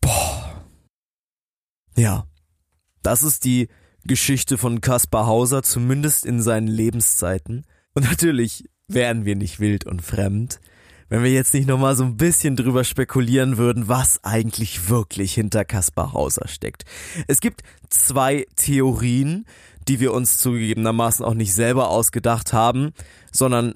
Boah. 0.00 0.64
Ja. 1.96 2.26
Das 3.02 3.22
ist 3.22 3.44
die 3.44 3.68
Geschichte 4.04 4.58
von 4.58 4.80
Kaspar 4.80 5.26
Hauser, 5.26 5.62
zumindest 5.62 6.24
in 6.26 6.42
seinen 6.42 6.66
Lebenszeiten. 6.66 7.66
Und 7.98 8.08
natürlich 8.08 8.62
wären 8.86 9.24
wir 9.24 9.34
nicht 9.34 9.58
wild 9.58 9.84
und 9.84 10.02
fremd, 10.02 10.60
wenn 11.08 11.24
wir 11.24 11.32
jetzt 11.32 11.52
nicht 11.52 11.66
nochmal 11.66 11.96
so 11.96 12.04
ein 12.04 12.16
bisschen 12.16 12.54
drüber 12.54 12.84
spekulieren 12.84 13.58
würden, 13.58 13.88
was 13.88 14.22
eigentlich 14.22 14.88
wirklich 14.88 15.34
hinter 15.34 15.64
Kaspar 15.64 16.12
Hauser 16.12 16.46
steckt. 16.46 16.84
Es 17.26 17.40
gibt 17.40 17.62
zwei 17.90 18.46
Theorien, 18.54 19.46
die 19.88 19.98
wir 19.98 20.12
uns 20.12 20.38
zugegebenermaßen 20.38 21.24
auch 21.24 21.34
nicht 21.34 21.52
selber 21.52 21.88
ausgedacht 21.88 22.52
haben, 22.52 22.92
sondern 23.32 23.74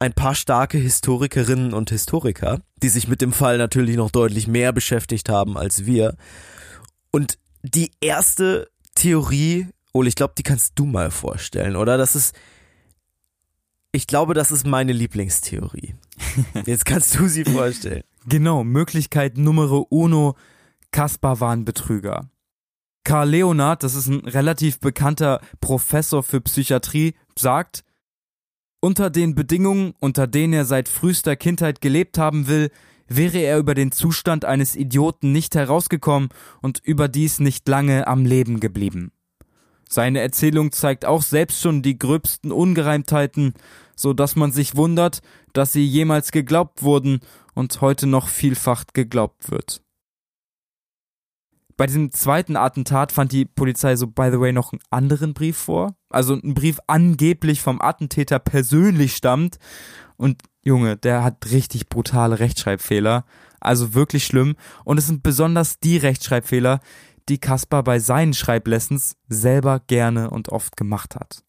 ein 0.00 0.12
paar 0.12 0.34
starke 0.34 0.78
Historikerinnen 0.78 1.72
und 1.72 1.90
Historiker, 1.90 2.62
die 2.82 2.88
sich 2.88 3.06
mit 3.06 3.20
dem 3.20 3.32
Fall 3.32 3.58
natürlich 3.58 3.94
noch 3.94 4.10
deutlich 4.10 4.48
mehr 4.48 4.72
beschäftigt 4.72 5.28
haben 5.28 5.56
als 5.56 5.86
wir. 5.86 6.16
Und 7.12 7.38
die 7.62 7.92
erste 8.00 8.68
Theorie, 8.96 9.68
Ole, 9.92 10.08
ich 10.08 10.16
glaube, 10.16 10.34
die 10.36 10.42
kannst 10.42 10.72
du 10.74 10.84
mal 10.84 11.12
vorstellen, 11.12 11.76
oder? 11.76 11.96
Das 11.96 12.16
ist, 12.16 12.34
ich 13.92 14.06
glaube, 14.06 14.34
das 14.34 14.50
ist 14.50 14.66
meine 14.66 14.92
Lieblingstheorie. 14.92 15.94
Jetzt 16.66 16.86
kannst 16.86 17.18
du 17.18 17.28
sie 17.28 17.44
vorstellen. 17.44 18.02
Genau, 18.26 18.64
Möglichkeit 18.64 19.36
Nummer 19.36 19.92
uno, 19.92 20.34
Kaspar 20.90 21.40
war 21.40 21.52
ein 21.52 21.64
Betrüger. 21.64 22.30
Karl 23.04 23.30
Leonard, 23.30 23.82
das 23.82 23.94
ist 23.94 24.06
ein 24.06 24.20
relativ 24.20 24.80
bekannter 24.80 25.40
Professor 25.60 26.22
für 26.22 26.40
Psychiatrie, 26.40 27.14
sagt, 27.36 27.84
unter 28.80 29.10
den 29.10 29.34
Bedingungen, 29.34 29.94
unter 30.00 30.26
denen 30.26 30.52
er 30.52 30.64
seit 30.64 30.88
frühester 30.88 31.36
Kindheit 31.36 31.80
gelebt 31.80 32.18
haben 32.18 32.48
will, 32.48 32.70
wäre 33.08 33.38
er 33.38 33.58
über 33.58 33.74
den 33.74 33.92
Zustand 33.92 34.44
eines 34.44 34.74
Idioten 34.74 35.32
nicht 35.32 35.54
herausgekommen 35.54 36.30
und 36.62 36.80
überdies 36.84 37.40
nicht 37.40 37.68
lange 37.68 38.06
am 38.06 38.24
Leben 38.24 38.60
geblieben. 38.60 39.12
Seine 39.88 40.20
Erzählung 40.20 40.72
zeigt 40.72 41.04
auch 41.04 41.20
selbst 41.20 41.60
schon 41.60 41.82
die 41.82 41.98
gröbsten 41.98 42.50
Ungereimtheiten, 42.50 43.52
so 44.02 44.12
dass 44.12 44.36
man 44.36 44.52
sich 44.52 44.76
wundert, 44.76 45.22
dass 45.52 45.72
sie 45.72 45.86
jemals 45.86 46.32
geglaubt 46.32 46.82
wurden 46.82 47.20
und 47.54 47.80
heute 47.80 48.06
noch 48.06 48.28
vielfach 48.28 48.84
geglaubt 48.92 49.50
wird. 49.50 49.82
Bei 51.76 51.86
diesem 51.86 52.12
zweiten 52.12 52.56
Attentat 52.56 53.12
fand 53.12 53.32
die 53.32 53.46
Polizei 53.46 53.96
so 53.96 54.06
by 54.06 54.28
the 54.30 54.38
way 54.38 54.52
noch 54.52 54.72
einen 54.72 54.82
anderen 54.90 55.32
Brief 55.32 55.56
vor, 55.56 55.96
also 56.10 56.34
ein 56.34 56.54
Brief 56.54 56.78
angeblich 56.86 57.62
vom 57.62 57.80
Attentäter 57.80 58.38
persönlich 58.38 59.16
stammt 59.16 59.58
und 60.16 60.42
Junge, 60.62 60.96
der 60.96 61.24
hat 61.24 61.50
richtig 61.50 61.88
brutale 61.88 62.38
Rechtschreibfehler, 62.38 63.24
also 63.60 63.94
wirklich 63.94 64.24
schlimm 64.26 64.54
und 64.84 64.98
es 64.98 65.06
sind 65.06 65.22
besonders 65.22 65.80
die 65.80 65.96
Rechtschreibfehler, 65.96 66.80
die 67.28 67.38
Kaspar 67.38 67.82
bei 67.82 67.98
seinen 67.98 68.34
Schreiblessons 68.34 69.16
selber 69.28 69.80
gerne 69.86 70.30
und 70.30 70.50
oft 70.50 70.76
gemacht 70.76 71.16
hat. 71.16 71.42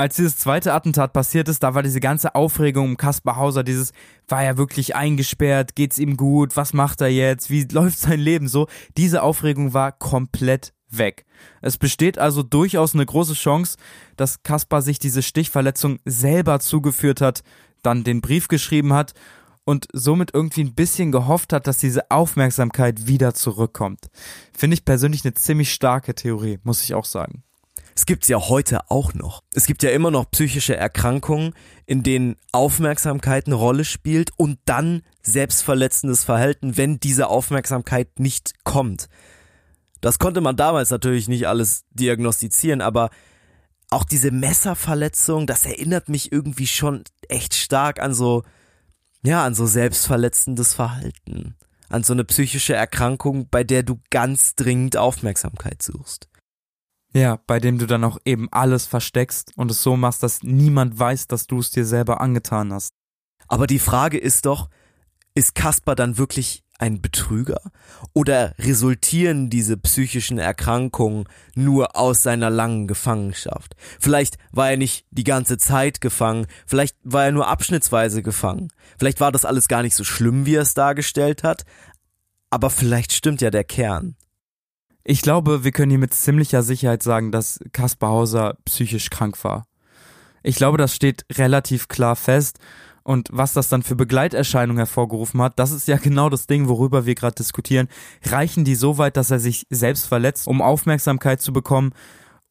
Als 0.00 0.16
dieses 0.16 0.38
zweite 0.38 0.72
Attentat 0.72 1.12
passiert 1.12 1.46
ist, 1.50 1.62
da 1.62 1.74
war 1.74 1.82
diese 1.82 2.00
ganze 2.00 2.34
Aufregung 2.34 2.86
um 2.86 2.96
Kaspar 2.96 3.36
Hauser, 3.36 3.62
dieses, 3.62 3.92
war 4.28 4.42
er 4.42 4.56
wirklich 4.56 4.96
eingesperrt, 4.96 5.76
geht's 5.76 5.98
ihm 5.98 6.16
gut, 6.16 6.56
was 6.56 6.72
macht 6.72 7.02
er 7.02 7.08
jetzt, 7.08 7.50
wie 7.50 7.64
läuft 7.70 7.98
sein 7.98 8.18
Leben 8.18 8.48
so, 8.48 8.66
diese 8.96 9.22
Aufregung 9.22 9.74
war 9.74 9.92
komplett 9.92 10.72
weg. 10.88 11.26
Es 11.60 11.76
besteht 11.76 12.18
also 12.18 12.42
durchaus 12.42 12.94
eine 12.94 13.04
große 13.04 13.34
Chance, 13.34 13.76
dass 14.16 14.42
Kaspar 14.42 14.80
sich 14.80 14.98
diese 15.00 15.20
Stichverletzung 15.20 15.98
selber 16.06 16.60
zugeführt 16.60 17.20
hat, 17.20 17.42
dann 17.82 18.02
den 18.02 18.22
Brief 18.22 18.48
geschrieben 18.48 18.94
hat 18.94 19.12
und 19.64 19.86
somit 19.92 20.30
irgendwie 20.32 20.64
ein 20.64 20.74
bisschen 20.74 21.12
gehofft 21.12 21.52
hat, 21.52 21.66
dass 21.66 21.76
diese 21.76 22.10
Aufmerksamkeit 22.10 23.06
wieder 23.06 23.34
zurückkommt. 23.34 24.08
Finde 24.56 24.72
ich 24.72 24.86
persönlich 24.86 25.26
eine 25.26 25.34
ziemlich 25.34 25.70
starke 25.74 26.14
Theorie, 26.14 26.58
muss 26.62 26.82
ich 26.82 26.94
auch 26.94 27.04
sagen. 27.04 27.42
Es 27.94 28.06
gibt's 28.06 28.28
ja 28.28 28.38
heute 28.38 28.90
auch 28.90 29.14
noch. 29.14 29.42
Es 29.54 29.66
gibt 29.66 29.82
ja 29.82 29.90
immer 29.90 30.10
noch 30.10 30.30
psychische 30.30 30.76
Erkrankungen, 30.76 31.54
in 31.86 32.02
denen 32.02 32.36
Aufmerksamkeit 32.52 33.46
eine 33.46 33.56
Rolle 33.56 33.84
spielt 33.84 34.30
und 34.36 34.58
dann 34.64 35.02
selbstverletzendes 35.22 36.24
Verhalten, 36.24 36.76
wenn 36.76 36.98
diese 36.98 37.28
Aufmerksamkeit 37.28 38.18
nicht 38.18 38.64
kommt. 38.64 39.08
Das 40.00 40.18
konnte 40.18 40.40
man 40.40 40.56
damals 40.56 40.90
natürlich 40.90 41.28
nicht 41.28 41.46
alles 41.46 41.84
diagnostizieren, 41.90 42.80
aber 42.80 43.10
auch 43.90 44.04
diese 44.04 44.30
Messerverletzung, 44.30 45.46
das 45.46 45.66
erinnert 45.66 46.08
mich 46.08 46.32
irgendwie 46.32 46.68
schon 46.68 47.04
echt 47.28 47.54
stark 47.54 48.00
an 48.00 48.14
so, 48.14 48.44
ja, 49.22 49.44
an 49.44 49.54
so 49.54 49.66
selbstverletzendes 49.66 50.74
Verhalten. 50.74 51.56
An 51.88 52.04
so 52.04 52.12
eine 52.12 52.24
psychische 52.24 52.74
Erkrankung, 52.74 53.48
bei 53.50 53.64
der 53.64 53.82
du 53.82 54.00
ganz 54.10 54.54
dringend 54.54 54.96
Aufmerksamkeit 54.96 55.82
suchst. 55.82 56.28
Ja, 57.12 57.40
bei 57.46 57.58
dem 57.58 57.78
du 57.78 57.86
dann 57.86 58.04
auch 58.04 58.18
eben 58.24 58.48
alles 58.52 58.86
versteckst 58.86 59.52
und 59.56 59.70
es 59.70 59.82
so 59.82 59.96
machst, 59.96 60.22
dass 60.22 60.42
niemand 60.42 60.98
weiß, 60.98 61.26
dass 61.26 61.46
du 61.46 61.58
es 61.58 61.70
dir 61.70 61.84
selber 61.84 62.20
angetan 62.20 62.72
hast. 62.72 62.94
Aber 63.48 63.66
die 63.66 63.80
Frage 63.80 64.18
ist 64.18 64.46
doch, 64.46 64.68
ist 65.34 65.54
Kasper 65.54 65.96
dann 65.96 66.18
wirklich 66.18 66.62
ein 66.78 67.02
Betrüger? 67.02 67.60
Oder 68.14 68.54
resultieren 68.58 69.50
diese 69.50 69.76
psychischen 69.76 70.38
Erkrankungen 70.38 71.24
nur 71.54 71.96
aus 71.96 72.22
seiner 72.22 72.48
langen 72.48 72.86
Gefangenschaft? 72.86 73.74
Vielleicht 73.98 74.38
war 74.50 74.70
er 74.70 74.76
nicht 74.76 75.04
die 75.10 75.24
ganze 75.24 75.58
Zeit 75.58 76.00
gefangen, 76.00 76.46
vielleicht 76.66 76.96
war 77.02 77.26
er 77.26 77.32
nur 77.32 77.48
abschnittsweise 77.48 78.22
gefangen, 78.22 78.72
vielleicht 78.98 79.20
war 79.20 79.32
das 79.32 79.44
alles 79.44 79.68
gar 79.68 79.82
nicht 79.82 79.94
so 79.94 80.04
schlimm, 80.04 80.46
wie 80.46 80.54
er 80.54 80.62
es 80.62 80.74
dargestellt 80.74 81.42
hat, 81.42 81.64
aber 82.50 82.70
vielleicht 82.70 83.12
stimmt 83.12 83.42
ja 83.42 83.50
der 83.50 83.64
Kern. 83.64 84.16
Ich 85.04 85.22
glaube, 85.22 85.64
wir 85.64 85.72
können 85.72 85.90
hier 85.90 85.98
mit 85.98 86.14
ziemlicher 86.14 86.62
Sicherheit 86.62 87.02
sagen, 87.02 87.32
dass 87.32 87.60
Kaspar 87.72 88.10
Hauser 88.10 88.56
psychisch 88.64 89.10
krank 89.10 89.42
war. 89.44 89.64
Ich 90.42 90.56
glaube, 90.56 90.78
das 90.78 90.94
steht 90.94 91.24
relativ 91.30 91.88
klar 91.88 92.16
fest 92.16 92.58
und 93.02 93.28
was 93.32 93.52
das 93.52 93.68
dann 93.68 93.82
für 93.82 93.96
Begleiterscheinungen 93.96 94.78
hervorgerufen 94.78 95.40
hat, 95.40 95.58
das 95.58 95.72
ist 95.72 95.88
ja 95.88 95.96
genau 95.96 96.28
das 96.28 96.46
Ding, 96.46 96.68
worüber 96.68 97.06
wir 97.06 97.14
gerade 97.14 97.34
diskutieren. 97.34 97.88
Reichen 98.24 98.64
die 98.64 98.74
so 98.74 98.98
weit, 98.98 99.16
dass 99.16 99.30
er 99.30 99.40
sich 99.40 99.66
selbst 99.70 100.06
verletzt, 100.06 100.46
um 100.46 100.62
Aufmerksamkeit 100.62 101.40
zu 101.40 101.52
bekommen? 101.52 101.92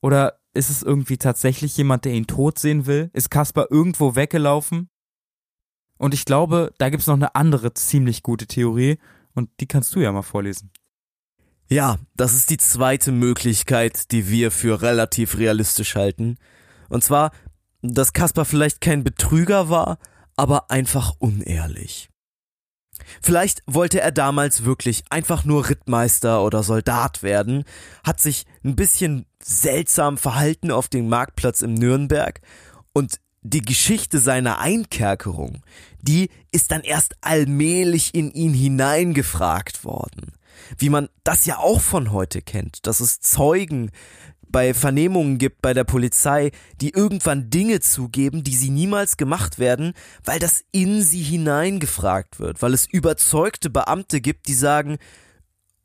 Oder 0.01 0.39
ist 0.53 0.69
es 0.69 0.81
irgendwie 0.81 1.17
tatsächlich 1.17 1.77
jemand, 1.77 2.05
der 2.05 2.13
ihn 2.13 2.27
tot 2.27 2.57
sehen 2.57 2.87
will? 2.87 3.09
Ist 3.13 3.29
Kaspar 3.29 3.67
irgendwo 3.69 4.15
weggelaufen? 4.15 4.89
Und 5.97 6.13
ich 6.13 6.25
glaube, 6.25 6.73
da 6.77 6.89
gibt's 6.89 7.07
noch 7.07 7.15
eine 7.15 7.35
andere 7.35 7.73
ziemlich 7.73 8.23
gute 8.23 8.47
Theorie 8.47 8.97
und 9.33 9.49
die 9.59 9.67
kannst 9.67 9.93
du 9.95 9.99
ja 9.99 10.11
mal 10.11 10.23
vorlesen. 10.23 10.71
Ja, 11.71 11.97
das 12.15 12.33
ist 12.33 12.49
die 12.49 12.57
zweite 12.57 13.11
Möglichkeit, 13.11 14.11
die 14.11 14.27
wir 14.27 14.49
für 14.49 14.81
relativ 14.81 15.37
realistisch 15.37 15.95
halten. 15.95 16.37
Und 16.89 17.03
zwar, 17.03 17.31
dass 17.83 18.13
Kaspar 18.13 18.45
vielleicht 18.45 18.81
kein 18.81 19.03
Betrüger 19.03 19.69
war, 19.69 19.99
aber 20.35 20.71
einfach 20.71 21.13
unehrlich. 21.19 22.09
Vielleicht 23.21 23.61
wollte 23.67 24.01
er 24.01 24.11
damals 24.11 24.65
wirklich 24.65 25.03
einfach 25.09 25.45
nur 25.45 25.69
Rittmeister 25.69 26.43
oder 26.43 26.63
Soldat 26.63 27.21
werden, 27.21 27.63
hat 28.03 28.19
sich 28.19 28.45
ein 28.63 28.75
bisschen 28.75 29.25
seltsam 29.41 30.17
verhalten 30.17 30.71
auf 30.71 30.87
dem 30.87 31.07
Marktplatz 31.07 31.61
im 31.61 31.75
Nürnberg 31.75 32.41
und 32.93 33.19
die 33.41 33.61
Geschichte 33.61 34.19
seiner 34.19 34.59
Einkerkerung, 34.59 35.61
die 36.01 36.29
ist 36.51 36.71
dann 36.71 36.81
erst 36.81 37.15
allmählich 37.21 38.13
in 38.13 38.31
ihn 38.31 38.53
hineingefragt 38.53 39.85
worden. 39.85 40.33
Wie 40.77 40.89
man 40.89 41.09
das 41.23 41.45
ja 41.45 41.57
auch 41.57 41.81
von 41.81 42.11
heute 42.11 42.41
kennt, 42.41 42.85
dass 42.87 42.99
es 42.99 43.19
Zeugen 43.19 43.91
bei 44.47 44.73
Vernehmungen 44.73 45.37
gibt 45.37 45.61
bei 45.61 45.73
der 45.73 45.83
Polizei, 45.83 46.51
die 46.81 46.89
irgendwann 46.89 47.49
Dinge 47.49 47.81
zugeben, 47.81 48.43
die 48.43 48.55
sie 48.55 48.71
niemals 48.71 49.17
gemacht 49.17 49.59
werden, 49.59 49.93
weil 50.23 50.39
das 50.39 50.63
in 50.71 51.03
sie 51.03 51.21
hineingefragt 51.21 52.39
wird, 52.39 52.61
weil 52.61 52.73
es 52.73 52.87
überzeugte 52.87 53.69
Beamte 53.69 54.21
gibt, 54.21 54.47
die 54.47 54.55
sagen, 54.55 54.97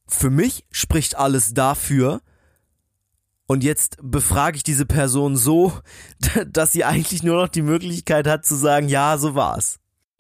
für 0.07 0.31
mich 0.31 0.65
spricht 0.71 1.17
alles 1.17 1.53
dafür, 1.55 2.21
und 3.47 3.63
jetzt 3.63 3.99
befrage 4.01 4.57
ich 4.57 4.63
diese 4.63 4.87
Person 4.87 5.37
so, 5.37 5.73
dass 6.47 6.73
sie 6.73 6.85
eigentlich 6.85 7.23
nur 7.23 7.37
noch 7.37 7.49
die 7.49 7.63
Möglichkeit 7.63 8.27
hat 8.27 8.47
zu 8.47 8.55
sagen, 8.55 8.89
ja, 8.89 9.19
so 9.19 9.35
war's. 9.35 9.79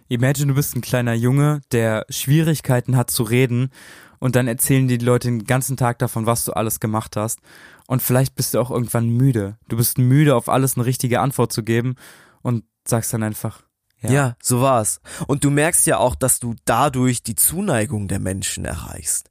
Imagine, 0.08 0.48
du 0.48 0.54
bist 0.54 0.76
ein 0.76 0.82
kleiner 0.82 1.14
Junge, 1.14 1.62
der 1.72 2.04
Schwierigkeiten 2.10 2.96
hat 2.96 3.10
zu 3.10 3.22
reden 3.22 3.70
und 4.18 4.36
dann 4.36 4.48
erzählen 4.48 4.88
die 4.88 4.98
Leute 4.98 5.28
den 5.28 5.44
ganzen 5.44 5.76
Tag 5.76 5.98
davon, 5.98 6.26
was 6.26 6.44
du 6.44 6.52
alles 6.52 6.80
gemacht 6.80 7.16
hast. 7.16 7.40
Und 7.86 8.02
vielleicht 8.02 8.34
bist 8.34 8.54
du 8.54 8.60
auch 8.60 8.70
irgendwann 8.70 9.08
müde. 9.08 9.58
Du 9.68 9.76
bist 9.76 9.98
müde, 9.98 10.36
auf 10.36 10.48
alles 10.48 10.76
eine 10.76 10.86
richtige 10.86 11.20
Antwort 11.20 11.52
zu 11.52 11.62
geben 11.62 11.96
und 12.42 12.64
sagst 12.86 13.12
dann 13.12 13.22
einfach. 13.22 13.62
Ja, 14.00 14.10
ja 14.10 14.36
so 14.42 14.60
war's. 14.60 15.00
Und 15.26 15.44
du 15.44 15.50
merkst 15.50 15.86
ja 15.86 15.98
auch, 15.98 16.14
dass 16.14 16.40
du 16.40 16.54
dadurch 16.64 17.22
die 17.22 17.34
Zuneigung 17.34 18.08
der 18.08 18.20
Menschen 18.20 18.64
erreichst. 18.64 19.30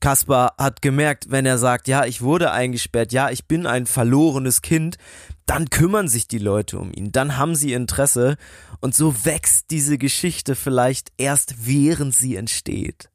Kaspar 0.00 0.54
hat 0.56 0.80
gemerkt, 0.80 1.26
wenn 1.28 1.44
er 1.44 1.58
sagt, 1.58 1.86
ja, 1.86 2.06
ich 2.06 2.22
wurde 2.22 2.52
eingesperrt, 2.52 3.12
ja, 3.12 3.30
ich 3.30 3.46
bin 3.46 3.66
ein 3.66 3.84
verlorenes 3.84 4.62
Kind, 4.62 4.96
dann 5.44 5.68
kümmern 5.68 6.08
sich 6.08 6.26
die 6.26 6.38
Leute 6.38 6.78
um 6.78 6.90
ihn, 6.92 7.12
dann 7.12 7.36
haben 7.36 7.54
sie 7.54 7.74
Interesse 7.74 8.36
und 8.80 8.94
so 8.94 9.24
wächst 9.26 9.70
diese 9.70 9.98
Geschichte 9.98 10.54
vielleicht 10.54 11.12
erst 11.18 11.66
während 11.66 12.14
sie 12.14 12.36
entsteht. 12.36 13.09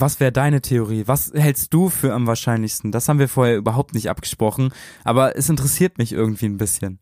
Was 0.00 0.18
wäre 0.18 0.32
deine 0.32 0.62
Theorie? 0.62 1.04
Was 1.06 1.32
hältst 1.34 1.74
du 1.74 1.90
für 1.90 2.14
am 2.14 2.26
wahrscheinlichsten? 2.26 2.90
Das 2.90 3.08
haben 3.08 3.18
wir 3.18 3.28
vorher 3.28 3.56
überhaupt 3.56 3.94
nicht 3.94 4.08
abgesprochen, 4.08 4.72
aber 5.04 5.36
es 5.36 5.48
interessiert 5.48 5.98
mich 5.98 6.12
irgendwie 6.12 6.46
ein 6.46 6.56
bisschen. 6.56 7.00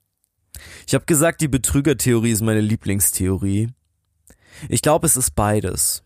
Ich 0.86 0.94
habe 0.94 1.04
gesagt, 1.04 1.40
die 1.40 1.48
Betrügertheorie 1.48 2.32
ist 2.32 2.42
meine 2.42 2.60
Lieblingstheorie. 2.60 3.68
Ich 4.68 4.82
glaube, 4.82 5.06
es 5.06 5.16
ist 5.16 5.36
beides. 5.36 6.02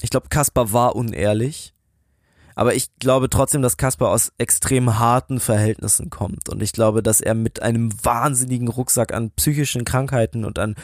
Ich 0.00 0.08
glaube, 0.08 0.28
Kaspar 0.30 0.72
war 0.72 0.96
unehrlich, 0.96 1.74
aber 2.54 2.74
ich 2.74 2.88
glaube 2.98 3.28
trotzdem, 3.28 3.60
dass 3.60 3.76
Kaspar 3.76 4.10
aus 4.10 4.32
extrem 4.38 4.98
harten 4.98 5.40
Verhältnissen 5.40 6.08
kommt 6.08 6.48
und 6.48 6.62
ich 6.62 6.72
glaube, 6.72 7.02
dass 7.02 7.20
er 7.20 7.34
mit 7.34 7.60
einem 7.60 7.92
wahnsinnigen 8.02 8.68
Rucksack 8.68 9.12
an 9.12 9.32
psychischen 9.32 9.84
Krankheiten 9.84 10.44
und 10.44 10.58
an 10.58 10.74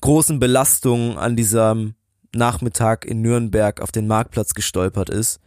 großen 0.00 0.40
Belastungen 0.40 1.18
an 1.18 1.36
diesem 1.36 1.94
Nachmittag 2.34 3.04
in 3.04 3.20
Nürnberg 3.20 3.80
auf 3.80 3.92
den 3.92 4.06
Marktplatz 4.06 4.54
gestolpert 4.54 5.10
ist. 5.10 5.40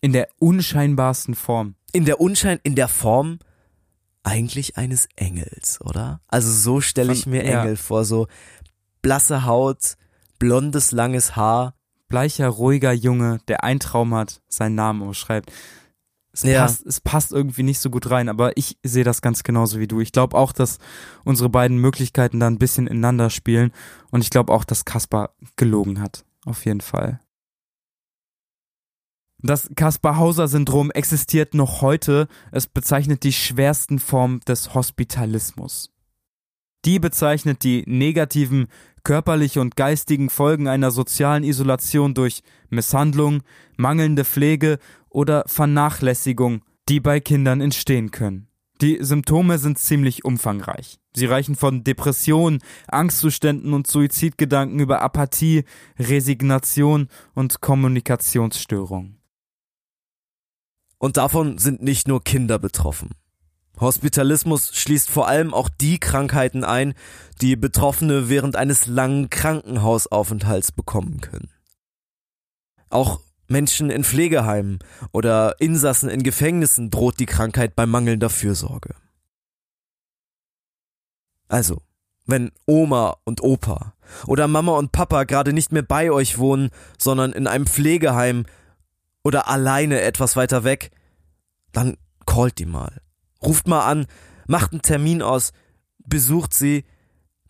In 0.00 0.12
der 0.12 0.28
unscheinbarsten 0.38 1.34
Form. 1.34 1.74
In 1.92 2.04
der 2.04 2.20
Unschein, 2.20 2.60
in 2.62 2.74
der 2.74 2.88
Form 2.88 3.38
eigentlich 4.22 4.76
eines 4.76 5.08
Engels, 5.16 5.80
oder? 5.80 6.20
Also 6.28 6.50
so 6.50 6.80
stelle 6.80 7.12
ich 7.12 7.26
mir 7.26 7.44
ja. 7.44 7.62
Engel 7.62 7.76
vor, 7.76 8.04
so 8.04 8.26
blasse 9.02 9.44
Haut, 9.44 9.96
blondes 10.38 10.92
langes 10.92 11.34
Haar. 11.36 11.74
Bleicher, 12.08 12.48
ruhiger 12.48 12.92
Junge, 12.92 13.38
der 13.48 13.64
einen 13.64 13.80
Traum 13.80 14.14
hat, 14.14 14.40
seinen 14.48 14.74
Namen 14.74 15.02
umschreibt. 15.02 15.52
Es, 16.32 16.42
ja. 16.42 16.62
passt, 16.62 16.86
es 16.86 17.00
passt 17.00 17.32
irgendwie 17.32 17.62
nicht 17.62 17.80
so 17.80 17.90
gut 17.90 18.10
rein, 18.10 18.30
aber 18.30 18.56
ich 18.56 18.78
sehe 18.82 19.04
das 19.04 19.20
ganz 19.20 19.42
genauso 19.42 19.78
wie 19.78 19.88
du. 19.88 20.00
Ich 20.00 20.12
glaube 20.12 20.36
auch, 20.36 20.52
dass 20.52 20.78
unsere 21.24 21.50
beiden 21.50 21.76
Möglichkeiten 21.78 22.40
da 22.40 22.46
ein 22.46 22.58
bisschen 22.58 22.86
ineinander 22.86 23.28
spielen 23.28 23.72
und 24.10 24.22
ich 24.22 24.30
glaube 24.30 24.54
auch, 24.54 24.64
dass 24.64 24.86
Kaspar 24.86 25.34
gelogen 25.56 26.00
hat 26.00 26.24
auf 26.48 26.64
jeden 26.64 26.80
Fall. 26.80 27.20
Das 29.40 29.70
Kaspar-Hauser-Syndrom 29.76 30.90
existiert 30.90 31.54
noch 31.54 31.80
heute. 31.80 32.26
Es 32.50 32.66
bezeichnet 32.66 33.22
die 33.22 33.32
schwersten 33.32 34.00
Formen 34.00 34.40
des 34.40 34.74
Hospitalismus. 34.74 35.92
Die 36.84 36.98
bezeichnet 36.98 37.62
die 37.62 37.84
negativen 37.86 38.66
körperlichen 39.04 39.62
und 39.62 39.76
geistigen 39.76 40.28
Folgen 40.28 40.66
einer 40.66 40.90
sozialen 40.90 41.44
Isolation 41.44 42.14
durch 42.14 42.42
Misshandlung, 42.68 43.42
mangelnde 43.76 44.24
Pflege 44.24 44.78
oder 45.08 45.44
Vernachlässigung, 45.46 46.64
die 46.88 47.00
bei 47.00 47.20
Kindern 47.20 47.60
entstehen 47.60 48.10
können. 48.10 48.48
Die 48.80 48.98
Symptome 49.00 49.58
sind 49.58 49.78
ziemlich 49.78 50.24
umfangreich. 50.24 50.98
Sie 51.18 51.26
reichen 51.26 51.56
von 51.56 51.84
Depressionen, 51.84 52.60
Angstzuständen 52.86 53.74
und 53.74 53.86
Suizidgedanken 53.86 54.78
über 54.78 55.02
Apathie, 55.02 55.64
Resignation 55.98 57.08
und 57.34 57.60
Kommunikationsstörungen. 57.60 59.18
Und 60.98 61.16
davon 61.16 61.58
sind 61.58 61.82
nicht 61.82 62.08
nur 62.08 62.24
Kinder 62.24 62.58
betroffen. 62.58 63.10
Hospitalismus 63.80 64.74
schließt 64.74 65.08
vor 65.08 65.28
allem 65.28 65.54
auch 65.54 65.68
die 65.68 65.98
Krankheiten 65.98 66.64
ein, 66.64 66.94
die 67.40 67.54
Betroffene 67.54 68.28
während 68.28 68.56
eines 68.56 68.86
langen 68.86 69.30
Krankenhausaufenthalts 69.30 70.72
bekommen 70.72 71.20
können. 71.20 71.50
Auch 72.90 73.20
Menschen 73.46 73.90
in 73.90 74.04
Pflegeheimen 74.04 74.80
oder 75.12 75.60
Insassen 75.60 76.10
in 76.10 76.22
Gefängnissen 76.22 76.90
droht 76.90 77.20
die 77.20 77.26
Krankheit 77.26 77.76
bei 77.76 77.86
mangelnder 77.86 78.30
Fürsorge. 78.30 78.94
Also, 81.48 81.82
wenn 82.26 82.52
Oma 82.66 83.16
und 83.24 83.42
Opa 83.42 83.94
oder 84.26 84.48
Mama 84.48 84.72
und 84.72 84.92
Papa 84.92 85.24
gerade 85.24 85.52
nicht 85.52 85.72
mehr 85.72 85.82
bei 85.82 86.10
euch 86.10 86.38
wohnen, 86.38 86.70
sondern 86.98 87.32
in 87.32 87.46
einem 87.46 87.66
Pflegeheim 87.66 88.44
oder 89.22 89.48
alleine 89.48 90.02
etwas 90.02 90.36
weiter 90.36 90.64
weg, 90.64 90.90
dann 91.72 91.96
callt 92.26 92.58
die 92.58 92.66
mal. 92.66 93.00
Ruft 93.42 93.66
mal 93.66 93.86
an, 93.86 94.06
macht 94.46 94.72
einen 94.72 94.82
Termin 94.82 95.22
aus, 95.22 95.52
besucht 95.98 96.54
sie, 96.54 96.84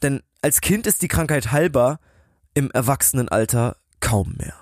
denn 0.03 0.23
als 0.43 0.61
Kind 0.61 0.87
ist 0.87 1.03
die 1.03 1.09
Krankheit 1.09 1.51
heilbar, 1.51 1.99
im 2.55 2.71
Erwachsenenalter 2.71 3.77
kaum 4.01 4.35
mehr. 4.37 4.55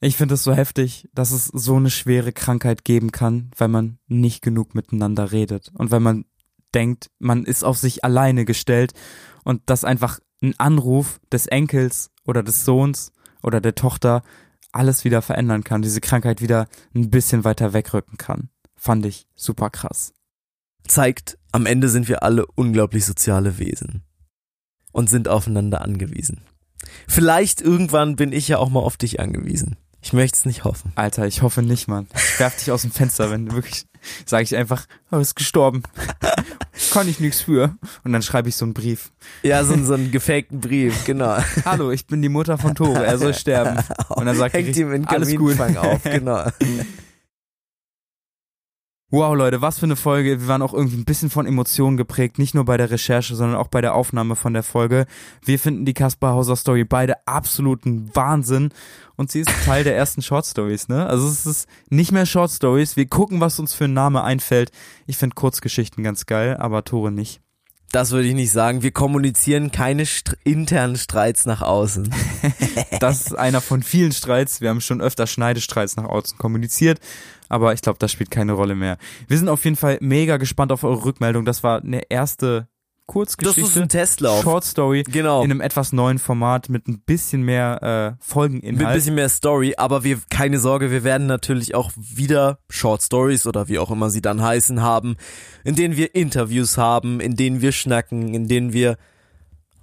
Ich 0.00 0.16
finde 0.16 0.34
es 0.34 0.42
so 0.42 0.54
heftig, 0.54 1.08
dass 1.12 1.30
es 1.30 1.46
so 1.46 1.76
eine 1.76 1.90
schwere 1.90 2.32
Krankheit 2.32 2.84
geben 2.84 3.12
kann, 3.12 3.50
weil 3.56 3.68
man 3.68 3.98
nicht 4.06 4.40
genug 4.40 4.74
miteinander 4.74 5.30
redet 5.30 5.70
und 5.74 5.90
weil 5.90 6.00
man 6.00 6.24
denkt, 6.74 7.10
man 7.18 7.44
ist 7.44 7.64
auf 7.64 7.78
sich 7.78 8.04
alleine 8.04 8.44
gestellt 8.44 8.92
und 9.44 9.62
dass 9.66 9.84
einfach 9.84 10.20
ein 10.42 10.58
Anruf 10.58 11.20
des 11.32 11.46
Enkels 11.46 12.10
oder 12.24 12.42
des 12.42 12.64
Sohns 12.64 13.12
oder 13.42 13.60
der 13.60 13.74
Tochter 13.74 14.22
alles 14.72 15.04
wieder 15.04 15.22
verändern 15.22 15.64
kann, 15.64 15.82
diese 15.82 16.00
Krankheit 16.00 16.40
wieder 16.40 16.68
ein 16.94 17.10
bisschen 17.10 17.44
weiter 17.44 17.72
wegrücken 17.72 18.16
kann. 18.16 18.50
Fand 18.76 19.04
ich 19.04 19.26
super 19.34 19.70
krass. 19.70 20.12
Zeigt, 20.86 21.38
am 21.52 21.66
Ende 21.66 21.88
sind 21.88 22.08
wir 22.08 22.22
alle 22.22 22.46
unglaublich 22.46 23.04
soziale 23.04 23.58
Wesen 23.58 24.02
und 24.92 25.10
sind 25.10 25.28
aufeinander 25.28 25.82
angewiesen. 25.82 26.42
Vielleicht 27.06 27.60
irgendwann 27.60 28.16
bin 28.16 28.32
ich 28.32 28.48
ja 28.48 28.58
auch 28.58 28.70
mal 28.70 28.80
auf 28.80 28.96
dich 28.96 29.20
angewiesen. 29.20 29.76
Ich 30.02 30.12
möchte 30.12 30.38
es 30.38 30.44
nicht 30.46 30.64
hoffen. 30.64 30.92
Alter, 30.94 31.26
ich 31.26 31.42
hoffe 31.42 31.62
nicht, 31.62 31.88
Mann. 31.88 32.06
Ich 32.14 32.40
werf 32.40 32.56
dich 32.56 32.70
aus 32.70 32.82
dem 32.82 32.90
Fenster, 32.90 33.30
wenn 33.30 33.46
du 33.46 33.54
wirklich, 33.54 33.84
sage 34.24 34.44
ich 34.44 34.56
einfach, 34.56 34.86
oh, 35.10 35.18
ist 35.18 35.36
gestorben. 35.36 35.82
Kann 36.92 37.08
ich 37.08 37.20
nichts 37.20 37.42
für. 37.42 37.76
Und 38.04 38.12
dann 38.12 38.22
schreibe 38.22 38.48
ich 38.48 38.56
so 38.56 38.64
einen 38.64 38.72
Brief. 38.72 39.12
Ja, 39.42 39.62
so, 39.62 39.76
so 39.84 39.94
einen 39.94 40.10
gefakten 40.10 40.60
Brief, 40.60 41.04
genau. 41.04 41.38
Hallo, 41.64 41.90
ich 41.90 42.06
bin 42.06 42.22
die 42.22 42.30
Mutter 42.30 42.56
von 42.56 42.74
Tore, 42.74 43.04
er 43.04 43.18
soll 43.18 43.34
sterben. 43.34 43.84
Und 44.08 44.24
dann 44.24 44.36
sagt 44.36 44.54
Hängt 44.54 44.68
ich, 44.68 44.78
ihm 44.78 44.92
in 44.92 45.06
alles 45.06 45.36
gut. 45.36 45.60
Auf, 45.60 46.02
genau. 46.04 46.46
Wow, 49.12 49.34
Leute, 49.34 49.60
was 49.60 49.80
für 49.80 49.86
eine 49.86 49.96
Folge. 49.96 50.40
Wir 50.40 50.46
waren 50.46 50.62
auch 50.62 50.72
irgendwie 50.72 50.96
ein 50.96 51.04
bisschen 51.04 51.30
von 51.30 51.44
Emotionen 51.44 51.96
geprägt, 51.96 52.38
nicht 52.38 52.54
nur 52.54 52.64
bei 52.64 52.76
der 52.76 52.92
Recherche, 52.92 53.34
sondern 53.34 53.58
auch 53.58 53.66
bei 53.66 53.80
der 53.80 53.96
Aufnahme 53.96 54.36
von 54.36 54.54
der 54.54 54.62
Folge. 54.62 55.06
Wir 55.44 55.58
finden 55.58 55.84
die 55.84 55.94
Kaspar 55.94 56.34
Hauser 56.34 56.54
Story 56.54 56.84
beide 56.84 57.26
absoluten 57.26 58.08
Wahnsinn 58.14 58.70
und 59.16 59.32
sie 59.32 59.40
ist 59.40 59.50
Teil 59.64 59.82
der 59.82 59.96
ersten 59.96 60.22
Short 60.22 60.46
Stories, 60.46 60.86
ne? 60.86 61.06
Also 61.06 61.26
es 61.26 61.44
ist 61.44 61.68
nicht 61.88 62.12
mehr 62.12 62.24
Short 62.24 62.52
Stories. 62.52 62.96
Wir 62.96 63.06
gucken, 63.06 63.40
was 63.40 63.58
uns 63.58 63.74
für 63.74 63.86
ein 63.86 63.94
Name 63.94 64.22
einfällt. 64.22 64.70
Ich 65.08 65.16
finde 65.16 65.34
Kurzgeschichten 65.34 66.04
ganz 66.04 66.26
geil, 66.26 66.56
aber 66.58 66.84
Tore 66.84 67.10
nicht. 67.10 67.40
Das 67.90 68.12
würde 68.12 68.28
ich 68.28 68.34
nicht 68.34 68.52
sagen. 68.52 68.82
Wir 68.82 68.92
kommunizieren 68.92 69.72
keine 69.72 70.06
st 70.06 70.36
internen 70.44 70.96
Streits 70.96 71.46
nach 71.46 71.62
außen. 71.62 72.14
Das 73.00 73.22
ist 73.22 73.34
einer 73.34 73.62
von 73.62 73.82
vielen 73.82 74.12
Streits. 74.12 74.60
Wir 74.60 74.68
haben 74.68 74.82
schon 74.82 75.00
öfter 75.00 75.26
Schneidestreits 75.26 75.96
nach 75.96 76.04
außen 76.04 76.36
kommuniziert, 76.36 77.00
aber 77.50 77.74
ich 77.74 77.82
glaube, 77.82 77.98
das 77.98 78.10
spielt 78.10 78.30
keine 78.30 78.52
Rolle 78.52 78.74
mehr. 78.74 78.96
Wir 79.28 79.36
sind 79.36 79.50
auf 79.50 79.62
jeden 79.64 79.76
Fall 79.76 79.98
mega 80.00 80.38
gespannt 80.38 80.72
auf 80.72 80.82
eure 80.84 81.04
Rückmeldung. 81.04 81.44
Das 81.44 81.62
war 81.62 81.82
eine 81.82 82.00
erste 82.08 82.60
Das 83.06 83.14
Kurzgeschichte. 83.14 83.60
ist 83.62 83.76
ein 83.76 83.88
Testlauf. 83.88 84.42
Short 84.44 84.64
Story 84.64 85.02
Genau. 85.02 85.42
in 85.42 85.50
einem 85.50 85.60
etwas 85.60 85.92
neuen 85.92 86.20
Format 86.20 86.68
mit 86.68 86.86
ein 86.86 87.00
bisschen 87.04 87.42
mehr 87.42 87.80
äh, 87.82 87.86
Mit 87.86 88.12
ein 88.12 88.16
Folgeninhalt. 88.20 88.94
bisschen 88.94 89.14
mehr 89.16 89.28
Story, 89.28 89.74
aber 89.76 90.04
wir, 90.04 90.18
keine 90.30 90.60
Sorge, 90.60 90.92
wir 90.92 91.02
werden 91.02 91.26
natürlich 91.26 91.74
auch 91.74 91.90
wieder 91.96 92.60
Short 92.68 93.02
Stories 93.02 93.48
oder 93.48 93.66
wie 93.68 93.80
auch 93.80 93.90
immer 93.90 94.10
sie 94.10 94.22
dann 94.22 94.40
heißen 94.40 94.80
haben, 94.80 95.16
in 95.64 95.74
denen 95.74 95.96
wir 95.96 96.14
Interviews 96.14 96.78
haben, 96.78 97.18
in 97.18 97.34
denen 97.34 97.60
wir 97.60 97.72
schnacken, 97.72 98.32
in 98.32 98.46
denen 98.46 98.72
wir 98.72 98.96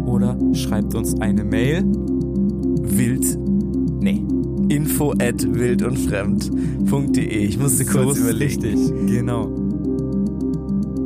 oder 0.06 0.38
schreibt 0.54 0.96
uns 0.96 1.20
eine 1.20 1.44
Mail. 1.44 1.84
Wild 2.82 3.38
Nee, 4.02 4.24
info 4.70 5.14
at 5.20 5.44
wild 5.54 5.84
und 5.84 5.98
fremd.de. 5.98 7.26
Ich 7.26 7.58
musste 7.58 7.86
kurz 7.86 8.04
so 8.04 8.12
ist 8.12 8.20
überlegen. 8.20 8.64
Richtig, 8.64 9.08
genau. 9.08 9.50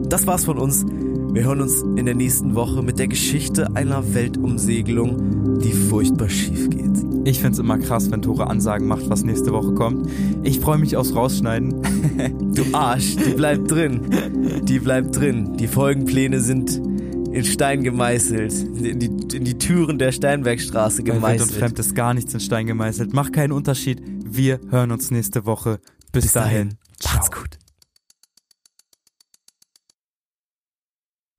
Das 0.09 0.27
war's 0.27 0.45
von 0.45 0.57
uns. 0.57 0.85
Wir 1.33 1.45
hören 1.45 1.61
uns 1.61 1.81
in 1.95 2.05
der 2.05 2.13
nächsten 2.13 2.53
Woche 2.53 2.83
mit 2.83 2.99
der 2.99 3.07
Geschichte 3.07 3.75
einer 3.75 4.13
Weltumsegelung, 4.13 5.59
die 5.59 5.71
furchtbar 5.71 6.29
schief 6.29 6.69
geht. 6.69 6.83
Ich 7.25 7.39
find's 7.39 7.57
immer 7.57 7.79
krass, 7.79 8.11
wenn 8.11 8.21
Tore 8.21 8.47
Ansagen 8.47 8.87
macht, 8.87 9.09
was 9.09 9.23
nächste 9.23 9.53
Woche 9.53 9.73
kommt. 9.73 10.07
Ich 10.43 10.59
freue 10.59 10.77
mich 10.77 10.97
aufs 10.97 11.15
Rausschneiden. 11.15 11.73
Du 12.53 12.63
Arsch, 12.73 13.15
die 13.15 13.33
bleibt 13.33 13.71
drin. 13.71 14.01
Die 14.63 14.77
bleibt 14.77 15.17
drin. 15.17 15.57
Die 15.57 15.67
Folgenpläne 15.67 16.41
sind 16.41 16.79
in 17.33 17.45
Stein 17.45 17.83
gemeißelt, 17.83 18.53
in 18.77 18.99
die, 18.99 19.37
in 19.37 19.43
die 19.43 19.57
Türen 19.57 19.97
der 19.97 20.11
Steinbergstraße 20.11 21.03
Bei 21.03 21.13
gemeißelt. 21.13 21.51
Fremd 21.51 21.79
ist 21.79 21.95
gar 21.95 22.13
nichts 22.13 22.33
in 22.33 22.39
Stein 22.39 22.67
gemeißelt. 22.67 23.13
Macht 23.13 23.33
keinen 23.33 23.51
Unterschied. 23.51 24.01
Wir 24.25 24.59
hören 24.69 24.91
uns 24.91 25.09
nächste 25.11 25.45
Woche. 25.45 25.79
Bis, 26.11 26.25
Bis 26.25 26.33
dahin. 26.33 26.75
Macht's 27.03 27.31
gut. 27.31 27.42